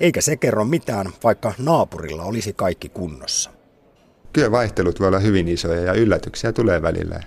Eikä 0.00 0.20
se 0.20 0.36
kerro 0.36 0.64
mitään, 0.64 1.06
vaikka 1.24 1.52
naapurilla 1.58 2.24
olisi 2.24 2.52
kaikki 2.52 2.88
kunnossa. 2.88 3.50
Kyllä 4.32 4.50
vaihtelut 4.50 5.00
voi 5.00 5.08
olla 5.08 5.18
hyvin 5.18 5.48
isoja 5.48 5.80
ja 5.80 5.92
yllätyksiä 5.92 6.52
tulee 6.52 6.82
välillä. 6.82 7.20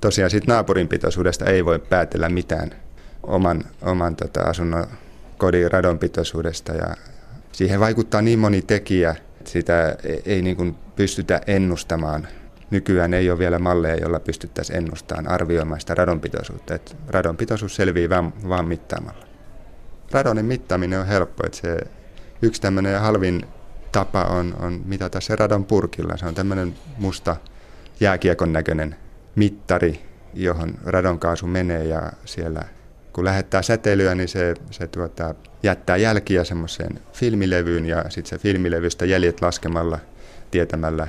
Tosiaan 0.00 0.30
siitä 0.30 0.52
naapurin 0.52 0.88
pitoisuudesta 0.88 1.44
ei 1.44 1.64
voi 1.64 1.78
päätellä 1.78 2.28
mitään 2.28 2.70
oman, 3.22 3.64
oman 3.82 4.16
tota, 4.16 4.40
asunnon 4.40 4.86
kodin 5.38 5.72
radonpitoisuudesta 5.72 6.72
ja 6.72 6.96
siihen 7.58 7.80
vaikuttaa 7.80 8.22
niin 8.22 8.38
moni 8.38 8.62
tekijä, 8.62 9.10
että 9.10 9.50
sitä 9.50 9.96
ei, 10.04 10.22
ei 10.26 10.42
niin 10.42 10.56
kuin 10.56 10.74
pystytä 10.96 11.40
ennustamaan. 11.46 12.28
Nykyään 12.70 13.14
ei 13.14 13.30
ole 13.30 13.38
vielä 13.38 13.58
malleja, 13.58 13.96
joilla 13.96 14.20
pystyttäisiin 14.20 14.76
ennustamaan, 14.76 15.28
arvioimaan 15.28 15.80
sitä 15.80 15.94
radonpitoisuutta. 15.94 16.74
Että 16.74 16.94
radonpitoisuus 17.08 17.76
selvii 17.76 18.08
vaan, 18.48 18.68
mittaamalla. 18.68 19.26
Radonin 20.10 20.44
mittaaminen 20.44 21.00
on 21.00 21.06
helppo. 21.06 21.46
Että 21.46 21.58
se 21.58 21.76
yksi 22.42 22.60
tämmöinen 22.60 23.00
halvin 23.00 23.42
tapa 23.92 24.22
on, 24.24 24.56
on 24.60 24.82
mitata 24.84 25.20
se 25.20 25.36
radon 25.36 25.64
purkilla. 25.64 26.16
Se 26.16 26.26
on 26.26 26.34
tämmöinen 26.34 26.74
musta 26.98 27.36
jääkiekon 28.00 28.52
näköinen 28.52 28.96
mittari, 29.34 30.02
johon 30.34 30.74
radonkaasu 30.84 31.46
menee 31.46 31.84
ja 31.84 32.12
siellä 32.24 32.62
kun 33.18 33.24
lähettää 33.24 33.62
säteilyä, 33.62 34.14
niin 34.14 34.28
se, 34.28 34.54
se 34.70 34.86
tuota, 34.86 35.34
jättää 35.62 35.96
jälkiä 35.96 36.44
semmoiseen 36.44 37.00
filmilevyyn 37.12 37.86
ja 37.86 38.04
sitten 38.10 38.30
se 38.30 38.38
filmilevystä 38.38 39.04
jäljet 39.04 39.40
laskemalla, 39.40 39.98
tietämällä 40.50 41.08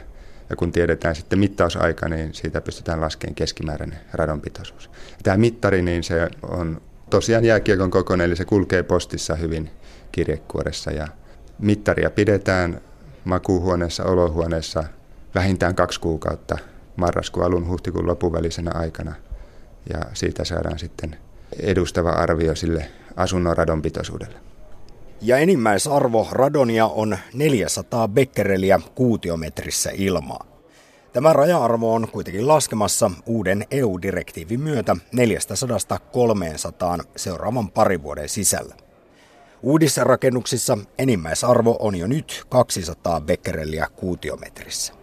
ja 0.50 0.56
kun 0.56 0.72
tiedetään 0.72 1.16
sitten 1.16 1.40
mittausaika, 1.40 2.10
niin 2.10 2.34
siitä 2.34 2.62
pystytään 2.62 3.02
laskemaan 3.02 3.36
keskimääräinen 3.36 4.00
radonpitoisuus. 4.14 4.90
Tämä 5.24 5.38
mittari, 5.38 5.82
niin 5.82 6.04
se 6.04 6.28
on 6.42 6.82
tosiaan 7.10 7.46
jääkiekon 7.46 7.92
kokoinen, 7.92 8.26
eli 8.26 8.36
se 8.36 8.46
kulkee 8.46 8.84
postissa 8.84 9.36
hyvin 9.36 9.70
kirjekuoressa 10.12 10.92
ja 10.92 11.08
mittaria 11.60 12.10
pidetään 12.10 12.82
makuuhuoneessa, 13.24 14.04
olohuoneessa 14.04 14.84
vähintään 15.36 15.76
kaksi 15.76 16.00
kuukautta 16.00 16.58
marraskuun 16.96 17.46
alun 17.46 17.68
huhtikuun 17.68 18.08
lopuvälisenä 18.08 18.72
aikana. 18.74 19.16
Ja 19.94 20.00
siitä 20.14 20.44
saadaan 20.44 20.80
sitten 20.80 21.18
edustava 21.60 22.10
arvio 22.10 22.56
sille 22.56 22.92
asunnon 23.16 23.58
radonpitoisuudelle. 23.58 24.36
Ja 25.22 25.38
enimmäisarvo 25.38 26.28
radonia 26.32 26.86
on 26.86 27.18
400 27.34 28.08
becquerelia 28.08 28.80
kuutiometrissä 28.96 29.92
ilmaa. 29.94 30.46
Tämä 31.14 31.34
raja-arvo 31.34 31.94
on 31.94 32.08
kuitenkin 32.12 32.48
laskemassa 32.48 33.12
uuden 33.26 33.66
EU-direktiivin 33.72 34.60
myötä 34.62 34.96
400-300 37.02 37.06
seuraavan 37.16 37.72
parin 37.72 38.04
vuoden 38.04 38.30
sisällä. 38.30 38.76
Uudissa 39.64 40.04
rakennuksissa 40.04 40.78
enimmäisarvo 40.98 41.78
on 41.80 41.96
jo 41.96 42.08
nyt 42.08 42.46
200 42.50 43.22
becquerelia 43.22 43.88
kuutiometrissä. 43.96 44.99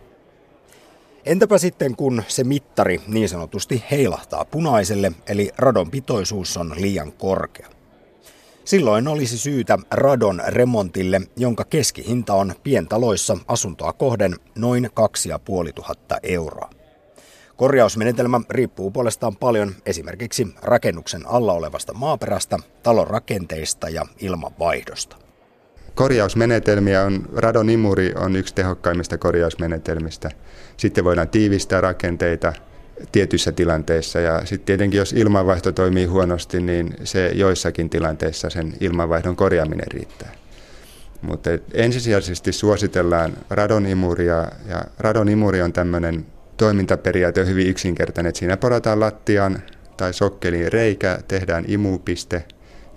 Entäpä 1.26 1.58
sitten 1.58 1.96
kun 1.96 2.22
se 2.28 2.44
mittari 2.44 3.00
niin 3.06 3.28
sanotusti 3.28 3.84
heilahtaa 3.90 4.44
punaiselle, 4.44 5.12
eli 5.28 5.50
radon 5.58 5.90
pitoisuus 5.90 6.56
on 6.56 6.74
liian 6.76 7.12
korkea? 7.12 7.68
Silloin 8.64 9.08
olisi 9.08 9.38
syytä 9.38 9.78
radon 9.90 10.42
remontille, 10.46 11.20
jonka 11.36 11.64
keskihinta 11.64 12.34
on 12.34 12.54
pientaloissa 12.62 13.38
asuntoa 13.48 13.92
kohden 13.92 14.36
noin 14.54 14.90
2500 14.94 16.18
euroa. 16.22 16.70
Korjausmenetelmä 17.56 18.40
riippuu 18.50 18.90
puolestaan 18.90 19.36
paljon 19.36 19.74
esimerkiksi 19.86 20.46
rakennuksen 20.62 21.26
alla 21.26 21.52
olevasta 21.52 21.94
maaperästä, 21.94 22.58
talon 22.82 23.06
rakenteista 23.06 23.88
ja 23.88 24.06
ilmanvaihdosta. 24.20 25.25
Korjausmenetelmiä 25.96 27.02
on, 27.02 27.28
radonimuri 27.36 28.12
on 28.16 28.36
yksi 28.36 28.54
tehokkaimmista 28.54 29.18
korjausmenetelmistä. 29.18 30.30
Sitten 30.76 31.04
voidaan 31.04 31.28
tiivistää 31.28 31.80
rakenteita 31.80 32.52
tietyissä 33.12 33.52
tilanteissa 33.52 34.20
ja 34.20 34.44
sitten 34.44 34.66
tietenkin 34.66 34.98
jos 34.98 35.12
ilmanvaihto 35.12 35.72
toimii 35.72 36.06
huonosti, 36.06 36.60
niin 36.60 36.94
se 37.04 37.30
joissakin 37.34 37.90
tilanteissa 37.90 38.50
sen 38.50 38.72
ilmanvaihdon 38.80 39.36
korjaaminen 39.36 39.86
riittää. 39.92 40.32
Mutta 41.22 41.50
ensisijaisesti 41.74 42.52
suositellaan 42.52 43.32
radonimuria 43.50 44.48
ja 44.68 44.84
radonimuri 44.98 45.62
on 45.62 45.72
tämmöinen 45.72 46.26
toimintaperiaate 46.56 47.40
on 47.40 47.48
hyvin 47.48 47.66
yksinkertainen, 47.66 48.28
että 48.28 48.38
siinä 48.38 48.56
porataan 48.56 49.00
lattiaan 49.00 49.62
tai 49.96 50.14
sokkeliin 50.14 50.72
reikä, 50.72 51.18
tehdään 51.28 51.64
imupiste 51.68 52.44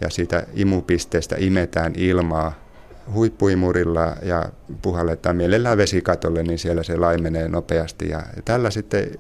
ja 0.02 0.10
siitä 0.10 0.48
imupisteestä 0.54 1.36
imetään 1.40 1.94
ilmaa 1.98 2.69
huippuimurilla 3.14 4.16
ja 4.22 4.50
puhalletaan 4.82 5.36
mielellään 5.36 5.78
vesikatolle, 5.78 6.44
niin 6.44 6.60
siellä 6.60 6.84
se 6.84 6.98
laimenee 6.98 7.48
nopeasti. 7.48 8.10
Ja 8.10 8.24
tällä 8.46 8.72
sitten 8.72 9.20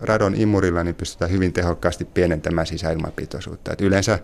radon 0.00 0.34
imurilla 0.34 0.84
niin 0.84 0.94
pystytään 0.94 1.30
hyvin 1.30 1.52
tehokkaasti 1.52 2.04
pienentämään 2.04 2.66
sisäilmapitoisuutta. 2.66 3.72
Et 3.72 3.80
yleensä 3.80 4.18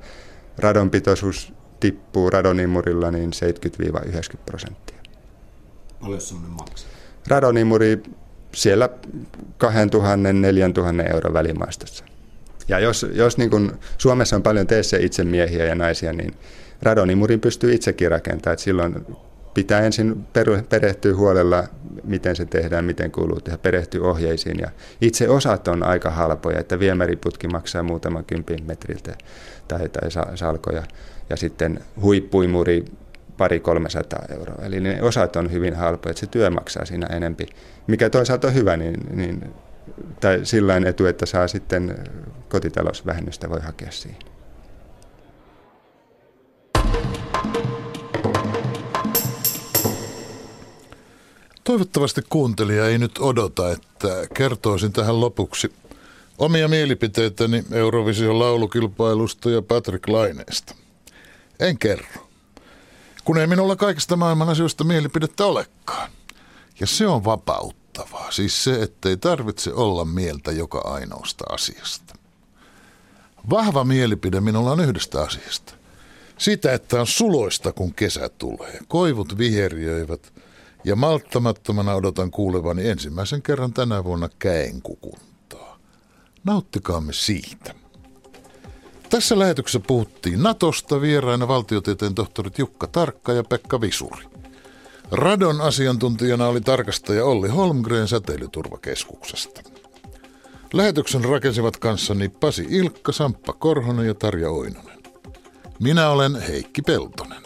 radon 0.59 0.91
pitoisuus 0.91 1.53
tippuu 1.81 2.31
radonimurilla 2.31 3.11
niin 3.11 3.31
70-90 4.35 4.37
prosenttia. 4.47 4.97
Paljon 6.01 6.21
semmoinen 6.21 6.57
maksaa? 6.57 6.91
Radonimuri 7.29 8.03
siellä 8.55 8.89
2000-4000 11.09 11.13
euron 11.15 11.33
välimaastossa. 11.33 12.05
Ja 12.69 12.79
jos, 12.79 13.07
jos 13.13 13.39
niin 13.39 13.51
kun 13.51 13.79
Suomessa 13.99 14.37
on 14.37 14.43
paljon 14.43 14.67
teissä 14.67 14.97
itsemiehiä 15.01 15.65
ja 15.65 15.75
naisia, 15.75 16.13
niin 16.13 16.35
radonimurin 16.83 17.41
pystyy 17.41 17.75
itsekin 17.75 18.11
rakentamaan. 18.11 18.59
Silloin 18.59 19.07
pitää 19.55 19.81
ensin 19.81 20.27
perehtyä 20.69 21.15
huolella, 21.15 21.65
miten 22.05 22.37
se 22.37 22.45
tehdään, 22.45 22.85
miten 22.85 23.11
kuuluu 23.11 23.41
tehdä, 23.41 23.59
perehtyä 23.59 24.03
ohjeisiin. 24.03 24.59
Ja 24.59 24.71
itse 25.01 25.29
osat 25.29 25.69
on 25.69 25.83
aika 25.83 26.11
halpoja, 26.11 26.61
että 26.61 26.79
viemäriputki 26.79 27.49
maksaa 27.49 27.83
muutaman 27.83 28.25
kympin 28.25 28.65
metriltä 28.67 29.15
tai, 29.69 29.89
tai 29.89 30.11
salkoja. 30.35 30.83
Ja 31.31 31.37
sitten 31.37 31.81
huippuimuri 32.03 32.85
pari 33.37 33.61
300 33.61 34.23
euroa. 34.29 34.65
Eli 34.65 34.81
ne 34.81 35.03
osat 35.03 35.37
on 35.37 35.53
hyvin 35.53 35.75
halpoja, 35.77 36.11
että 36.11 36.21
se 36.21 36.27
työ 36.27 36.51
maksaa 36.51 36.85
siinä 36.85 37.07
enempi. 37.07 37.47
Mikä 37.87 38.11
toisaalta 38.11 38.49
on 38.49 38.55
hyvä, 38.55 38.77
niin, 38.77 39.01
niin 39.17 39.55
tai 40.21 40.41
sillä 40.43 40.77
etu, 40.87 41.07
että 41.07 41.27
saa 41.27 41.49
sitten 41.49 41.99
kotitalousvähennystä 42.49 43.51
voi 43.51 43.61
hakea 43.61 43.91
siihen. 43.91 44.36
Toivottavasti 51.67 52.23
kuuntelija 52.29 52.89
ei 52.89 52.99
nyt 52.99 53.19
odota, 53.19 53.73
että 53.73 54.09
kertoisin 54.35 54.93
tähän 54.93 55.21
lopuksi 55.21 55.73
omia 56.39 56.69
mielipiteitäni 56.69 57.65
Eurovision 57.73 58.39
laulukilpailusta 58.39 59.51
ja 59.51 59.63
Patrick 59.63 60.09
Laineesta. 60.09 60.75
En 61.61 61.79
kerro, 61.79 62.29
kun 63.25 63.39
ei 63.39 63.47
minulla 63.47 63.77
kaikista 63.77 64.17
maailman 64.17 64.49
asioista 64.49 64.85
mielipidettä 64.85 65.47
olekaan. 65.47 66.11
Ja 66.81 66.87
se 66.87 67.07
on 67.07 67.25
vapauttavaa, 67.25 68.33
siis 68.33 68.65
se, 68.65 68.83
ettei 68.83 69.17
tarvitse 69.17 69.73
olla 69.73 70.05
mieltä 70.05 70.53
joka 70.53 70.79
ainoasta 70.79 71.45
asiasta. 71.51 72.15
Vahva 73.51 73.85
mielipide 73.85 74.41
minulla 74.41 74.73
on 74.73 74.81
yhdestä 74.81 75.21
asiasta. 75.21 75.75
Sitä, 76.39 76.73
että 76.73 77.01
on 77.01 77.07
suloista, 77.07 77.73
kun 77.73 77.95
kesä 77.95 78.29
tulee. 78.29 78.79
Koivut 78.89 79.39
viheriöivät– 79.39 80.33
ja 80.87 80.97
malttamattomana 80.97 81.95
odotan 81.95 82.31
kuulevani 82.31 82.89
ensimmäisen 82.89 83.43
kerran 83.43 83.73
tänä 83.73 84.05
vuonna 84.05 84.29
käenkukuntaa. 84.39 85.79
Nauttikaamme 86.45 87.13
siitä. 87.13 87.75
Tässä 89.11 89.39
lähetyksessä 89.39 89.81
puhuttiin 89.87 90.43
Natosta 90.43 91.01
vieraina 91.01 91.49
valtiotieteen 91.49 92.15
tohtorit 92.15 92.59
Jukka 92.59 92.87
Tarkka 92.87 93.33
ja 93.33 93.45
Pekka 93.45 93.81
Visuri. 93.81 94.25
Radon 95.11 95.61
asiantuntijana 95.61 96.47
oli 96.47 96.61
tarkastaja 96.61 97.25
Olli 97.25 97.49
Holmgren 97.49 98.09
säteilyturvakeskuksesta. 98.09 99.63
Lähetyksen 100.73 101.25
rakensivat 101.25 101.77
kanssani 101.77 102.29
Pasi 102.29 102.67
Ilkka, 102.71 103.13
Samppa 103.13 103.53
Korhonen 103.53 104.07
ja 104.07 104.15
Tarja 104.15 104.51
Oinonen. 104.51 105.03
Minä 105.81 106.11
olen 106.11 106.37
Heikki 106.41 106.83
Peltonen. 106.83 107.46